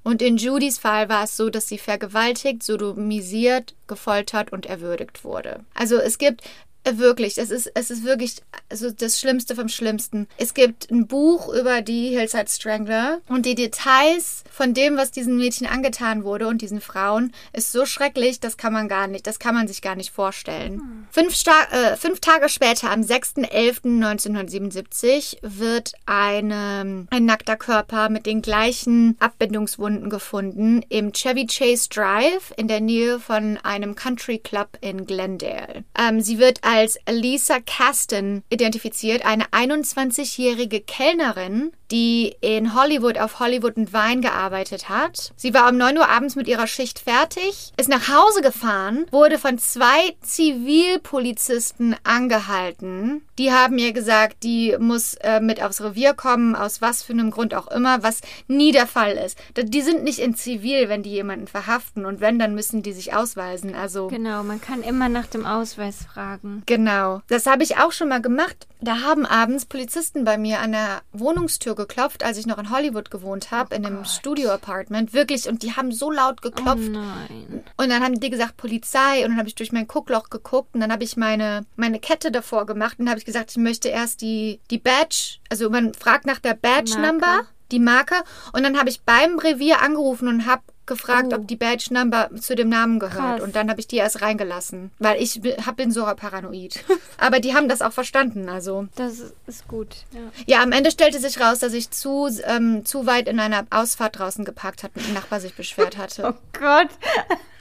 Und 0.05 0.23
in 0.23 0.37
Judys 0.37 0.79
Fall 0.79 1.09
war 1.09 1.25
es 1.25 1.37
so, 1.37 1.49
dass 1.51 1.69
sie 1.69 1.79
vergewaltigt, 1.79 2.63
sodomisiert, 2.63 3.75
gefoltert 3.87 4.53
und 4.53 4.67
erwürdigt 4.67 5.25
wurde. 5.25 5.65
Also 5.75 5.97
es 5.97 6.19
gibt 6.19 6.43
Wirklich, 6.91 7.39
es 7.39 7.51
ist, 7.51 7.71
es 7.75 7.91
ist 7.91 8.05
wirklich 8.05 8.37
also 8.71 8.91
das 8.91 9.21
Schlimmste 9.21 9.55
vom 9.55 9.69
Schlimmsten. 9.69 10.27
Es 10.37 10.55
gibt 10.55 10.91
ein 10.91 11.07
Buch 11.07 11.55
über 11.55 11.83
die 11.83 12.09
Hillside 12.11 12.49
Strangler 12.49 13.21
und 13.29 13.47
die 13.47 13.55
Details 13.55 14.43
von 14.51 14.75
dem, 14.75 14.97
was 14.97 15.11
diesen 15.11 15.37
Mädchen 15.37 15.67
angetan 15.67 16.23
wurde 16.25 16.49
und 16.49 16.63
diesen 16.63 16.81
Frauen, 16.81 17.35
ist 17.53 17.73
so 17.73 17.85
schrecklich, 17.87 18.41
das 18.41 18.57
kann 18.57 18.73
man 18.73 18.89
gar 18.89 19.07
nicht, 19.07 19.27
das 19.27 19.39
kann 19.39 19.55
man 19.55 19.69
sich 19.69 19.83
gar 19.83 19.95
nicht 19.95 20.11
vorstellen. 20.11 21.07
Fünf, 21.11 21.35
Sta 21.35 21.53
äh, 21.71 21.97
fünf 21.97 22.21
Tage 22.21 22.49
später, 22.49 22.91
am 22.91 23.03
6.11.1977, 23.03 25.37
wird 25.43 25.93
eine, 26.07 27.07
ein 27.11 27.25
nackter 27.25 27.57
Körper 27.57 28.09
mit 28.09 28.27
den 28.27 28.43
gleichen 28.43 29.17
Abbindungswunden 29.21 30.11
gefunden 30.11 30.83
im 30.89 31.13
Chevy 31.13 31.47
Chase 31.47 31.89
Drive 31.89 32.53
in 32.57 32.67
der 32.69 32.81
Nähe 32.81 33.21
von 33.21 33.59
einem 33.63 33.95
Country 33.95 34.39
Club 34.39 34.79
in 34.81 35.07
Glendale. 35.07 35.85
Ähm, 35.99 36.21
sie 36.21 36.39
wird 36.39 36.65
als 36.69 36.99
Lisa 37.09 37.61
Kasten 37.61 38.45
identifiziert, 38.51 39.25
eine 39.25 39.47
21-jährige 39.47 40.83
Kellnerin, 40.83 41.73
die 41.91 42.37
in 42.41 42.75
Hollywood 42.75 43.19
auf 43.19 43.41
Hollywood 43.41 43.77
und 43.77 43.93
Wein 43.93 44.21
gearbeitet 44.21 44.89
hat. 44.89 45.33
Sie 45.37 45.55
war 45.55 45.69
um 45.71 45.77
9 45.77 45.99
Uhr 45.99 46.09
abends 46.09 46.37
mit 46.37 46.49
ihrer 46.49 46.67
Schicht 46.67 46.99
fertig, 46.99 47.73
ist 47.77 47.89
nach 47.89 48.09
Hause 48.09 48.43
gefahren, 48.43 49.07
wurde 49.11 49.39
von 49.39 49.59
zwei 49.59 50.15
Zivilpolizisten 50.23 51.97
angehalten. 52.05 53.23
Die 53.39 53.53
haben 53.53 53.79
ihr 53.79 53.93
gesagt, 53.93 54.43
die 54.43 54.77
muss 54.79 55.15
äh, 55.15 55.41
mit 55.41 55.63
aufs 55.63 55.81
Revier 55.81 56.15
kommen, 56.15 56.57
aus 56.57 56.83
was 56.83 57.03
für 57.03 57.13
einem 57.13 57.31
Grund 57.31 57.55
auch 57.55 57.69
immer, 57.69 58.03
was 58.03 58.21
nie 58.49 58.73
der 58.73 58.87
Fall 58.87 59.13
ist. 59.13 59.39
Die 59.57 59.83
sind 59.83 60.03
nicht 60.03 60.19
in 60.19 60.35
Zivil, 60.35 60.89
wenn 60.89 61.03
die 61.03 61.11
jemanden 61.11 61.47
verhaften 61.47 62.05
und 62.05 62.21
wenn, 62.21 62.39
dann 62.39 62.55
müssen 62.55 62.83
die 62.83 62.93
sich 62.93 63.15
ausweisen. 63.15 63.75
Also 63.75 64.09
Genau, 64.09 64.43
man 64.43 64.61
kann 64.61 64.83
immer 64.83 65.09
nach 65.09 65.27
dem 65.27 65.47
Ausweis 65.47 65.99
fragen. 66.13 66.63
Genau. 66.67 67.23
Das 67.29 67.47
habe 67.47 67.63
ich 67.63 67.79
auch 67.79 67.93
schon 67.93 68.09
mal 68.09 68.21
gemacht. 68.21 68.67
Da 68.81 69.01
haben 69.03 69.27
abends 69.27 69.67
Polizisten 69.67 70.25
bei 70.25 70.39
mir 70.39 70.61
an 70.61 70.73
der 70.73 71.03
Wohnungstür 71.13 71.75
geklopft, 71.75 72.23
als 72.25 72.39
ich 72.39 72.47
noch 72.47 72.59
in 72.59 72.71
Hollywood 72.71 73.11
gewohnt 73.11 73.51
habe, 73.51 73.75
in 73.75 73.85
einem 73.85 74.05
Studio-Apartment. 74.05 75.13
Wirklich. 75.13 75.49
Und 75.49 75.63
die 75.63 75.75
haben 75.77 75.91
so 75.93 76.11
laut 76.11 76.39
Oh 76.45 76.49
geklopft. 76.49 76.89
nein. 76.89 77.65
Und 77.77 77.89
dann 77.91 78.03
haben 78.03 78.21
die 78.21 78.31
gesagt 78.31 78.57
Polizei 78.57 79.25
und 79.25 79.31
dann 79.31 79.39
habe 79.39 79.49
ich 79.49 79.55
durch 79.55 79.73
mein 79.73 79.89
Guckloch 79.89 80.31
geguckt 80.31 80.75
und 80.75 80.81
dann 80.81 80.93
habe 80.93 81.05
ich 81.05 81.17
meine, 81.17 81.65
meine 81.77 81.99
Kette 81.99 82.31
davor 82.31 82.67
gemacht 82.67 82.99
und 82.99 83.07
dann 83.07 83.11
habe 83.11 83.19
ich 83.19 83.25
gesagt, 83.27 83.51
ich 83.51 83.57
möchte 83.57 83.89
erst 83.89 84.21
die, 84.21 84.61
die 84.71 84.79
Badge, 84.79 85.39
also 85.51 85.71
man 85.71 85.93
fragt 85.95 86.27
nach 86.27 86.39
der 86.39 86.55
Badge 86.55 86.93
Marke. 86.93 87.07
Number, 87.07 87.41
die 87.73 87.79
Marke 87.81 88.15
und 88.53 88.63
dann 88.63 88.79
habe 88.79 88.89
ich 88.89 89.03
beim 89.03 89.39
Revier 89.39 89.81
angerufen 89.83 90.29
und 90.29 90.47
habe 90.47 90.63
gefragt, 90.87 91.29
Oh. 91.33 91.37
ob 91.37 91.47
die 91.47 91.57
Badge 91.57 91.93
Number 91.93 92.31
zu 92.41 92.55
dem 92.57 92.71
Namen 92.71 92.99
gehört 92.99 93.37
Krass. 93.37 93.41
und 93.43 93.55
dann 93.55 93.69
habe 93.69 93.79
ich 93.79 93.87
die 93.89 93.97
erst 93.97 94.23
reingelassen, 94.23 94.91
weil 94.99 95.21
ich 95.23 95.39
bin 95.77 95.91
so 95.93 96.05
paranoid. 96.17 96.83
Aber 97.19 97.41
die 97.41 97.55
haben 97.55 97.69
das 97.69 97.83
auch 97.83 97.93
verstanden, 97.93 98.49
also. 98.49 98.87
Das 98.95 99.19
ist- 99.19 99.35
ist 99.47 99.69
gut. 99.69 99.89
Ja. 100.13 100.21
Ja, 100.47 100.63
am 100.63 100.73
Ende 100.73 100.91
stellte 100.91 101.19
sich 101.19 101.39
raus, 101.41 101.59
dass 101.59 101.75
ich 101.75 101.91
zu, 101.91 102.31
ähm, 102.45 102.87
zu 102.87 103.05
weit 103.05 103.29
in 103.29 103.39
einer 103.39 103.67
Ausfahrt 103.69 104.19
draußen 104.19 104.47
geparkt 104.47 104.83
hatte 104.83 104.99
und 104.99 105.07
ein 105.09 105.13
Nachbar 105.13 105.41
sich 105.41 105.53
beschwert 105.55 105.97
hatte. 105.99 106.23
Oh 106.35 106.59
Gott, 106.59 106.89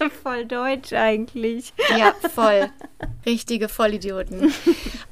voll 0.23 0.45
deutsch 0.45 0.93
eigentlich. 0.93 1.73
Ja, 1.97 2.13
voll. 2.33 2.69
Richtige 3.25 3.67
Vollidioten. 3.67 4.53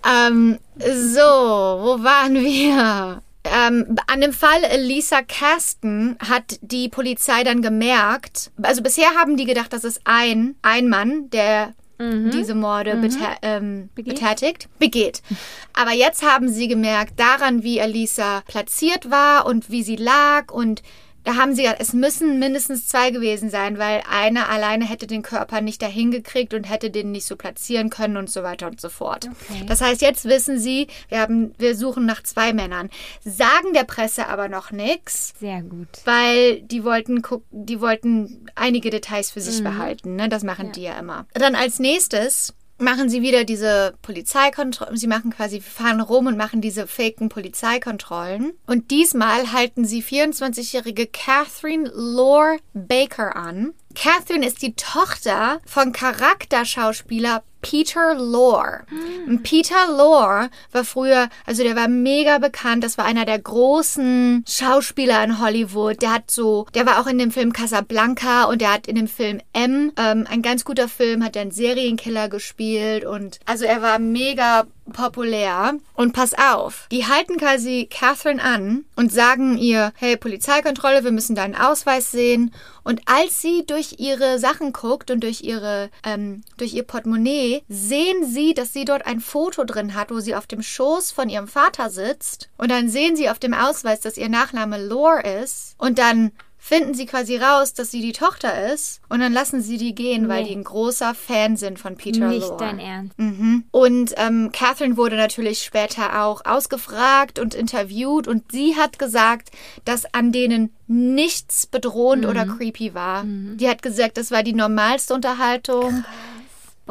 ähm, 0.09 0.57
so, 0.79 1.19
wo 1.19 2.01
waren 2.01 2.35
wir? 2.35 3.21
Ähm, 3.45 3.95
an 4.07 4.21
dem 4.21 4.33
Fall 4.33 4.61
Lisa 4.77 5.21
Kasten 5.21 6.17
hat 6.19 6.57
die 6.61 6.89
Polizei 6.89 7.43
dann 7.43 7.61
gemerkt, 7.61 8.51
also 8.61 8.81
bisher 8.81 9.09
haben 9.15 9.37
die 9.37 9.45
gedacht, 9.45 9.71
das 9.71 9.83
ist 9.83 10.01
ein, 10.03 10.55
ein 10.61 10.89
Mann, 10.89 11.29
der 11.29 11.73
diese 11.97 12.55
Morde 12.55 12.95
beta 12.97 13.37
ähm, 13.41 13.89
Begeht? 13.95 14.15
betätigt, 14.15 14.69
begeht. 14.79 15.21
Aber 15.73 15.93
jetzt 15.93 16.23
haben 16.23 16.49
sie 16.49 16.67
gemerkt, 16.67 17.19
daran, 17.19 17.63
wie 17.63 17.79
Elisa 17.79 18.41
platziert 18.47 19.09
war 19.09 19.45
und 19.45 19.69
wie 19.69 19.81
sie 19.81 19.95
lag 19.95 20.51
und 20.51 20.81
da 21.25 21.35
haben 21.35 21.53
sie 21.55 21.63
gesagt, 21.63 21.81
es 21.81 21.91
müssen 21.93 22.39
mindestens 22.39 22.87
zwei 22.87 23.09
gewesen 23.11 23.49
sein, 23.49 23.77
weil 23.77 24.01
einer 24.09 24.47
alleine 24.49 24.85
hätte 24.87 25.07
den 25.07 25.21
Körper 25.23 25.59
nicht 25.59 25.81
dahin 25.81 26.11
gekriegt 26.11 26.53
und 26.53 26.63
hätte 26.63 26.89
den 26.91 27.11
nicht 27.11 27.25
so 27.25 27.35
platzieren 27.35 27.89
können 27.89 28.15
und 28.17 28.29
so 28.29 28.43
weiter 28.43 28.67
und 28.67 28.79
so 28.79 28.89
fort. 28.89 29.27
Okay. 29.49 29.63
Das 29.67 29.81
heißt, 29.81 30.01
jetzt 30.01 30.25
wissen 30.25 30.59
sie, 30.59 30.87
wir, 31.09 31.19
haben, 31.19 31.53
wir 31.57 31.75
suchen 31.75 32.05
nach 32.05 32.23
zwei 32.23 32.53
Männern. 32.53 32.89
Sagen 33.23 33.73
der 33.73 33.83
Presse 33.83 34.27
aber 34.27 34.47
noch 34.47 34.71
nichts, 34.71 35.33
Sehr 35.39 35.61
gut. 35.61 35.87
weil 36.05 36.61
die 36.61 36.83
wollten, 36.83 37.21
guck- 37.21 37.43
die 37.51 37.81
wollten 37.81 38.45
einige 38.55 38.89
Details 38.89 39.31
für 39.31 39.41
sich 39.41 39.63
behalten. 39.63 40.15
Ne? 40.15 40.29
Das 40.29 40.43
machen 40.43 40.71
die 40.71 40.83
ja 40.83 40.97
immer. 40.99 41.25
Dann 41.33 41.55
als 41.55 41.79
nächstes 41.79 42.53
machen 42.77 43.09
sie 43.09 43.21
wieder 43.21 43.43
diese 43.43 43.95
Polizeikontrollen. 44.01 44.97
Sie 44.97 45.07
machen 45.07 45.31
quasi, 45.31 45.61
fahren 45.61 46.01
rum 46.01 46.27
und 46.27 46.37
machen 46.37 46.61
diese 46.61 46.87
faken 46.87 47.29
Polizeikontrollen. 47.29 48.53
Und 48.65 48.91
diesmal 48.91 49.51
halten 49.53 49.85
sie 49.85 50.03
24-jährige 50.03 51.07
Catherine 51.07 51.89
Lore 51.93 52.57
Baker 52.73 53.35
an. 53.35 53.73
Catherine 53.95 54.45
ist 54.45 54.61
die 54.61 54.75
Tochter 54.75 55.61
von 55.65 55.91
Charakterschauspieler 55.91 57.43
Peter 57.61 58.13
Lorre. 58.13 58.85
Und 59.27 59.41
Peter 59.41 59.87
Lorre 59.87 60.51
war 60.71 60.85
früher, 60.85 61.29
also 61.47 61.63
der 61.63 61.75
war 61.75 61.87
mega 61.87 62.37
bekannt. 62.37 62.83
Das 62.83 62.99
war 62.99 63.05
einer 63.05 63.25
der 63.25 63.39
großen 63.39 64.45
Schauspieler 64.47 65.23
in 65.23 65.41
Hollywood. 65.41 65.99
Der 66.03 66.13
hat 66.13 66.29
so, 66.29 66.67
der 66.75 66.85
war 66.85 66.99
auch 66.99 67.07
in 67.07 67.17
dem 67.17 67.31
Film 67.31 67.53
Casablanca 67.53 68.43
und 68.43 68.61
der 68.61 68.71
hat 68.71 68.85
in 68.85 68.95
dem 68.95 69.07
Film 69.07 69.41
M, 69.53 69.91
ähm, 69.97 70.27
ein 70.29 70.43
ganz 70.43 70.63
guter 70.63 70.87
Film, 70.87 71.23
hat 71.23 71.35
er 71.35 71.41
einen 71.41 71.51
Serienkiller 71.51 72.29
gespielt 72.29 73.03
und 73.03 73.39
also 73.45 73.65
er 73.65 73.81
war 73.81 73.97
mega 73.97 74.67
populär. 74.93 75.75
Und 75.93 76.13
pass 76.13 76.33
auf, 76.33 76.87
die 76.91 77.05
halten 77.05 77.37
quasi 77.37 77.87
Catherine 77.89 78.43
an 78.43 78.85
und 78.95 79.11
sagen 79.11 79.57
ihr, 79.57 79.93
hey, 79.95 80.17
Polizeikontrolle, 80.17 81.03
wir 81.03 81.11
müssen 81.11 81.35
deinen 81.35 81.55
Ausweis 81.55 82.11
sehen. 82.11 82.53
Und 82.83 83.01
als 83.05 83.41
sie 83.41 83.65
durch 83.65 83.95
ihre 83.97 84.37
Sachen 84.39 84.73
guckt 84.73 85.09
und 85.09 85.23
durch 85.23 85.41
ihre, 85.41 85.89
ähm, 86.03 86.43
durch 86.57 86.73
ihr 86.73 86.83
Portemonnaie, 86.83 87.63
sehen 87.67 88.25
sie, 88.25 88.53
dass 88.53 88.73
sie 88.73 88.85
dort 88.85 89.05
ein 89.05 89.21
Foto 89.21 89.63
drin 89.63 89.95
hat, 89.95 90.11
wo 90.11 90.19
sie 90.19 90.35
auf 90.35 90.47
dem 90.47 90.61
Schoß 90.61 91.11
von 91.11 91.29
ihrem 91.29 91.47
Vater 91.47 91.89
sitzt. 91.89 92.49
Und 92.57 92.69
dann 92.69 92.89
sehen 92.89 93.15
sie 93.15 93.29
auf 93.29 93.39
dem 93.39 93.53
Ausweis, 93.53 94.01
dass 94.01 94.17
ihr 94.17 94.29
Nachname 94.29 94.83
Lore 94.85 95.21
ist. 95.21 95.75
Und 95.77 95.97
dann 95.97 96.31
finden 96.67 96.95
sie 96.95 97.05
quasi 97.05 97.37
raus, 97.37 97.73
dass 97.75 97.91
sie 97.91 98.01
die 98.01 98.11
Tochter 98.11 98.73
ist 98.73 98.99
und 99.07 99.19
dann 99.19 99.33
lassen 99.33 99.61
sie 99.61 99.77
die 99.77 99.93
gehen, 99.93 100.27
weil 100.27 100.41
Nee. 100.41 100.49
die 100.49 100.55
ein 100.55 100.63
großer 100.63 101.13
Fan 101.13 101.57
sind 101.57 101.77
von 101.77 101.95
Peter 101.95 102.27
Nicht 102.29 102.41
Lorre. 102.41 102.57
dein 102.57 102.79
Ernst. 102.79 103.19
Mhm. 103.19 103.65
Und 103.69 104.13
ähm, 104.17 104.49
Catherine 104.51 104.97
wurde 104.97 105.15
natürlich 105.15 105.61
später 105.61 106.23
auch 106.23 106.43
ausgefragt 106.43 107.37
und 107.37 107.53
interviewt 107.53 108.27
und 108.27 108.51
sie 108.51 108.75
hat 108.75 108.97
gesagt, 108.97 109.51
dass 109.85 110.11
an 110.13 110.31
denen 110.31 110.73
nichts 110.87 111.67
bedrohend 111.67 112.25
oder 112.25 112.45
creepy 112.47 112.95
war. 112.95 113.23
Die 113.25 113.69
hat 113.69 113.83
gesagt, 113.83 114.17
das 114.17 114.31
war 114.31 114.41
die 114.41 114.53
normalste 114.53 115.13
Unterhaltung. 115.13 116.03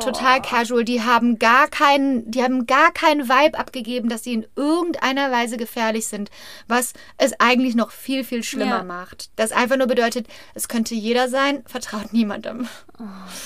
Total 0.03 0.43
casual. 0.43 0.85
Die 0.85 1.03
haben 1.03 1.39
gar 1.39 1.69
keinen, 1.69 2.29
die 2.31 2.43
haben 2.43 2.67
gar 2.67 2.93
keinen 2.93 3.29
Vibe 3.29 3.59
abgegeben, 3.59 4.09
dass 4.09 4.25
sie 4.25 4.33
in 4.35 4.47
irgendeiner 4.57 5.31
Weise 5.31 5.57
gefährlich 5.57 6.07
sind, 6.09 6.31
was 6.67 6.95
es 7.17 7.33
eigentlich 7.39 7.75
noch 7.77 7.91
viel, 7.93 8.25
viel 8.25 8.43
schlimmer 8.43 8.79
Ja. 8.79 8.83
macht. 8.85 9.31
Das 9.37 9.53
einfach 9.53 9.77
nur 9.77 9.87
bedeutet, 9.87 10.27
es 10.55 10.67
könnte 10.69 10.95
jeder 10.95 11.29
sein, 11.29 11.63
vertraut 11.67 12.13
niemandem. 12.13 12.69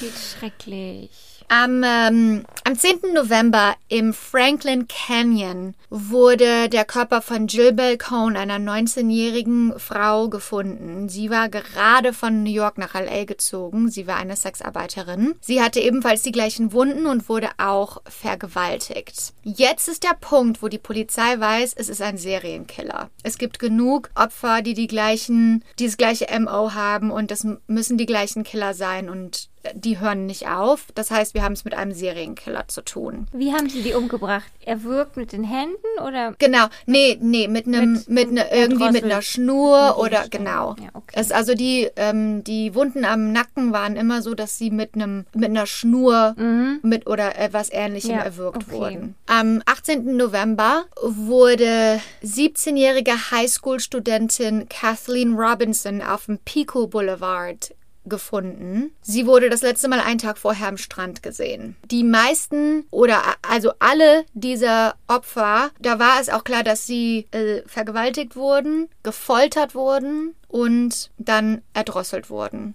Wie 0.01 0.11
schrecklich. 0.11 1.38
Am, 1.51 1.83
ähm, 1.83 2.45
am 2.65 2.79
10. 2.79 3.15
November 3.15 3.75
im 3.89 4.13
Franklin 4.13 4.87
Canyon 4.87 5.75
wurde 5.89 6.69
der 6.69 6.85
Körper 6.85 7.23
von 7.23 7.47
Jill 7.47 7.73
Bell 7.73 7.97
Cohn, 7.97 8.37
einer 8.37 8.59
19-jährigen 8.59 9.73
Frau, 9.79 10.29
gefunden. 10.29 11.09
Sie 11.09 11.31
war 11.31 11.49
gerade 11.49 12.13
von 12.13 12.43
New 12.43 12.51
York 12.51 12.77
nach 12.77 12.93
LA 12.93 13.25
gezogen. 13.25 13.91
Sie 13.91 14.07
war 14.07 14.17
eine 14.17 14.37
Sexarbeiterin. 14.37 15.37
Sie 15.41 15.63
hatte 15.63 15.81
ebenfalls 15.81 16.21
die 16.21 16.33
gleichen 16.33 16.73
Wunden 16.73 17.07
und 17.07 17.31
wurde 17.31 17.49
auch 17.57 18.03
vergewaltigt. 18.05 19.33
Jetzt 19.43 19.89
ist 19.89 20.05
der 20.05 20.17
Punkt, 20.21 20.63
wo 20.63 20.69
die 20.69 20.77
Polizei 20.77 21.41
weiß, 21.41 21.73
es 21.75 21.89
ist 21.89 22.03
ein 22.03 22.19
Serienkiller. 22.19 23.09
Es 23.23 23.39
gibt 23.39 23.59
genug 23.59 24.11
Opfer, 24.15 24.61
die 24.61 24.75
die 24.75 24.87
gleichen, 24.87 25.65
dieses 25.79 25.97
gleiche 25.97 26.27
MO 26.39 26.75
haben 26.75 27.11
und 27.11 27.31
das 27.31 27.47
müssen 27.67 27.97
die 27.97 28.07
gleichen 28.07 28.45
Killer 28.45 28.75
sein 28.75 29.09
und 29.09 29.49
die 29.75 29.99
hören 30.01 30.27
nicht 30.27 30.49
auf. 30.49 30.87
Das 30.95 31.11
heißt, 31.11 31.35
wir 31.35 31.43
haben 31.43 31.53
es 31.53 31.65
mit 31.65 31.75
einem 31.75 31.93
Serienkiller 31.93 32.69
zu 32.69 32.83
tun. 32.83 33.27
Wie 33.33 33.53
haben 33.53 33.69
sie 33.69 33.83
die 33.83 33.95
umgebracht? 33.95 34.47
Er 34.65 34.83
wirkt 34.83 35.17
mit 35.17 35.33
den 35.33 35.45
Händen 35.45 35.77
oder? 36.07 36.35
Genau, 36.39 36.67
nee, 36.87 37.19
nee, 37.21 37.49
mit 37.49 37.67
einem, 37.67 37.93
Mit- 37.93 38.09
mit, 38.09 38.33
ne, 38.33 38.47
irgendwie 38.53 38.91
mit 38.91 39.05
einer 39.05 39.23
Schnur 39.23 39.89
Mit 39.89 39.97
oder 39.99 40.29
genau. 40.29 40.77
Ja, 40.81 40.89
okay. 40.95 41.15
Es, 41.15 41.31
also 41.33 41.55
die, 41.55 41.89
ähm, 41.97 42.45
die 42.45 42.75
Wunden 42.75 43.05
am 43.05 43.33
Nacken 43.33 43.73
waren 43.73 43.97
immer 43.97 44.23
so, 44.23 44.35
dass 44.35 44.59
sie 44.59 44.71
mit 44.71 44.95
einem, 44.95 45.25
mit 45.35 45.51
einer 45.51 45.67
Schnur 45.67 46.35
mit 46.83 47.07
oder 47.07 47.39
etwas 47.39 47.71
Ähnlichem 47.73 48.09
Mhm. 48.13 48.17
Ja, 48.19 48.23
erwürgt 48.25 48.65
okay. 48.69 48.73
wurden. 48.73 49.15
Am 49.27 49.63
18. 49.67 50.17
November 50.17 50.85
wurde 51.03 52.01
17-jährige 52.25 53.13
Highschool-Studentin 53.31 54.69
Kathleen 54.69 55.35
Robinson 55.35 56.03
auf 56.03 56.27
dem 56.27 56.39
Pico 56.39 56.87
Boulevard 56.87 57.75
gefunden. 58.09 58.93
Sie 59.03 59.27
wurde 59.27 59.51
das 59.51 59.63
letzte 59.63 59.89
Mal 59.89 60.01
einen 60.01 60.19
Tag 60.19 60.39
vorher 60.39 60.69
am 60.69 60.77
Strand 60.77 61.23
gesehen. 61.23 61.77
Die 61.91 62.05
meisten 62.05 62.85
oder 62.91 63.23
also 63.43 63.73
alle 63.79 64.25
dieser 64.35 64.95
Opfer, 65.07 65.71
da 65.81 65.99
war 65.99 66.21
es 66.21 66.29
auch 66.29 66.45
klar, 66.45 66.63
dass 66.63 66.87
sie 66.87 67.27
äh, 67.31 67.63
vergewaltigt 67.67 68.37
wurden, 68.37 68.89
gefoltert 69.03 69.75
wurden 69.75 70.35
und 70.49 71.11
dann 71.19 71.61
erdrosselt 71.75 72.31
wurden. 72.31 72.75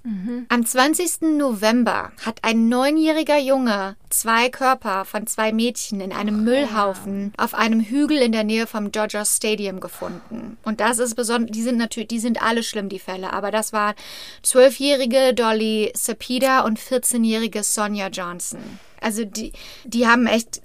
Am 0.50 0.66
20. 0.66 1.38
November 1.38 2.12
hat 2.24 2.40
ein 2.44 2.70
neunjähriger 2.70 3.40
Junge 3.40 3.96
zwei 4.10 4.50
Körper 4.50 5.06
von 5.06 5.26
zwei 5.26 5.52
Mädchen 5.52 6.00
in 6.00 6.14
einem 6.14 6.44
Müllhaufen 6.44 7.34
auf 7.36 7.56
einem 7.56 7.82
Hügel 7.82 8.18
in 8.18 8.32
der 8.32 8.44
Nähe 8.44 8.68
vom 8.68 8.92
Dodger 8.92 9.26
Stadium 9.26 9.80
gefunden. 9.80 10.58
Und 10.64 10.80
das 10.80 11.00
ist 11.00 11.16
besonders, 11.16 11.52
die 11.52 11.64
sind 11.64 11.78
natürlich, 11.78 12.10
die 12.10 12.20
sind 12.20 12.42
alle 12.44 12.62
schlimm, 12.62 12.90
die 12.90 13.00
Fälle, 13.00 13.34
aber 13.34 13.50
das 13.50 13.74
waren 13.74 13.96
zwölfjährige 14.44 15.34
Dolly 15.34 15.92
Sapida 15.96 16.62
und 16.62 16.80
14-jährige 16.80 17.64
Sonja 17.64 18.10
Johnson. 18.10 18.62
Also 19.02 19.26
die, 19.26 19.52
die 19.84 20.08
haben 20.08 20.28
echt 20.28 20.62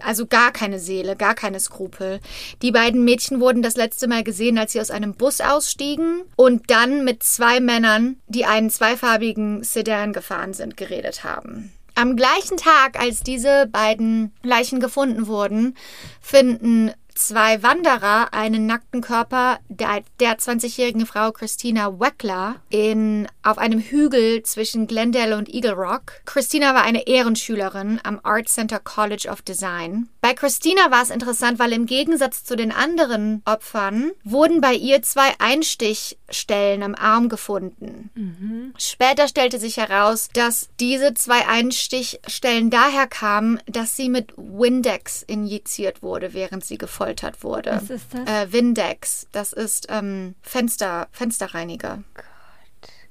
Also 0.00 0.26
gar 0.26 0.52
keine 0.52 0.78
Seele, 0.78 1.16
gar 1.16 1.34
keine 1.34 1.60
Skrupel. 1.60 2.20
Die 2.62 2.72
beiden 2.72 3.04
Mädchen 3.04 3.40
wurden 3.40 3.62
das 3.62 3.76
letzte 3.76 4.08
Mal 4.08 4.24
gesehen, 4.24 4.58
als 4.58 4.72
sie 4.72 4.80
aus 4.80 4.90
einem 4.90 5.14
Bus 5.14 5.40
ausstiegen 5.40 6.22
und 6.36 6.70
dann 6.70 7.04
mit 7.04 7.22
zwei 7.22 7.60
Männern, 7.60 8.16
die 8.26 8.44
einen 8.44 8.70
zweifarbigen 8.70 9.62
Sedan 9.62 10.12
gefahren 10.12 10.54
sind, 10.54 10.76
geredet 10.76 11.24
haben. 11.24 11.72
Am 11.94 12.16
gleichen 12.16 12.56
Tag, 12.56 12.98
als 12.98 13.22
diese 13.22 13.66
beiden 13.70 14.32
Leichen 14.42 14.80
gefunden 14.80 15.26
wurden, 15.26 15.76
finden 16.22 16.90
zwei 17.26 17.62
Wanderer 17.62 18.34
einen 18.34 18.66
nackten 18.66 19.00
Körper 19.00 19.60
der, 19.68 20.02
der 20.18 20.38
20-jährigen 20.38 21.06
Frau 21.06 21.30
Christina 21.30 22.00
Weckler 22.00 22.56
in, 22.68 23.28
auf 23.42 23.58
einem 23.58 23.78
Hügel 23.78 24.42
zwischen 24.42 24.88
Glendale 24.88 25.36
und 25.36 25.48
Eagle 25.48 25.72
Rock. 25.72 26.20
Christina 26.24 26.74
war 26.74 26.82
eine 26.82 27.06
Ehrenschülerin 27.06 28.00
am 28.02 28.18
Art 28.24 28.48
Center 28.48 28.80
College 28.80 29.28
of 29.30 29.42
Design. 29.42 30.08
Bei 30.20 30.34
Christina 30.34 30.90
war 30.90 31.02
es 31.02 31.10
interessant, 31.10 31.58
weil 31.58 31.72
im 31.72 31.86
Gegensatz 31.86 32.44
zu 32.44 32.56
den 32.56 32.72
anderen 32.72 33.42
Opfern 33.44 34.10
wurden 34.24 34.60
bei 34.60 34.74
ihr 34.74 35.02
zwei 35.02 35.32
Einstichstellen 35.38 36.82
am 36.82 36.94
Arm 36.94 37.28
gefunden. 37.28 38.72
Später 38.78 39.28
stellte 39.28 39.58
sich 39.58 39.76
heraus, 39.76 40.28
dass 40.32 40.70
diese 40.80 41.14
zwei 41.14 41.46
Einstichstellen 41.46 42.70
daher 42.70 43.06
kamen, 43.06 43.60
dass 43.66 43.96
sie 43.96 44.08
mit 44.08 44.32
Windex 44.36 45.22
injiziert 45.22 46.02
wurde, 46.02 46.34
während 46.34 46.64
sie 46.64 46.78
gefoltert 47.12 47.42
wurde. 47.42 47.72
Was 47.72 47.90
ist 47.90 48.06
das? 48.12 48.28
Äh, 48.28 48.52
Windex, 48.52 49.26
das 49.32 49.52
ist 49.52 49.86
ähm, 49.90 50.34
Fenster, 50.42 51.08
Fensterreiniger. 51.12 52.02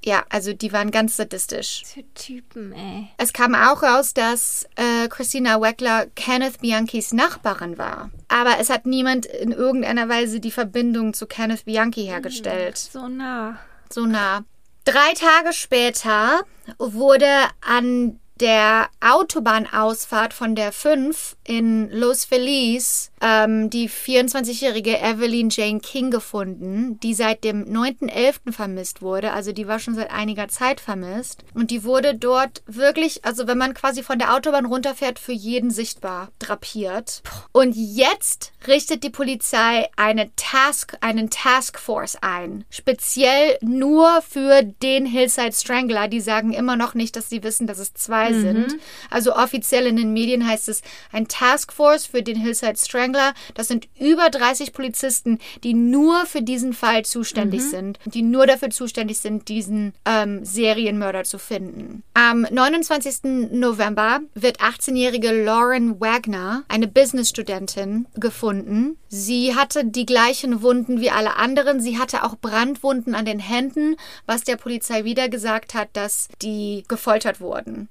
Ja, 0.04 0.24
also 0.30 0.52
die 0.52 0.72
waren 0.72 0.90
ganz 0.90 1.16
sadistisch. 1.16 1.82
Was 1.82 1.92
für 1.92 2.14
Typen, 2.14 2.72
ey. 2.72 3.08
Es 3.18 3.32
kam 3.32 3.54
auch 3.54 3.84
raus, 3.84 4.14
dass 4.14 4.66
äh, 4.74 5.06
Christina 5.08 5.60
Weckler 5.60 6.06
Kenneth 6.16 6.60
Bianchis 6.60 7.12
Nachbarin 7.12 7.78
war. 7.78 8.10
Aber 8.26 8.58
es 8.58 8.68
hat 8.68 8.84
niemand 8.84 9.26
in 9.26 9.52
irgendeiner 9.52 10.08
Weise 10.08 10.40
die 10.40 10.50
Verbindung 10.50 11.14
zu 11.14 11.26
Kenneth 11.26 11.66
Bianchi 11.66 12.02
hergestellt. 12.04 12.78
So 12.78 13.06
nah. 13.06 13.60
So 13.90 14.04
nah. 14.04 14.42
Drei 14.84 15.12
Tage 15.14 15.52
später 15.52 16.40
wurde 16.78 17.28
an 17.60 18.18
der 18.40 18.88
Autobahnausfahrt 19.00 20.34
von 20.34 20.56
der 20.56 20.72
5 20.72 21.36
in 21.44 21.88
Los 21.90 22.24
Feliz 22.24 23.11
ähm, 23.22 23.70
die 23.70 23.88
24-jährige 23.88 24.98
Evelyn 24.98 25.48
Jane 25.48 25.80
King 25.80 26.10
gefunden, 26.10 26.98
die 27.00 27.14
seit 27.14 27.44
dem 27.44 27.64
9.11. 27.64 28.52
vermisst 28.52 29.00
wurde. 29.00 29.32
Also 29.32 29.52
die 29.52 29.68
war 29.68 29.78
schon 29.78 29.94
seit 29.94 30.10
einiger 30.10 30.48
Zeit 30.48 30.80
vermisst. 30.80 31.44
Und 31.54 31.70
die 31.70 31.84
wurde 31.84 32.16
dort 32.16 32.62
wirklich, 32.66 33.24
also 33.24 33.46
wenn 33.46 33.58
man 33.58 33.74
quasi 33.74 34.02
von 34.02 34.18
der 34.18 34.34
Autobahn 34.34 34.66
runterfährt, 34.66 35.20
für 35.20 35.32
jeden 35.32 35.70
sichtbar 35.70 36.30
drapiert. 36.40 37.22
Und 37.52 37.74
jetzt 37.76 38.52
richtet 38.66 39.04
die 39.04 39.10
Polizei 39.10 39.88
eine 39.96 40.34
Task, 40.34 40.96
einen 41.00 41.30
Taskforce 41.30 42.16
ein. 42.20 42.64
Speziell 42.70 43.56
nur 43.60 44.20
für 44.22 44.62
den 44.62 45.06
Hillside 45.06 45.52
Strangler. 45.52 46.08
Die 46.08 46.20
sagen 46.20 46.52
immer 46.52 46.74
noch 46.74 46.94
nicht, 46.94 47.14
dass 47.14 47.30
sie 47.30 47.44
wissen, 47.44 47.68
dass 47.68 47.78
es 47.78 47.94
zwei 47.94 48.32
sind. 48.32 48.76
Also 49.10 49.36
offiziell 49.36 49.86
in 49.86 49.96
den 49.96 50.12
Medien 50.12 50.46
heißt 50.46 50.68
es 50.68 50.82
ein 51.12 51.28
Taskforce 51.28 52.06
für 52.06 52.22
den 52.22 52.36
Hillside 52.36 52.76
Strangler. 52.76 53.11
Das 53.54 53.68
sind 53.68 53.88
über 53.98 54.30
30 54.30 54.72
Polizisten, 54.72 55.38
die 55.64 55.74
nur 55.74 56.26
für 56.26 56.42
diesen 56.42 56.72
Fall 56.72 57.04
zuständig 57.04 57.62
sind. 57.62 57.98
Die 58.04 58.22
nur 58.22 58.46
dafür 58.46 58.70
zuständig 58.70 59.18
sind, 59.18 59.48
diesen 59.48 59.94
ähm, 60.04 60.44
Serienmörder 60.44 61.24
zu 61.24 61.38
finden. 61.38 62.02
Am 62.14 62.46
29. 62.50 63.50
November 63.52 64.20
wird 64.34 64.60
18-jährige 64.60 65.44
Lauren 65.44 66.00
Wagner, 66.00 66.64
eine 66.68 66.88
Businessstudentin, 66.88 68.06
gefunden. 68.14 68.96
Sie 69.08 69.54
hatte 69.54 69.84
die 69.84 70.06
gleichen 70.06 70.62
Wunden 70.62 71.00
wie 71.00 71.10
alle 71.10 71.36
anderen. 71.36 71.80
Sie 71.80 71.98
hatte 71.98 72.24
auch 72.24 72.36
Brandwunden 72.36 73.14
an 73.14 73.24
den 73.24 73.38
Händen, 73.38 73.96
was 74.26 74.44
der 74.44 74.56
Polizei 74.56 75.04
wieder 75.04 75.28
gesagt 75.28 75.74
hat, 75.74 75.88
dass 75.92 76.28
die 76.40 76.84
gefoltert 76.88 77.40
wurden. 77.40 77.88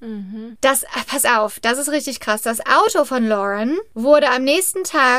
Das, 0.62 0.84
ah, 0.86 1.04
pass 1.08 1.26
auf, 1.26 1.60
das 1.60 1.78
ist 1.78 1.92
richtig 1.92 2.20
krass. 2.20 2.42
Das 2.42 2.60
Auto 2.66 3.06
von 3.06 3.28
Lauren 3.28 3.78
wurde 3.94 4.30
am 4.30 4.44
nächsten 4.44 4.84
Tag 4.84 5.11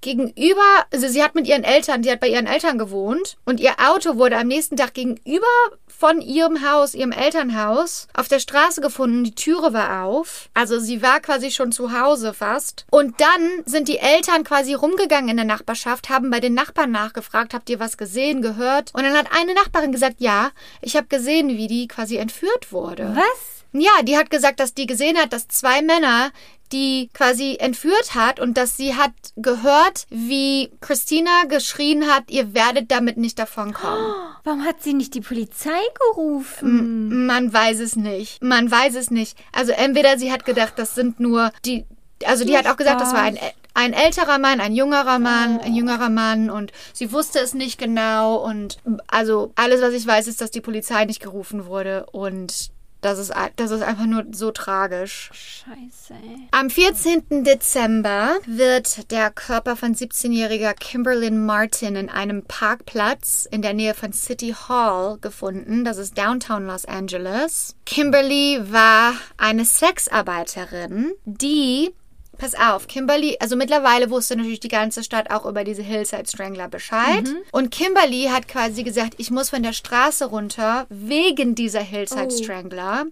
gegenüber, 0.00 0.86
also 0.92 1.08
sie 1.08 1.22
hat 1.22 1.34
mit 1.34 1.46
ihren 1.46 1.64
Eltern, 1.64 2.02
sie 2.02 2.10
hat 2.10 2.20
bei 2.20 2.28
ihren 2.28 2.46
Eltern 2.46 2.78
gewohnt 2.78 3.36
und 3.44 3.60
ihr 3.60 3.74
Auto 3.78 4.16
wurde 4.16 4.38
am 4.38 4.48
nächsten 4.48 4.76
Tag 4.76 4.94
gegenüber 4.94 5.46
von 5.86 6.22
ihrem 6.22 6.66
Haus, 6.66 6.94
ihrem 6.94 7.12
Elternhaus, 7.12 8.08
auf 8.14 8.26
der 8.26 8.38
Straße 8.38 8.80
gefunden. 8.80 9.24
Die 9.24 9.34
Türe 9.34 9.74
war 9.74 10.04
auf. 10.04 10.48
Also 10.54 10.80
sie 10.80 11.02
war 11.02 11.20
quasi 11.20 11.50
schon 11.50 11.72
zu 11.72 11.92
Hause 11.92 12.32
fast. 12.32 12.86
Und 12.90 13.20
dann 13.20 13.62
sind 13.66 13.86
die 13.88 13.98
Eltern 13.98 14.42
quasi 14.44 14.72
rumgegangen 14.72 15.28
in 15.28 15.36
der 15.36 15.44
Nachbarschaft, 15.44 16.08
haben 16.08 16.30
bei 16.30 16.40
den 16.40 16.54
Nachbarn 16.54 16.90
nachgefragt, 16.90 17.52
habt 17.52 17.68
ihr 17.68 17.80
was 17.80 17.98
gesehen, 17.98 18.40
gehört? 18.40 18.94
Und 18.94 19.02
dann 19.02 19.16
hat 19.16 19.26
eine 19.38 19.52
Nachbarin 19.52 19.92
gesagt, 19.92 20.16
ja, 20.18 20.52
ich 20.80 20.96
habe 20.96 21.08
gesehen, 21.08 21.48
wie 21.48 21.66
die 21.66 21.86
quasi 21.86 22.16
entführt 22.16 22.72
wurde. 22.72 23.12
Was? 23.14 23.60
Ja, 23.72 24.02
die 24.02 24.16
hat 24.16 24.30
gesagt, 24.30 24.58
dass 24.58 24.74
die 24.74 24.86
gesehen 24.86 25.16
hat, 25.18 25.32
dass 25.32 25.46
zwei 25.48 25.82
Männer 25.82 26.32
die 26.72 27.10
quasi 27.12 27.56
entführt 27.58 28.14
hat 28.14 28.40
und 28.40 28.56
dass 28.56 28.76
sie 28.76 28.94
hat 28.94 29.12
gehört, 29.36 30.06
wie 30.10 30.70
Christina 30.80 31.44
geschrien 31.48 32.06
hat, 32.06 32.30
ihr 32.30 32.54
werdet 32.54 32.90
damit 32.90 33.16
nicht 33.16 33.38
davonkommen. 33.38 34.14
Warum 34.44 34.64
hat 34.64 34.82
sie 34.82 34.94
nicht 34.94 35.14
die 35.14 35.20
Polizei 35.20 35.80
gerufen? 36.14 37.26
Man 37.26 37.52
weiß 37.52 37.80
es 37.80 37.96
nicht. 37.96 38.42
Man 38.42 38.70
weiß 38.70 38.94
es 38.94 39.10
nicht. 39.10 39.36
Also 39.52 39.72
entweder 39.72 40.18
sie 40.18 40.32
hat 40.32 40.44
gedacht, 40.44 40.74
das 40.76 40.94
sind 40.94 41.20
nur 41.20 41.50
die, 41.64 41.84
also 42.24 42.44
die 42.44 42.56
hat 42.56 42.66
auch 42.66 42.76
gesagt, 42.76 43.00
das 43.00 43.12
war 43.12 43.22
ein, 43.22 43.38
ein 43.74 43.92
älterer 43.92 44.38
Mann, 44.38 44.60
ein 44.60 44.74
jüngerer 44.74 45.18
Mann, 45.18 45.60
ein 45.60 45.74
jüngerer 45.74 46.08
Mann 46.08 46.50
und 46.50 46.72
sie 46.92 47.12
wusste 47.12 47.38
es 47.38 47.54
nicht 47.54 47.78
genau 47.78 48.36
und 48.36 48.78
also 49.08 49.52
alles, 49.56 49.80
was 49.82 49.92
ich 49.92 50.06
weiß, 50.06 50.26
ist, 50.26 50.40
dass 50.40 50.50
die 50.50 50.60
Polizei 50.60 51.04
nicht 51.04 51.20
gerufen 51.20 51.66
wurde 51.66 52.06
und 52.12 52.70
das 53.00 53.18
ist, 53.18 53.32
das 53.56 53.70
ist 53.70 53.82
einfach 53.82 54.06
nur 54.06 54.26
so 54.32 54.50
tragisch. 54.50 55.30
Scheiße, 55.32 56.14
ey. 56.14 56.48
Am 56.50 56.70
14. 56.70 57.44
Dezember 57.44 58.36
wird 58.46 59.10
der 59.10 59.30
Körper 59.30 59.76
von 59.76 59.94
17-jähriger 59.94 60.74
Kimberlyn 60.74 61.44
Martin 61.44 61.96
in 61.96 62.10
einem 62.10 62.44
Parkplatz 62.44 63.48
in 63.50 63.62
der 63.62 63.74
Nähe 63.74 63.94
von 63.94 64.12
City 64.12 64.54
Hall 64.68 65.18
gefunden. 65.20 65.84
Das 65.84 65.98
ist 65.98 66.16
Downtown 66.16 66.66
Los 66.66 66.84
Angeles. 66.84 67.74
Kimberly 67.86 68.60
war 68.70 69.14
eine 69.36 69.64
Sexarbeiterin, 69.64 71.12
die 71.24 71.92
Pass 72.40 72.54
auf, 72.54 72.86
Kimberly, 72.88 73.36
also 73.38 73.54
mittlerweile 73.54 74.08
wusste 74.08 74.34
natürlich 74.34 74.60
die 74.60 74.68
ganze 74.68 75.04
Stadt 75.04 75.30
auch 75.30 75.44
über 75.44 75.62
diese 75.62 75.82
Hillside 75.82 76.26
Strangler 76.26 76.68
Bescheid. 76.68 77.28
Und 77.52 77.70
Kimberly 77.70 78.30
hat 78.32 78.48
quasi 78.48 78.82
gesagt, 78.82 79.14
ich 79.18 79.30
muss 79.30 79.50
von 79.50 79.62
der 79.62 79.74
Straße 79.74 80.24
runter 80.24 80.86
wegen 80.88 81.54
dieser 81.54 81.80
Hillside 81.82 82.30
Strangler 82.42 83.04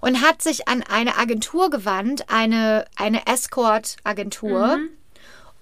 und 0.00 0.22
hat 0.22 0.40
sich 0.40 0.68
an 0.68 0.82
eine 0.82 1.18
Agentur 1.18 1.68
gewandt, 1.68 2.24
eine, 2.30 2.86
eine 2.96 3.26
Escort-Agentur, 3.26 4.78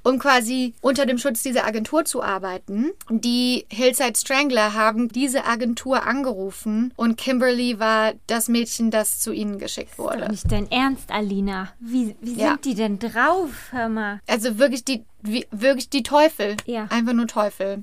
um 0.05 0.19
quasi 0.19 0.75
unter 0.81 1.07
dem 1.07 1.19
Schutz 1.19 1.43
dieser 1.43 1.67
Agentur 1.67 2.05
zu 2.05 2.23
arbeiten. 2.23 2.91
Die 3.11 3.67
Hillside 3.71 4.17
Strangler 4.17 4.75
haben 4.75 5.09
diese 5.09 5.45
Agentur 5.47 6.07
angerufen 6.07 6.93
und 6.97 7.17
Kimberly 7.17 7.79
war 7.81 8.13
das 8.27 8.49
Mädchen, 8.49 8.91
das 8.91 9.19
zu 9.21 9.33
ihnen 9.33 9.59
geschickt 9.59 9.93
Doch 9.97 10.05
wurde. 10.13 10.31
nicht 10.31 10.51
dein 10.53 10.71
Ernst, 10.71 11.11
Alina. 11.11 11.73
Wie, 11.81 12.15
wie 12.21 12.35
Ja. 12.35 12.51
sind 12.51 12.65
die 12.67 12.75
denn 12.75 12.99
drauf, 12.99 13.51
hör 13.71 13.89
mal? 13.89 14.21
Also 14.29 14.59
wirklich 14.59 14.85
die, 14.85 15.05
wie, 15.23 15.47
wirklich 15.51 15.89
die 15.91 16.03
Teufel. 16.03 16.57
Ja. 16.67 16.87
Einfach 16.91 17.15
nur 17.15 17.27
Teufel. 17.27 17.83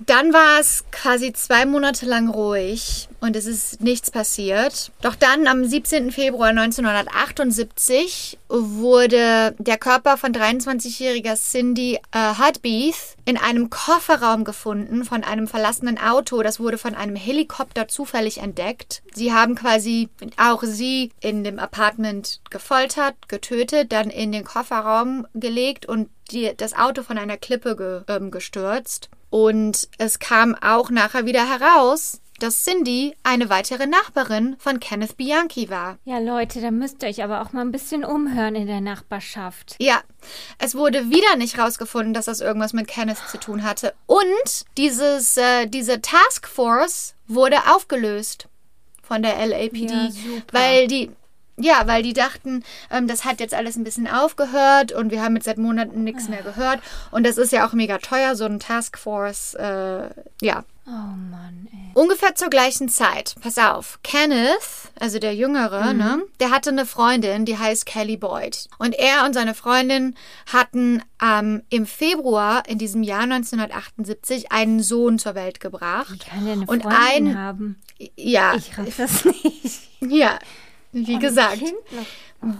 Dann 0.00 0.32
war 0.32 0.60
es 0.60 0.84
quasi 0.90 1.32
zwei 1.32 1.66
Monate 1.66 2.06
lang 2.06 2.28
ruhig 2.28 3.08
und 3.20 3.34
es 3.34 3.46
ist 3.46 3.80
nichts 3.80 4.10
passiert. 4.10 4.92
Doch 5.00 5.14
dann 5.14 5.46
am 5.46 5.64
17. 5.64 6.12
Februar 6.12 6.48
1978 6.48 8.38
wurde 8.48 9.54
der 9.58 9.78
Körper 9.78 10.16
von 10.16 10.32
23-jähriger 10.32 11.36
Cindy 11.36 11.98
äh, 12.12 12.34
Hudbeath 12.38 13.16
in 13.24 13.36
einem 13.36 13.70
Kofferraum 13.70 14.44
gefunden 14.44 15.04
von 15.04 15.24
einem 15.24 15.48
verlassenen 15.48 15.98
Auto. 15.98 16.42
Das 16.42 16.60
wurde 16.60 16.78
von 16.78 16.94
einem 16.94 17.16
Helikopter 17.16 17.88
zufällig 17.88 18.38
entdeckt. 18.38 19.02
Sie 19.14 19.32
haben 19.32 19.54
quasi 19.54 20.08
auch 20.36 20.62
sie 20.62 21.10
in 21.20 21.42
dem 21.42 21.58
Apartment 21.58 22.40
gefoltert, 22.50 23.14
getötet, 23.28 23.92
dann 23.92 24.10
in 24.10 24.30
den 24.32 24.44
Kofferraum 24.44 25.26
gelegt 25.34 25.86
und 25.86 26.08
die, 26.30 26.52
das 26.56 26.74
Auto 26.74 27.02
von 27.02 27.18
einer 27.18 27.36
Klippe 27.36 27.76
ge, 27.76 28.02
ähm, 28.08 28.30
gestürzt. 28.30 29.10
Und 29.40 29.88
es 29.98 30.18
kam 30.18 30.54
auch 30.54 30.88
nachher 30.88 31.26
wieder 31.26 31.46
heraus, 31.46 32.22
dass 32.40 32.64
Cindy 32.64 33.14
eine 33.22 33.50
weitere 33.50 33.86
Nachbarin 33.86 34.56
von 34.58 34.80
Kenneth 34.80 35.18
Bianchi 35.18 35.68
war. 35.68 35.98
Ja, 36.06 36.20
Leute, 36.20 36.62
da 36.62 36.70
müsst 36.70 37.02
ihr 37.02 37.10
euch 37.10 37.22
aber 37.22 37.42
auch 37.42 37.52
mal 37.52 37.60
ein 37.60 37.70
bisschen 37.70 38.02
umhören 38.02 38.54
in 38.54 38.66
der 38.66 38.80
Nachbarschaft. 38.80 39.76
Ja, 39.78 40.00
es 40.58 40.74
wurde 40.74 41.10
wieder 41.10 41.36
nicht 41.36 41.58
rausgefunden, 41.58 42.14
dass 42.14 42.24
das 42.24 42.40
irgendwas 42.40 42.72
mit 42.72 42.88
Kenneth 42.88 43.18
zu 43.30 43.36
tun 43.38 43.62
hatte. 43.62 43.92
Und 44.06 44.64
dieses, 44.78 45.36
äh, 45.36 45.66
diese 45.66 46.00
Taskforce 46.00 47.14
wurde 47.26 47.58
aufgelöst 47.74 48.48
von 49.02 49.22
der 49.22 49.36
LAPD, 49.46 49.92
Ja, 49.92 50.10
super. 50.10 50.44
weil 50.52 50.86
die 50.88 51.10
ja, 51.58 51.86
weil 51.86 52.02
die 52.02 52.12
dachten, 52.12 52.62
ähm, 52.90 53.06
das 53.08 53.24
hat 53.24 53.40
jetzt 53.40 53.54
alles 53.54 53.76
ein 53.76 53.84
bisschen 53.84 54.06
aufgehört 54.08 54.92
und 54.92 55.10
wir 55.10 55.22
haben 55.22 55.34
jetzt 55.36 55.46
seit 55.46 55.58
Monaten 55.58 56.04
nichts 56.04 56.28
mehr 56.28 56.42
gehört. 56.42 56.80
Und 57.10 57.24
das 57.26 57.38
ist 57.38 57.52
ja 57.52 57.66
auch 57.66 57.72
mega 57.72 57.98
teuer, 57.98 58.34
so 58.36 58.44
ein 58.44 58.60
Taskforce, 58.60 59.54
äh, 59.54 60.08
ja. 60.42 60.64
Oh 60.88 60.90
Mann, 60.90 61.66
ey. 61.72 61.90
Ungefähr 61.94 62.36
zur 62.36 62.48
gleichen 62.48 62.88
Zeit, 62.88 63.34
pass 63.42 63.58
auf, 63.58 63.98
Kenneth, 64.04 64.60
also 65.00 65.18
der 65.18 65.34
Jüngere, 65.34 65.92
ne, 65.94 66.22
der 66.38 66.50
hatte 66.52 66.70
eine 66.70 66.86
Freundin, 66.86 67.44
die 67.44 67.58
heißt 67.58 67.86
Kelly 67.86 68.16
Boyd. 68.16 68.68
Und 68.78 68.94
er 68.94 69.24
und 69.24 69.32
seine 69.32 69.54
Freundin 69.54 70.14
hatten 70.52 71.02
ähm, 71.20 71.62
im 71.70 71.86
Februar 71.86 72.62
in 72.68 72.78
diesem 72.78 73.02
Jahr 73.02 73.22
1978 73.22 74.52
einen 74.52 74.80
Sohn 74.80 75.18
zur 75.18 75.34
Welt 75.34 75.58
gebracht. 75.58 76.26
Kann 76.28 76.44
der 76.44 76.52
eine 76.52 76.66
Und 76.66 76.82
Freundin 76.82 77.28
ein- 77.28 77.38
haben? 77.38 77.76
Ja, 78.16 78.54
Ich 78.54 78.76
raff 78.78 78.96
das 78.96 79.24
nicht. 79.24 79.80
ja, 80.00 80.38
wie 81.04 81.18
gesagt. 81.18 81.62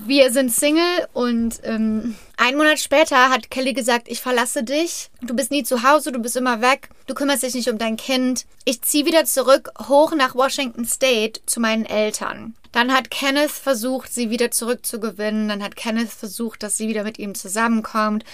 Wir 0.04 0.32
sind 0.32 0.52
Single 0.52 1.06
und 1.12 1.60
ähm, 1.62 2.16
ein 2.36 2.56
Monat 2.56 2.80
später 2.80 3.30
hat 3.30 3.50
Kelly 3.50 3.72
gesagt, 3.72 4.08
ich 4.08 4.20
verlasse 4.20 4.64
dich. 4.64 5.10
Du 5.22 5.34
bist 5.34 5.50
nie 5.50 5.62
zu 5.62 5.82
Hause, 5.82 6.12
du 6.12 6.18
bist 6.18 6.36
immer 6.36 6.60
weg. 6.60 6.88
Du 7.06 7.14
kümmerst 7.14 7.42
dich 7.42 7.54
nicht 7.54 7.68
um 7.68 7.78
dein 7.78 7.96
Kind. 7.96 8.46
Ich 8.64 8.82
ziehe 8.82 9.06
wieder 9.06 9.24
zurück 9.26 9.70
hoch 9.88 10.14
nach 10.14 10.34
Washington 10.34 10.86
State 10.86 11.40
zu 11.46 11.60
meinen 11.60 11.84
Eltern. 11.84 12.54
Dann 12.72 12.92
hat 12.92 13.10
Kenneth 13.10 13.50
versucht, 13.50 14.12
sie 14.12 14.30
wieder 14.30 14.50
zurückzugewinnen. 14.50 15.48
Dann 15.48 15.62
hat 15.62 15.76
Kenneth 15.76 16.10
versucht, 16.10 16.62
dass 16.62 16.76
sie 16.76 16.88
wieder 16.88 17.04
mit 17.04 17.18
ihm 17.18 17.34
zusammenkommt. 17.34 18.24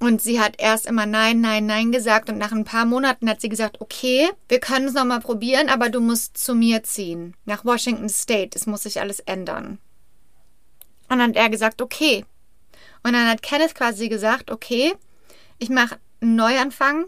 Und 0.00 0.22
sie 0.22 0.40
hat 0.40 0.54
erst 0.58 0.86
immer 0.86 1.06
Nein, 1.06 1.40
Nein, 1.40 1.66
Nein 1.66 1.90
gesagt. 1.90 2.28
Und 2.28 2.38
nach 2.38 2.52
ein 2.52 2.64
paar 2.64 2.84
Monaten 2.84 3.28
hat 3.28 3.40
sie 3.40 3.48
gesagt, 3.48 3.80
okay, 3.80 4.28
wir 4.48 4.60
können 4.60 4.86
es 4.86 4.94
nochmal 4.94 5.20
probieren, 5.20 5.68
aber 5.68 5.88
du 5.88 6.00
musst 6.00 6.38
zu 6.38 6.54
mir 6.54 6.84
ziehen. 6.84 7.34
Nach 7.44 7.64
Washington 7.64 8.08
State. 8.08 8.56
Es 8.56 8.66
muss 8.66 8.84
sich 8.84 9.00
alles 9.00 9.20
ändern. 9.20 9.78
Und 11.08 11.18
dann 11.18 11.30
hat 11.30 11.36
er 11.36 11.50
gesagt, 11.50 11.82
okay. 11.82 12.24
Und 13.02 13.14
dann 13.14 13.28
hat 13.28 13.42
Kenneth 13.42 13.74
quasi 13.74 14.08
gesagt, 14.08 14.50
okay, 14.50 14.94
ich 15.58 15.68
mache 15.68 15.98
einen 16.20 16.36
Neuanfang. 16.36 17.06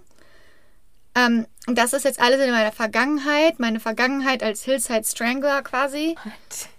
Ähm, 1.14 1.46
und 1.66 1.78
das 1.78 1.92
ist 1.92 2.04
jetzt 2.04 2.20
alles 2.20 2.40
in 2.40 2.50
meiner 2.50 2.72
Vergangenheit, 2.72 3.60
meine 3.60 3.80
Vergangenheit 3.80 4.42
als 4.42 4.64
Hillside 4.64 5.04
Strangler 5.04 5.62
quasi. 5.62 6.16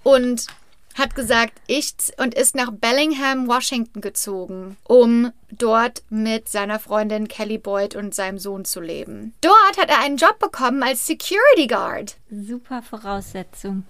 Und 0.03 0.47
hat 0.95 1.15
gesagt, 1.15 1.61
ich 1.67 1.93
und 2.17 2.33
ist 2.33 2.55
nach 2.55 2.71
Bellingham, 2.71 3.47
Washington 3.47 4.01
gezogen, 4.01 4.77
um 4.83 5.31
dort 5.51 6.03
mit 6.09 6.49
seiner 6.49 6.79
Freundin 6.79 7.27
Kelly 7.27 7.57
Boyd 7.57 7.95
und 7.95 8.15
seinem 8.15 8.39
Sohn 8.39 8.65
zu 8.65 8.79
leben. 8.79 9.33
Dort 9.41 9.77
hat 9.77 9.89
er 9.89 9.99
einen 9.99 10.17
Job 10.17 10.39
bekommen 10.39 10.83
als 10.83 11.05
Security 11.05 11.67
Guard. 11.67 12.17
Super 12.29 12.81
Voraussetzung. 12.81 13.85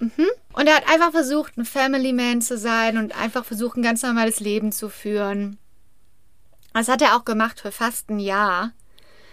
Und 0.00 0.66
er 0.66 0.76
hat 0.76 0.88
einfach 0.88 1.10
versucht, 1.10 1.56
ein 1.56 1.64
Family 1.64 2.12
Man 2.12 2.42
zu 2.42 2.58
sein 2.58 2.98
und 2.98 3.16
einfach 3.16 3.44
versucht, 3.44 3.76
ein 3.76 3.82
ganz 3.82 4.02
normales 4.02 4.40
Leben 4.40 4.72
zu 4.72 4.88
führen. 4.88 5.58
Das 6.72 6.88
hat 6.88 7.02
er 7.02 7.16
auch 7.16 7.24
gemacht 7.24 7.60
für 7.60 7.70
fast 7.70 8.10
ein 8.10 8.18
Jahr. 8.18 8.72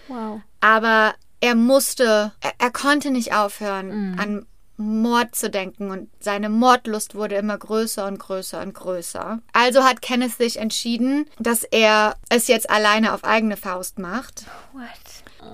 Wow. 0.07 0.41
Aber 0.59 1.15
er 1.39 1.55
musste, 1.55 2.33
er, 2.39 2.53
er 2.59 2.71
konnte 2.71 3.09
nicht 3.09 3.33
aufhören, 3.33 4.15
an 4.19 4.45
Mord 4.81 5.35
zu 5.35 5.49
denken 5.49 5.91
und 5.91 6.09
seine 6.19 6.49
Mordlust 6.49 7.15
wurde 7.15 7.35
immer 7.35 7.57
größer 7.57 8.05
und 8.07 8.19
größer 8.19 8.61
und 8.61 8.73
größer. 8.73 9.39
Also 9.53 9.83
hat 9.83 10.01
Kenneth 10.01 10.37
sich 10.37 10.57
entschieden, 10.57 11.29
dass 11.39 11.63
er 11.63 12.15
es 12.29 12.47
jetzt 12.47 12.69
alleine 12.69 13.13
auf 13.13 13.23
eigene 13.23 13.55
Faust 13.57 13.99
macht. 13.99 14.45
What? 14.73 14.89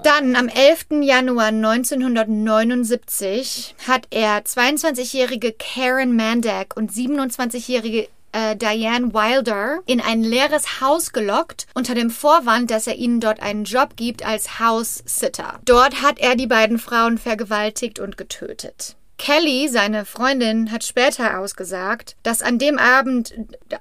Dann 0.04 0.36
am 0.36 0.50
11. 0.50 0.88
Januar 1.02 1.48
1979 1.48 3.76
hat 3.88 4.08
er 4.10 4.44
22-jährige 4.44 5.54
Karen 5.54 6.16
Mandak 6.16 6.76
und 6.76 6.92
27-jährige 6.92 8.10
äh, 8.34 8.56
Diane 8.56 9.14
Wilder 9.14 9.80
in 9.86 10.02
ein 10.02 10.24
leeres 10.24 10.82
Haus 10.82 11.14
gelockt, 11.14 11.68
unter 11.74 11.96
dem 11.96 12.10
Vorwand, 12.10 12.70
dass 12.70 12.88
er 12.88 12.96
ihnen 12.96 13.22
dort 13.22 13.42
einen 13.42 13.64
Job 13.64 13.96
gibt 13.96 14.26
als 14.26 14.60
House-Sitter. 14.60 15.60
Dort 15.66 16.02
hat 16.02 16.20
er 16.20 16.36
die 16.36 16.48
beiden 16.48 16.80
Frauen 16.80 17.18
vergewaltigt 17.18 18.00
und 18.00 18.18
getötet. 18.18 18.97
Kelly, 19.18 19.68
seine 19.68 20.06
Freundin, 20.06 20.72
hat 20.72 20.84
später 20.84 21.40
ausgesagt, 21.40 22.16
dass 22.24 22.42
an 22.42 22.60
dem 22.60 22.78
Abend, 22.78 23.34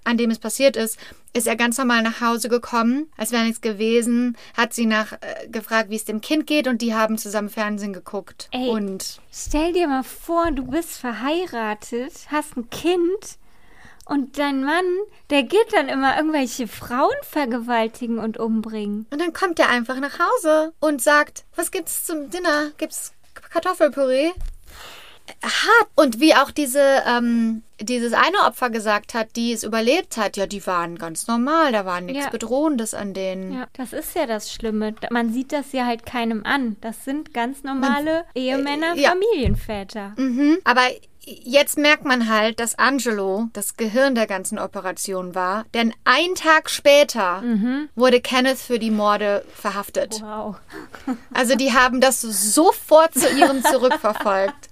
an 0.05 0.17
dem 0.17 0.31
es 0.31 0.39
passiert 0.39 0.77
ist, 0.77 0.99
ist 1.35 1.47
er 1.47 1.57
ganz 1.57 1.77
normal 1.77 2.03
nach 2.03 2.23
Hause 2.23 2.49
gekommen, 2.49 3.11
als 3.19 3.31
wäre 3.31 3.45
nichts 3.45 3.61
gewesen, 3.61 4.37
hat 4.57 4.73
sie 4.73 4.87
nach 4.87 5.13
äh, 5.13 5.49
gefragt, 5.49 5.91
wie 5.91 5.97
es 5.97 6.07
dem 6.07 6.23
Kind 6.23 6.47
geht 6.47 6.67
und 6.67 6.81
die 6.81 6.95
haben 6.95 7.19
zusammen 7.19 7.51
Fernsehen 7.51 7.93
geguckt. 7.93 8.49
Ey. 8.53 8.71
Und 8.71 9.21
Stell 9.31 9.75
dir 9.75 9.87
mal 9.87 10.03
vor, 10.03 10.51
du 10.53 10.65
bist 10.65 10.97
verheiratet, 10.97 12.13
hast 12.31 12.57
ein 12.57 12.71
Kind 12.71 13.37
und 14.07 14.39
dein 14.39 14.65
Mann, 14.65 14.85
der 15.29 15.43
geht 15.43 15.73
dann 15.73 15.89
immer 15.89 16.17
irgendwelche 16.17 16.69
Frauen 16.69 17.17
vergewaltigen 17.23 18.19
und 18.19 18.39
umbringen. 18.39 19.07
Und 19.11 19.21
dann 19.21 19.35
kommt 19.35 19.59
er 19.59 19.69
einfach 19.69 20.01
nach 20.01 20.19
Hause 20.19 20.73
und 20.81 21.03
sagt, 21.03 21.45
was 21.55 21.71
gibt's 21.71 22.05
zum 22.05 22.31
Dinner? 22.31 22.71
Gibt's 22.79 23.13
Kartoffelpüree? 23.51 24.31
Hart. 25.43 25.89
Und 25.95 26.21
wie 26.21 26.35
auch 26.35 26.51
diese, 26.51 27.03
ähm, 27.07 27.63
dieses 27.81 28.13
eine 28.13 28.39
Opfer 28.47 28.71
gesagt 28.71 29.15
hat, 29.15 29.37
die 29.37 29.53
es 29.53 29.65
überlebt 29.65 30.17
hat, 30.17 30.37
ja, 30.37 30.47
die 30.47 30.67
waren 30.67 30.97
ganz 30.99 31.27
normal, 31.27 31.73
da 31.73 31.85
war 31.85 32.01
nichts 32.01 32.25
Ja. 32.25 32.31
Bedrohendes 32.31 32.95
an 32.95 33.15
denen. 33.15 33.53
Ja, 33.53 33.67
das 33.75 33.93
ist 33.93 34.15
ja 34.15 34.27
das 34.27 34.53
Schlimme. 34.53 34.95
Man 35.11 35.33
sieht 35.33 35.53
das 35.53 35.73
ja 35.73 35.87
halt 35.87 36.07
keinem 36.07 36.45
an. 36.45 36.77
Das 36.81 37.05
sind 37.05 37.35
ganz 37.35 37.63
normale 37.63 38.25
Ehemänner, 38.35 38.95
ja. 38.95 39.11
Familienväter. 39.11 40.13
Mhm. 40.17 40.59
Aber 40.65 40.83
jetzt 41.29 41.77
merkt 41.77 42.05
man 42.05 42.29
halt, 42.29 42.61
dass 42.61 42.79
Angelo 42.79 43.49
das 43.53 43.77
Gehirn 43.77 44.15
der 44.15 44.27
ganzen 44.27 44.59
Operation 44.59 45.35
war. 45.35 45.65
Denn 45.75 45.93
ein 46.05 46.35
Tag 46.37 46.71
später 46.71 47.43
wurde 47.97 48.21
Kenneth 48.21 48.59
für 48.59 48.79
die 48.79 48.91
Morde 48.93 49.45
verhaftet. 49.55 50.23
Wow. 50.23 50.57
Also 51.35 51.55
die 51.57 51.73
haben 51.73 52.01
das 52.01 52.21
sofort 52.21 53.13
zu 53.15 53.29
ihrem 53.29 53.63
zurückverfolgt. 53.63 54.69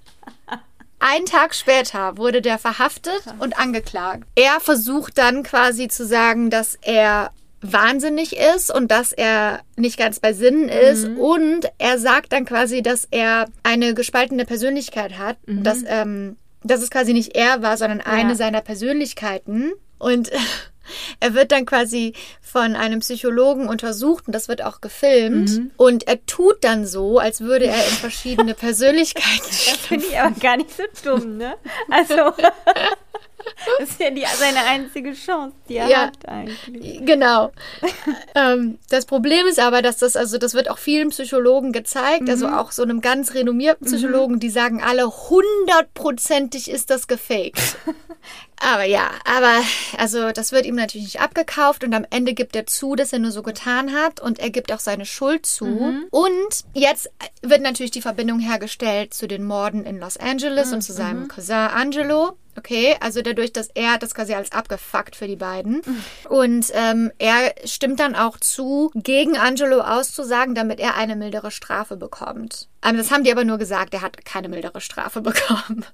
Ein 1.07 1.25
Tag 1.27 1.53
später 1.53 2.17
wurde 2.17 2.41
der 2.41 2.57
verhaftet 2.57 3.21
und 3.37 3.59
angeklagt. 3.59 4.23
Er 4.33 4.59
versucht 4.59 5.19
dann 5.19 5.43
quasi 5.43 5.87
zu 5.87 6.03
sagen, 6.03 6.49
dass 6.49 6.79
er 6.81 7.29
wahnsinnig 7.61 8.35
ist 8.35 8.73
und 8.73 8.89
dass 8.89 9.11
er 9.11 9.59
nicht 9.75 9.99
ganz 9.99 10.19
bei 10.19 10.33
Sinnen 10.33 10.67
ist. 10.67 11.05
Und 11.19 11.69
er 11.77 11.99
sagt 11.99 12.33
dann 12.33 12.45
quasi, 12.45 12.81
dass 12.81 13.07
er 13.11 13.45
eine 13.61 13.93
gespaltene 13.93 14.45
Persönlichkeit 14.45 15.19
hat. 15.19 15.37
Dass, 15.63 15.83
ähm, 15.85 16.37
dass 16.63 16.81
es 16.81 16.89
quasi 16.89 17.13
nicht 17.13 17.35
er 17.35 17.61
war, 17.61 17.77
sondern 17.77 18.01
eine 18.01 18.35
seiner 18.35 18.61
Persönlichkeiten. 18.61 19.73
Und 19.99 20.31
er 21.19 21.33
wird 21.33 21.51
dann 21.51 21.65
quasi 21.65 22.13
von 22.41 22.75
einem 22.75 22.99
Psychologen 22.99 23.67
untersucht 23.67 24.27
und 24.27 24.33
das 24.33 24.47
wird 24.47 24.63
auch 24.63 24.81
gefilmt. 24.81 25.61
Und 25.77 26.07
er 26.07 26.25
tut 26.25 26.63
dann 26.63 26.85
so, 26.85 27.19
als 27.19 27.41
würde 27.41 27.65
er 27.65 27.75
in 27.85 27.93
verschiedene 27.95 28.53
Persönlichkeiten 28.55 29.43
Das 29.49 29.77
finde 29.77 30.05
ich 30.05 30.17
aber 30.17 30.39
gar 30.39 30.57
nicht 30.57 30.71
so 30.71 30.83
dumm, 31.03 31.37
ne? 31.37 31.55
Also, 31.89 32.15
das 33.79 33.89
ist 33.89 33.99
ja 33.99 34.09
die, 34.09 34.23
seine 34.37 34.63
einzige 34.65 35.13
Chance, 35.13 35.55
die 35.69 35.77
er 35.77 35.87
Ja. 35.87 35.97
hat 36.07 36.27
eigentlich. 36.27 37.05
Genau. 37.05 37.51
ähm, 38.35 38.79
das 38.89 39.05
Problem 39.05 39.45
ist 39.47 39.59
aber, 39.59 39.81
dass 39.81 39.97
das, 39.97 40.15
also 40.15 40.37
das 40.37 40.53
wird 40.53 40.69
auch 40.69 40.77
vielen 40.77 41.09
Psychologen 41.09 41.71
gezeigt, 41.71 42.29
also 42.29 42.47
auch 42.47 42.71
so 42.71 42.83
einem 42.83 43.01
ganz 43.01 43.33
renommierten 43.33 43.87
Psychologen, 43.87 44.39
die 44.39 44.49
sagen 44.49 44.81
alle, 44.83 45.05
hundertprozentig 45.07 46.69
ist 46.69 46.89
das 46.89 47.07
gefaked. 47.07 47.77
aber 48.59 48.83
ja, 48.85 49.09
aber 49.25 49.61
also 49.97 50.31
das 50.31 50.51
wird 50.51 50.65
ihm 50.65 50.75
natürlich 50.75 51.05
nicht 51.07 51.21
abgekauft 51.21 51.83
und 51.83 51.93
am 51.93 52.05
Ende 52.09 52.33
gibt 52.33 52.55
er 52.55 52.65
zu, 52.65 52.95
dass 52.95 53.13
er 53.13 53.19
nur 53.19 53.31
so 53.31 53.43
getan 53.43 53.93
hat 53.93 54.19
und 54.19 54.39
er 54.39 54.49
gibt 54.49 54.71
auch 54.71 54.79
seine 54.79 55.05
Schuld 55.05 55.45
zu. 55.45 55.65
Und 56.11 56.63
jetzt 56.73 57.09
wird 57.41 57.61
natürlich 57.61 57.91
die 57.91 58.01
Verbindung 58.01 58.39
hergestellt 58.39 59.13
zu 59.13 59.27
den 59.27 59.43
Morden 59.43 59.83
in 59.85 59.99
Los 59.99 60.17
Angeles 60.17 60.71
und 60.73 60.81
zu 60.81 60.93
seinem 60.93 61.27
Cousin 61.27 61.55
Angelo. 61.55 62.37
Okay, 62.57 62.95
also 63.01 63.21
dadurch, 63.21 63.51
dass 63.51 63.69
er 63.73 63.93
hat 63.93 64.03
das 64.03 64.15
quasi 64.15 64.33
als 64.33 64.51
abgefuckt 64.51 65.15
für 65.15 65.27
die 65.27 65.35
beiden. 65.35 65.81
Und 66.29 66.71
ähm, 66.73 67.11
er 67.17 67.53
stimmt 67.65 67.99
dann 67.99 68.15
auch 68.15 68.37
zu, 68.37 68.91
gegen 68.95 69.37
Angelo 69.37 69.81
auszusagen, 69.81 70.55
damit 70.55 70.79
er 70.79 70.95
eine 70.95 71.15
mildere 71.15 71.51
Strafe 71.51 71.97
bekommt. 71.97 72.69
Ähm, 72.85 72.97
das 72.97 73.09
haben 73.11 73.23
die 73.23 73.31
aber 73.31 73.43
nur 73.43 73.57
gesagt, 73.57 73.93
er 73.93 74.01
hat 74.01 74.23
keine 74.25 74.47
mildere 74.49 74.79
Strafe 74.81 75.21
bekommen. 75.29 75.85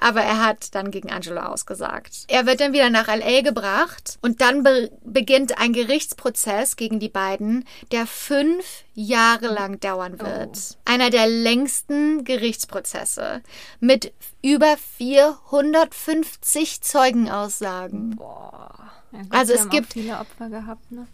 aber 0.00 0.22
er 0.22 0.44
hat 0.44 0.74
dann 0.74 0.90
gegen 0.90 1.10
Angelo 1.10 1.40
ausgesagt. 1.40 2.24
Er 2.28 2.46
wird 2.46 2.60
dann 2.60 2.72
wieder 2.72 2.90
nach 2.90 3.06
LA 3.08 3.42
gebracht 3.42 4.18
und 4.22 4.40
dann 4.40 4.62
be 4.62 4.90
beginnt 5.04 5.58
ein 5.58 5.72
Gerichtsprozess 5.72 6.76
gegen 6.76 6.98
die 7.00 7.08
beiden, 7.08 7.64
der 7.92 8.06
fünf 8.06 8.84
Jahre 8.94 9.46
lang 9.46 9.78
dauern 9.80 10.18
wird. 10.20 10.76
Einer 10.84 11.10
der 11.10 11.26
längsten 11.28 12.24
Gerichtsprozesse 12.24 13.42
mit 13.80 14.12
über 14.42 14.76
450 14.98 16.80
Zeugenaussagen. 16.82 18.16
Ja, 18.18 19.22
gut, 19.22 19.26
Also 19.30 19.52
es 19.54 19.68
gibt- 19.68 19.88
auch 19.88 19.92
viele 19.92 20.18
Opfer 20.18 20.48
gehabt, 20.48 20.90
ne? 20.92 21.06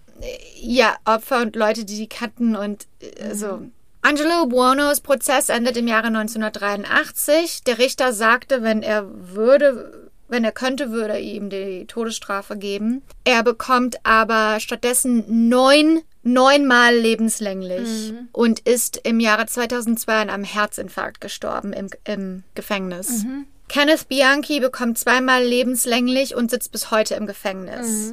Ja, 0.60 0.96
Opfer 1.04 1.42
und 1.42 1.56
Leute, 1.56 1.84
die 1.84 1.96
die 1.96 2.08
kannten 2.08 2.54
und 2.54 2.86
äh, 3.00 3.34
so. 3.34 3.62
Angelo 4.04 4.46
Buonos 4.46 5.00
Prozess 5.00 5.48
endet 5.48 5.76
im 5.76 5.86
Jahre 5.86 6.08
1983. 6.08 7.62
Der 7.62 7.78
Richter 7.78 8.12
sagte, 8.12 8.62
wenn 8.62 8.82
er 8.82 9.06
würde, 9.08 10.10
wenn 10.28 10.44
er 10.44 10.50
könnte, 10.50 10.90
würde 10.90 11.14
er 11.14 11.20
ihm 11.20 11.50
die 11.50 11.86
Todesstrafe 11.86 12.56
geben. 12.56 13.02
Er 13.22 13.44
bekommt 13.44 14.04
aber 14.04 14.58
stattdessen 14.58 15.48
neun, 15.48 16.02
neunmal 16.24 16.96
lebenslänglich 16.96 18.12
und 18.32 18.58
ist 18.60 18.96
im 19.04 19.20
Jahre 19.20 19.46
2002 19.46 20.12
an 20.22 20.30
einem 20.30 20.44
Herzinfarkt 20.44 21.20
gestorben 21.20 21.72
im, 21.72 21.88
im 22.04 22.42
Gefängnis. 22.56 23.24
Kenneth 23.68 24.08
Bianchi 24.08 24.58
bekommt 24.58 24.98
zweimal 24.98 25.44
lebenslänglich 25.44 26.34
und 26.34 26.50
sitzt 26.50 26.72
bis 26.72 26.90
heute 26.90 27.14
im 27.14 27.26
Gefängnis. 27.26 28.10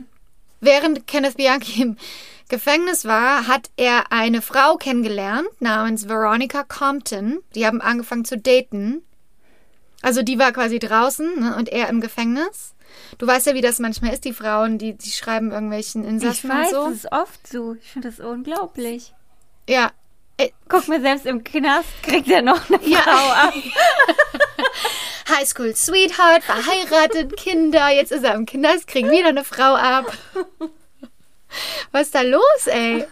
Während 0.61 1.07
Kenneth 1.07 1.37
Bianchi 1.37 1.81
im 1.81 1.97
Gefängnis 2.49 3.05
war, 3.05 3.47
hat 3.47 3.69
er 3.77 4.11
eine 4.11 4.41
Frau 4.41 4.75
kennengelernt 4.77 5.47
namens 5.59 6.09
Veronica 6.09 6.63
Compton. 6.63 7.39
Die 7.55 7.65
haben 7.65 7.79
angefangen 7.81 8.25
zu 8.25 8.37
daten. 8.37 9.03
Also 10.01 10.23
die 10.23 10.39
war 10.39 10.51
quasi 10.51 10.79
draußen 10.79 11.39
ne, 11.39 11.55
und 11.55 11.69
er 11.69 11.89
im 11.89 12.01
Gefängnis. 12.01 12.73
Du 13.19 13.27
weißt 13.27 13.47
ja, 13.47 13.53
wie 13.53 13.61
das 13.61 13.79
manchmal 13.79 14.13
ist, 14.13 14.25
die 14.25 14.33
Frauen, 14.33 14.77
die, 14.79 14.93
die 14.97 15.11
schreiben 15.11 15.51
irgendwelchen 15.51 16.03
Ich 16.03 16.09
Insassen 16.09 16.49
weiß, 16.49 16.73
und 16.73 16.73
so. 16.73 16.85
das 16.89 16.93
ist 16.95 17.11
oft 17.11 17.47
so. 17.47 17.75
Ich 17.75 17.91
finde 17.91 18.09
das 18.09 18.19
unglaublich. 18.19 19.13
Ja. 19.67 19.91
Äh, 20.37 20.49
Guck 20.69 20.87
mal, 20.87 21.01
selbst 21.01 21.25
im 21.25 21.43
Knast 21.43 21.89
kriegt 22.01 22.29
er 22.29 22.41
noch 22.41 22.69
eine 22.69 22.79
Ja. 22.87 22.99
Frau 23.01 23.31
ab. 23.47 23.53
Highschool 25.37 25.75
Sweetheart, 25.75 26.43
verheiratet, 26.43 27.37
Kinder, 27.37 27.89
jetzt 27.89 28.11
ist 28.11 28.23
er 28.23 28.33
im 28.33 28.45
Knast, 28.47 28.87
kriegt 28.87 29.11
wieder 29.11 29.27
eine 29.27 29.43
Frau 29.43 29.75
ab. 29.75 30.11
Was 31.91 32.03
ist 32.03 32.15
da 32.15 32.21
los, 32.21 32.67
ey? 32.67 33.05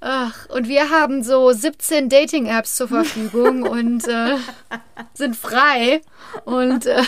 Ach, 0.00 0.46
und 0.50 0.68
wir 0.68 0.90
haben 0.90 1.22
so 1.22 1.52
17 1.52 2.08
Dating-Apps 2.08 2.76
zur 2.76 2.88
Verfügung 2.88 3.62
und 3.62 4.06
äh, 4.08 4.36
sind 5.14 5.36
frei. 5.36 6.00
Und 6.44 6.86
äh, 6.86 7.02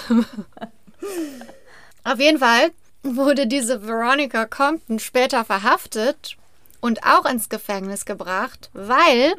auf 2.05 2.21
jeden 2.21 2.39
Fall 2.39 2.71
wurde 3.03 3.47
diese 3.47 3.87
Veronica 3.87 4.47
Compton 4.47 4.99
später 4.99 5.45
verhaftet 5.45 6.37
und 6.81 7.05
auch 7.05 7.27
ins 7.27 7.49
Gefängnis 7.49 8.05
gebracht, 8.05 8.71
weil 8.73 9.35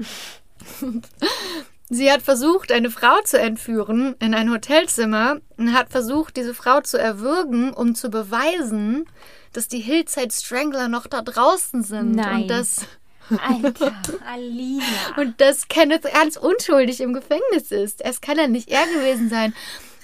Sie 1.93 2.09
hat 2.09 2.21
versucht, 2.21 2.71
eine 2.71 2.89
Frau 2.89 3.19
zu 3.25 3.37
entführen 3.37 4.15
in 4.19 4.33
ein 4.33 4.49
Hotelzimmer 4.49 5.41
und 5.57 5.73
hat 5.73 5.89
versucht, 5.89 6.37
diese 6.37 6.53
Frau 6.53 6.79
zu 6.79 6.97
erwürgen, 6.97 7.73
um 7.73 7.95
zu 7.95 8.09
beweisen, 8.09 9.05
dass 9.53 9.67
die 9.67 9.79
Hillside 9.79 10.31
Strangler 10.31 10.87
noch 10.87 11.07
da 11.07 11.21
draußen 11.21 11.83
sind. 11.83 12.11
Nein. 12.15 12.41
Und 12.43 12.47
dass, 12.49 12.77
Alter, 13.29 13.93
Alina. 14.31 14.83
und 15.17 15.39
dass 15.41 15.67
Kenneth 15.67 16.03
ganz 16.13 16.37
unschuldig 16.37 17.01
im 17.01 17.13
Gefängnis 17.13 17.71
ist. 17.71 18.01
Es 18.03 18.21
kann 18.21 18.37
ja 18.37 18.47
nicht 18.47 18.69
er 18.69 18.85
gewesen 18.87 19.29
sein, 19.29 19.53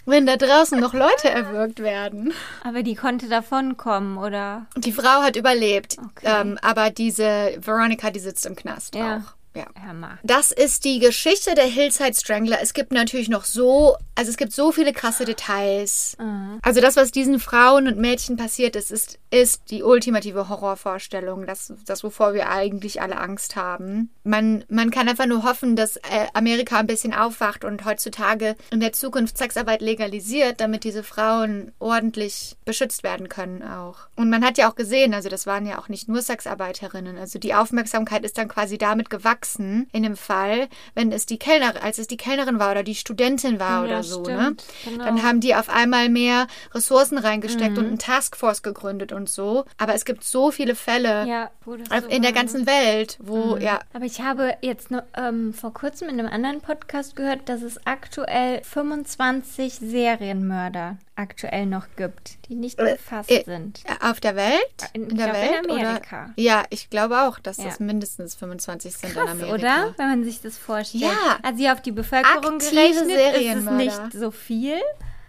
wenn 0.06 0.26
da 0.26 0.38
draußen 0.38 0.80
noch 0.80 0.94
Leute 0.94 1.30
erwürgt 1.30 1.80
werden. 1.80 2.34
Aber 2.64 2.82
die 2.84 2.96
konnte 2.96 3.28
davonkommen, 3.28 4.18
oder? 4.18 4.66
Die 4.78 4.94
Frau 4.94 5.22
hat 5.22 5.36
überlebt, 5.36 5.98
Okay. 5.98 6.26
ähm, 6.42 6.58
aber 6.62 6.90
diese 6.92 7.58
Veronica, 7.60 8.10
die 8.12 8.20
sitzt 8.22 8.46
im 8.46 8.56
Knast 8.56 8.96
Ja. 8.96 9.18
auch. 9.18 9.37
Ja. 9.58 10.18
Das 10.24 10.52
ist 10.52 10.86
die 10.86 11.00
Geschichte 11.00 11.56
der 11.56 11.66
Hillside 11.66 12.14
Strangler. 12.14 12.60
Es 12.62 12.74
gibt 12.74 12.92
natürlich 12.92 13.30
noch 13.30 13.46
so, 13.46 13.96
also 14.16 14.30
es 14.30 14.38
gibt 14.38 14.54
so 14.54 14.72
viele 14.72 14.94
krasse 14.94 15.26
Details. 15.26 16.16
Also 16.62 16.82
das, 16.82 16.96
was 16.96 17.12
diesen 17.12 17.40
Frauen 17.40 17.88
und 17.88 17.98
Mädchen 17.98 18.38
passiert 18.38 18.76
ist, 18.76 18.92
ist, 18.92 19.20
ist 19.30 19.70
die 19.72 19.84
ultimative 19.84 20.50
Horrorvorstellung. 20.50 21.46
Das, 21.46 21.74
das, 21.86 22.04
wovor 22.04 22.34
wir 22.34 22.50
eigentlich 22.50 23.02
alle 23.02 23.18
Angst 23.18 23.56
haben. 23.56 24.10
Man, 24.24 24.64
man 24.70 24.92
kann 24.92 25.08
einfach 25.08 25.26
nur 25.26 25.44
hoffen, 25.44 25.76
dass 25.76 25.98
äh, 25.98 26.28
Amerika 26.34 26.80
ein 26.80 26.88
bisschen 26.88 27.14
aufwacht 27.14 27.64
und 27.64 27.86
heutzutage 27.86 28.56
in 28.72 28.80
der 28.80 28.94
Zukunft 28.94 29.38
Sexarbeit 29.38 29.82
legalisiert, 29.82 30.62
damit 30.62 30.84
diese 30.84 31.04
Frauen 31.04 31.72
ordentlich 31.80 32.56
beschützt 32.66 33.04
werden 33.04 33.30
können 33.30 33.64
auch. 33.64 34.08
Und 34.16 34.30
man 34.30 34.44
hat 34.44 34.58
ja 34.58 34.70
auch 34.70 34.76
gesehen, 34.76 35.14
also 35.14 35.30
das 35.30 35.46
waren 35.48 35.66
ja 35.66 35.80
auch 35.80 35.90
nicht 35.90 36.08
nur 36.08 36.22
Sexarbeiterinnen. 36.22 37.18
Also 37.18 37.40
die 37.40 37.54
Aufmerksamkeit 37.54 38.24
ist 38.24 38.38
dann 38.38 38.48
quasi 38.48 38.78
damit 38.78 39.10
gewachsen, 39.10 39.47
wachsen 39.48 39.88
in 39.94 40.04
dem 40.04 40.16
Fall, 40.18 40.68
wenn 40.94 41.12
es 41.12 41.26
die 41.26 41.38
Kellnerin, 41.40 41.82
als 41.82 41.98
es 42.00 42.08
die 42.08 42.18
Kellnerin 42.18 42.60
war 42.60 42.72
oder 42.72 42.84
die 42.84 42.96
Studentin 42.96 43.60
war 43.60 43.82
Ja, 43.82 43.84
oder 43.86 44.04
so, 44.04 44.22
ne? 44.24 44.38
stimmt. 44.42 44.64
Genau. 44.86 45.06
Dann 45.06 45.24
haben 45.24 45.40
die 45.40 45.56
auf 45.56 45.70
einmal 45.70 46.10
mehr 46.10 46.48
Ressourcen 46.74 47.18
reingesteckt 47.18 47.72
Mhm. 47.74 47.78
und 47.78 47.86
eine 47.88 47.98
Taskforce 47.98 48.62
gegründet 48.62 49.12
und 49.12 49.30
so. 49.30 49.66
Aber 49.78 49.94
es 49.94 50.06
gibt 50.06 50.24
so 50.24 50.52
viele 50.52 50.76
Fälle 50.76 51.26
ja, 51.28 51.50
wo 51.66 51.76
das 51.76 51.90
auf- 51.92 52.02
so 52.04 52.08
in 52.10 52.22
der 52.22 52.32
war, 52.32 52.32
ne? 52.32 52.34
ganzen 52.34 52.68
Welt, 52.68 53.18
wo, 53.22 53.58
ja, 53.58 53.80
Aber 53.94 54.06
ich 54.06 54.22
habe 54.22 54.56
jetzt 54.62 54.92
nur, 54.92 55.04
ähm, 55.16 55.54
vor 55.54 55.74
kurzem 55.74 56.10
in 56.10 56.20
einem 56.20 56.30
anderen 56.32 56.62
Podcast 56.62 57.16
gehört, 57.16 57.48
dass 57.50 57.62
es 57.62 57.86
aktuell 57.86 58.62
25 58.64 59.76
Serienmörder 59.76 60.98
aktuell 61.18 61.66
noch 61.66 61.88
gibt, 61.96 62.38
die 62.48 62.56
nicht 62.56 62.80
Äh, 62.80 62.94
gefasst 62.94 63.30
äh, 63.32 63.44
sind. 63.44 63.82
auf 64.02 64.20
der 64.20 64.36
Welt? 64.36 64.54
In- 64.94 65.10
In, 65.10 65.18
der 65.18 65.34
Welt? 65.34 65.66
in 65.66 65.72
Oder? 65.72 65.82
Amerika. 65.90 66.32
Ja, 66.36 66.64
ich 66.70 66.90
glaube 66.90 67.22
auch, 67.24 67.40
dass 67.40 67.58
Ja. 67.58 67.66
das 67.66 67.80
mindestens 67.80 68.36
25 68.36 68.96
sind 68.96 69.10
in 69.10 69.16
Krass, 69.16 69.30
Amerika. 69.32 69.54
oder? 69.54 69.94
Wenn 69.98 70.08
man 70.10 70.24
sich 70.24 70.42
das 70.42 70.58
vorstellt. 70.58 71.04
Ja. 71.04 71.40
Also 71.44 71.68
auf 71.68 71.82
die 71.82 71.92
Bevölkerung 71.92 72.56
Aktive 72.56 72.72
gerechnet 72.72 73.36
ist 73.36 73.66
es 73.66 73.72
nicht 73.72 74.14
so 74.14 74.32
viel. 74.32 74.76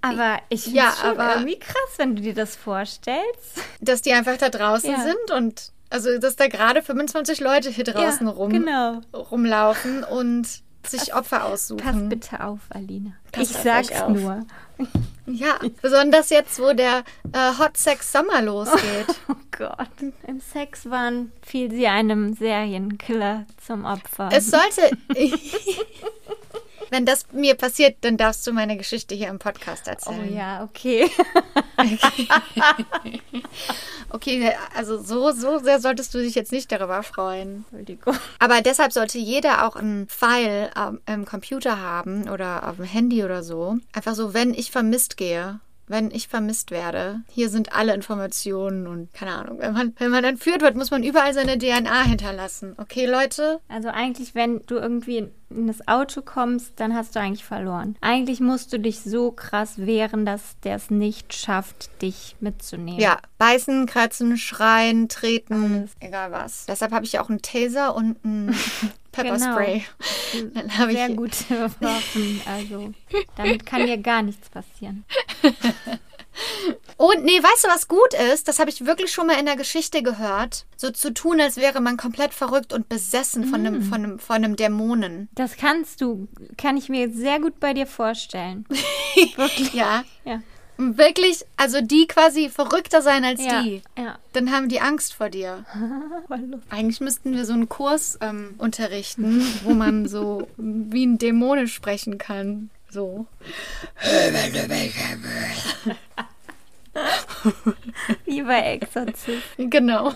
Aber 0.00 0.38
ich 0.48 0.62
finde 0.64 0.78
Ja, 0.78 0.90
es 0.90 0.98
schon 1.00 1.10
aber- 1.18 1.34
irgendwie 1.34 1.58
krass, 1.58 1.74
wenn 1.96 2.14
du 2.14 2.22
dir 2.22 2.34
das 2.34 2.54
vorstellst. 2.54 3.60
Dass 3.80 4.00
die 4.02 4.12
einfach 4.12 4.36
da 4.36 4.48
draußen 4.48 4.90
Ja. 4.92 5.00
sind 5.02 5.30
und 5.34 5.72
also 5.90 6.18
dass 6.18 6.36
da 6.36 6.48
gerade 6.48 6.82
25 6.82 7.40
Leute 7.40 7.70
hier 7.70 7.84
draußen 7.84 8.26
Ja, 8.26 8.32
rum, 8.32 8.50
genau. 8.50 9.00
rumlaufen 9.14 10.04
und 10.04 10.46
sich 10.86 11.14
Opfer 11.14 11.44
aussuchen. 11.46 11.78
Pass 11.82 11.96
bitte 12.08 12.44
auf, 12.44 12.60
Alina. 12.70 13.12
Pass 13.32 13.50
ich 13.50 13.56
sag's 13.56 13.90
nur. 14.08 14.44
Ja, 15.30 15.58
besonders 15.82 16.30
jetzt, 16.30 16.58
wo 16.58 16.72
der 16.72 17.02
äh, 17.32 17.58
Hot 17.58 17.76
Sex 17.76 18.12
Sommer 18.12 18.40
losgeht. 18.40 19.06
Oh 19.28 19.34
Gott. 19.50 19.90
Im 20.26 20.40
Sex 20.40 20.88
waren 20.88 21.32
fiel 21.42 21.70
sie 21.70 21.86
einem 21.86 22.32
Serienkiller 22.32 23.44
zum 23.66 23.84
Opfer. 23.84 24.30
es 24.32 24.50
sollte. 24.50 24.96
Wenn 26.90 27.06
das 27.06 27.26
mir 27.32 27.54
passiert, 27.54 27.96
dann 28.02 28.16
darfst 28.16 28.46
du 28.46 28.52
meine 28.52 28.76
Geschichte 28.76 29.14
hier 29.14 29.28
im 29.28 29.38
Podcast 29.38 29.84
oh 29.86 29.90
erzählen. 29.90 30.34
ja, 30.34 30.62
okay. 30.64 31.10
Okay, 34.10 34.52
also 34.74 35.02
so, 35.02 35.32
so 35.32 35.58
sehr 35.58 35.80
solltest 35.80 36.14
du 36.14 36.18
dich 36.18 36.34
jetzt 36.34 36.52
nicht 36.52 36.72
darüber 36.72 37.02
freuen. 37.02 37.64
Entschuldigung. 37.70 38.14
Aber 38.38 38.62
deshalb 38.62 38.92
sollte 38.92 39.18
jeder 39.18 39.66
auch 39.66 39.76
einen 39.76 40.08
File 40.08 40.70
ähm, 40.76 41.00
im 41.06 41.24
Computer 41.26 41.80
haben 41.80 42.28
oder 42.28 42.68
auf 42.68 42.76
dem 42.76 42.86
Handy 42.86 43.22
oder 43.22 43.42
so. 43.42 43.76
Einfach 43.92 44.14
so, 44.14 44.32
wenn 44.32 44.54
ich 44.54 44.70
vermisst 44.70 45.18
gehe, 45.18 45.60
wenn 45.88 46.10
ich 46.10 46.28
vermisst 46.28 46.70
werde, 46.70 47.20
hier 47.28 47.48
sind 47.48 47.74
alle 47.74 47.94
Informationen 47.94 48.86
und 48.86 49.12
keine 49.14 49.32
Ahnung. 49.32 49.58
Wenn 49.58 49.72
man, 49.72 49.94
wenn 49.98 50.10
man 50.10 50.24
entführt 50.24 50.62
wird, 50.62 50.76
muss 50.76 50.90
man 50.90 51.02
überall 51.02 51.34
seine 51.34 51.58
DNA 51.58 52.02
hinterlassen. 52.04 52.74
Okay, 52.78 53.06
Leute? 53.06 53.60
Also 53.68 53.88
eigentlich, 53.88 54.34
wenn 54.34 54.62
du 54.66 54.76
irgendwie 54.76 55.28
in 55.50 55.66
das 55.66 55.86
Auto 55.88 56.22
kommst, 56.22 56.74
dann 56.76 56.94
hast 56.94 57.16
du 57.16 57.20
eigentlich 57.20 57.44
verloren. 57.44 57.96
Eigentlich 58.00 58.40
musst 58.40 58.72
du 58.72 58.78
dich 58.78 59.00
so 59.00 59.30
krass 59.30 59.78
wehren, 59.78 60.26
dass 60.26 60.58
der 60.64 60.76
es 60.76 60.90
nicht 60.90 61.34
schafft, 61.34 62.02
dich 62.02 62.36
mitzunehmen. 62.40 63.00
Ja, 63.00 63.18
beißen, 63.38 63.86
kratzen, 63.86 64.36
schreien, 64.36 65.08
treten, 65.08 65.88
egal 66.00 66.32
was. 66.32 66.66
Deshalb 66.66 66.92
habe 66.92 67.04
ich 67.04 67.18
auch 67.18 67.30
einen 67.30 67.42
Taser 67.42 67.94
und 67.94 68.24
ein 68.24 68.54
Pepperspray. 69.12 69.84
Dann 70.54 70.78
habe 70.78 70.92
Sehr 70.92 71.08
ich 71.08 71.16
gute 71.16 71.72
Waffen. 71.80 72.40
Also 72.46 72.92
damit 73.36 73.66
kann 73.66 73.86
dir 73.86 73.98
gar 73.98 74.22
nichts 74.22 74.48
passieren. 74.48 75.04
Und 76.96 77.24
nee, 77.24 77.42
weißt 77.42 77.64
du, 77.64 77.68
was 77.68 77.88
gut 77.88 78.14
ist? 78.32 78.48
Das 78.48 78.58
habe 78.58 78.70
ich 78.70 78.84
wirklich 78.86 79.12
schon 79.12 79.26
mal 79.26 79.38
in 79.38 79.46
der 79.46 79.56
Geschichte 79.56 80.02
gehört. 80.02 80.66
So 80.76 80.90
zu 80.90 81.12
tun, 81.14 81.40
als 81.40 81.56
wäre 81.56 81.80
man 81.80 81.96
komplett 81.96 82.34
verrückt 82.34 82.72
und 82.72 82.88
besessen 82.88 83.44
von, 83.44 83.66
einem, 83.66 83.82
von, 83.82 84.04
einem, 84.04 84.18
von 84.18 84.36
einem 84.36 84.56
Dämonen. 84.56 85.28
Das 85.34 85.56
kannst 85.56 86.00
du, 86.00 86.28
kann 86.56 86.76
ich 86.76 86.88
mir 86.88 87.10
sehr 87.10 87.40
gut 87.40 87.60
bei 87.60 87.74
dir 87.74 87.86
vorstellen. 87.86 88.66
Wirklich. 89.36 89.72
Ja. 89.74 90.04
Ja. 90.24 90.42
Wirklich, 90.80 91.44
also 91.56 91.80
die 91.80 92.06
quasi 92.06 92.48
verrückter 92.48 93.02
sein 93.02 93.24
als 93.24 93.44
Ja. 93.44 93.62
die. 93.62 93.82
ja. 93.98 94.16
Dann 94.32 94.52
haben 94.52 94.68
die 94.68 94.80
Angst 94.80 95.12
vor 95.12 95.28
dir. 95.28 95.64
Eigentlich 96.70 97.00
müssten 97.00 97.34
wir 97.34 97.44
so 97.44 97.52
einen 97.52 97.68
Kurs 97.68 98.16
ähm, 98.20 98.54
unterrichten, 98.58 99.44
wo 99.64 99.74
man 99.74 100.06
so 100.08 100.46
wie 100.56 101.04
ein 101.04 101.18
Dämone 101.18 101.66
sprechen 101.66 102.18
kann. 102.18 102.70
So. 102.90 103.26
Wie 108.24 108.42
bei 108.42 108.74
Exorzist. 108.74 109.42
Genau. 109.56 110.12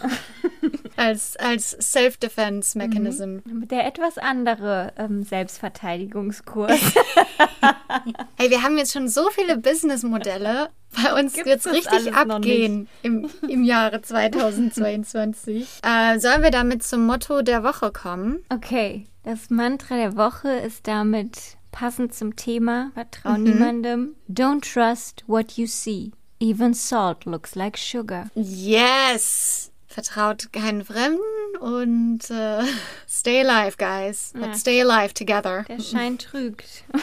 als 0.97 1.37
als 1.37 1.71
Self-Defense-Mechanism. 1.81 3.39
Der 3.71 3.87
etwas 3.87 4.19
andere 4.19 4.93
ähm, 4.97 5.23
Selbstverteidigungskurs. 5.23 6.71
Ey, 8.39 8.51
wir 8.51 8.63
haben 8.63 8.79
jetzt 8.79 8.93
schon 8.93 9.09
so 9.09 9.29
viele 9.31 9.57
Businessmodelle. 9.59 10.71
Bei 11.03 11.19
uns 11.19 11.33
Gibt 11.33 11.47
wird 11.47 11.61
es 11.61 11.67
es 11.67 11.73
richtig 11.73 12.15
abgehen 12.15 12.87
im, 13.03 13.31
im 13.49 13.65
Jahre 13.65 14.03
2022. 14.03 15.67
äh, 15.83 16.19
sollen 16.19 16.43
wir 16.43 16.51
damit 16.51 16.83
zum 16.83 17.07
Motto 17.07 17.41
der 17.43 17.65
Woche 17.65 17.91
kommen? 17.93 18.41
Okay, 18.51 19.07
das 19.25 19.49
Mantra 19.49 19.97
der 19.97 20.17
Woche 20.17 20.51
ist 20.51 20.87
damit 20.87 21.57
passend 21.71 22.15
zum 22.15 22.37
Thema 22.37 22.91
Vertrau 22.93 23.39
Mhm. 23.39 23.43
niemandem. 23.45 24.15
Don't 24.29 24.71
trust 24.71 25.25
what 25.27 25.53
you 25.53 25.67
see. 25.67 26.13
Even 26.43 26.75
salt 26.75 27.25
looks 27.25 27.55
like 27.55 27.77
sugar. 27.77 28.29
Yes! 28.35 29.71
Vertraut 29.87 30.53
keinen 30.53 30.85
Fremden 30.85 31.21
und 31.61 32.29
äh, 32.31 32.65
stay 33.09 33.43
alive, 33.47 33.77
guys. 33.77 34.33
Ja. 34.35 34.41
But 34.47 34.57
stay 34.57 34.81
alive 34.81 35.15
together. 35.15 35.65
Der 35.69 35.79
Schein 35.81 36.19
trügt. 36.19 36.85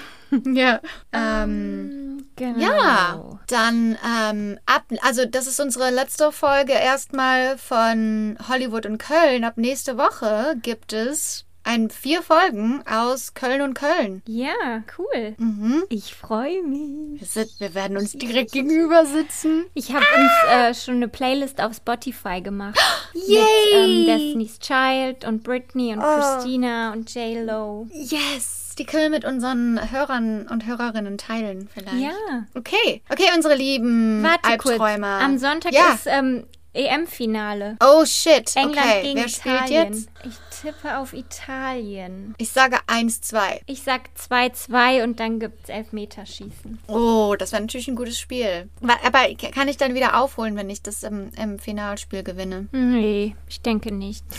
Ja. 0.46 0.80
Ähm, 1.12 2.24
Genau. 2.36 2.60
ja, 2.60 3.40
dann 3.48 3.98
ähm, 4.08 4.60
ab, 4.68 4.84
also 5.02 5.26
das 5.26 5.48
ist 5.48 5.60
unsere 5.60 5.90
letzte 5.90 6.32
Folge 6.32 6.74
erstmal 6.74 7.58
von 7.58 8.38
Hollywood 8.48 8.86
und 8.86 9.00
Köln. 9.00 9.44
Ab 9.44 9.58
nächste 9.58 9.98
Woche 9.98 10.56
gibt 10.62 10.94
es 10.94 11.46
ein 11.64 11.90
vier 11.90 12.22
Folgen 12.24 12.84
aus 12.88 13.34
Köln 13.34 13.62
und 13.62 13.74
Köln. 13.74 14.22
Ja, 14.28 14.84
cool. 14.98 15.36
Mhm. 15.38 15.84
Ich 15.90 16.16
freue 16.16 16.64
mich. 16.64 17.20
Wir, 17.20 17.28
sind, 17.28 17.50
wir 17.60 17.74
werden 17.76 17.98
uns 17.98 18.14
direkt 18.14 18.52
gegenüber 18.52 19.06
sitzen. 19.06 19.66
Ich 19.74 19.94
habe 19.94 20.06
uns 20.18 20.32
äh, 20.52 20.74
schon 20.74 20.96
eine 20.96 21.08
Playlist 21.08 21.62
auf 21.62 21.76
Spotify 21.76 22.42
gemacht. 22.42 22.80
Yay! 23.14 23.38
Mit 23.38 23.74
ähm, 23.74 24.06
Destiny's 24.06 24.60
Child 24.60 25.26
und 25.26 25.44
Britney 25.44 25.94
und 25.94 26.00
Oh. 26.00 26.20
Christina 26.20 26.92
und 26.94 27.14
J-Lo. 27.14 27.88
Yes, 27.92 28.76
die 28.78 28.86
können 28.86 29.04
wir 29.04 29.10
mit 29.10 29.26
unseren 29.26 29.92
Hörern 29.92 30.48
und 30.48 30.66
Hörerinnen 30.66 31.18
teilen 31.18 31.68
vielleicht. 31.74 32.00
Ja. 32.00 32.46
Okay, 32.56 33.02
okay, 33.10 33.26
unsere 33.36 33.56
lieben 33.56 34.24
Warte 34.24 34.58
kurz. 34.58 34.80
Albträumer. 34.80 35.20
Am 35.22 35.38
Sonntag 35.38 35.74
ja. 35.74 35.94
ist 35.94 36.08
ähm, 36.08 36.46
EM-Finale. 36.74 37.78
Oh 37.82 38.06
shit, 38.06 38.56
England 38.56 38.78
okay. 38.78 39.02
gegen 39.02 39.20
Wer 39.20 39.30
spielt 39.30 39.56
Italien. 39.56 39.94
jetzt? 39.94 40.10
Ich 40.24 40.62
tippe 40.62 40.98
auf 40.98 41.14
Italien. 41.14 42.36
Ich 42.38 42.52
sage 42.52 42.78
1-2. 42.88 43.62
Ich 43.66 43.84
sag 43.84 44.10
2-2 44.18 45.04
und 45.04 45.20
dann 45.20 45.40
gibt's 45.40 45.70
Elfmeterschießen. 45.70 46.80
Oh, 46.88 47.36
das 47.38 47.52
wäre 47.52 47.62
natürlich 47.62 47.88
ein 47.88 47.96
gutes 47.96 48.20
Spiel. 48.20 48.70
Aber 48.82 49.34
kann 49.52 49.68
ich 49.68 49.78
dann 49.78 49.96
wieder 49.96 50.20
aufholen, 50.20 50.56
wenn 50.56 50.70
ich 50.70 50.82
das 50.82 51.04
im, 51.04 51.32
im 51.42 51.60
Finalspiel 51.60 52.24
gewinne? 52.24 52.68
Nee, 52.72 53.36
ich 53.48 53.62
denke 53.62 53.94
nicht. 53.94 54.24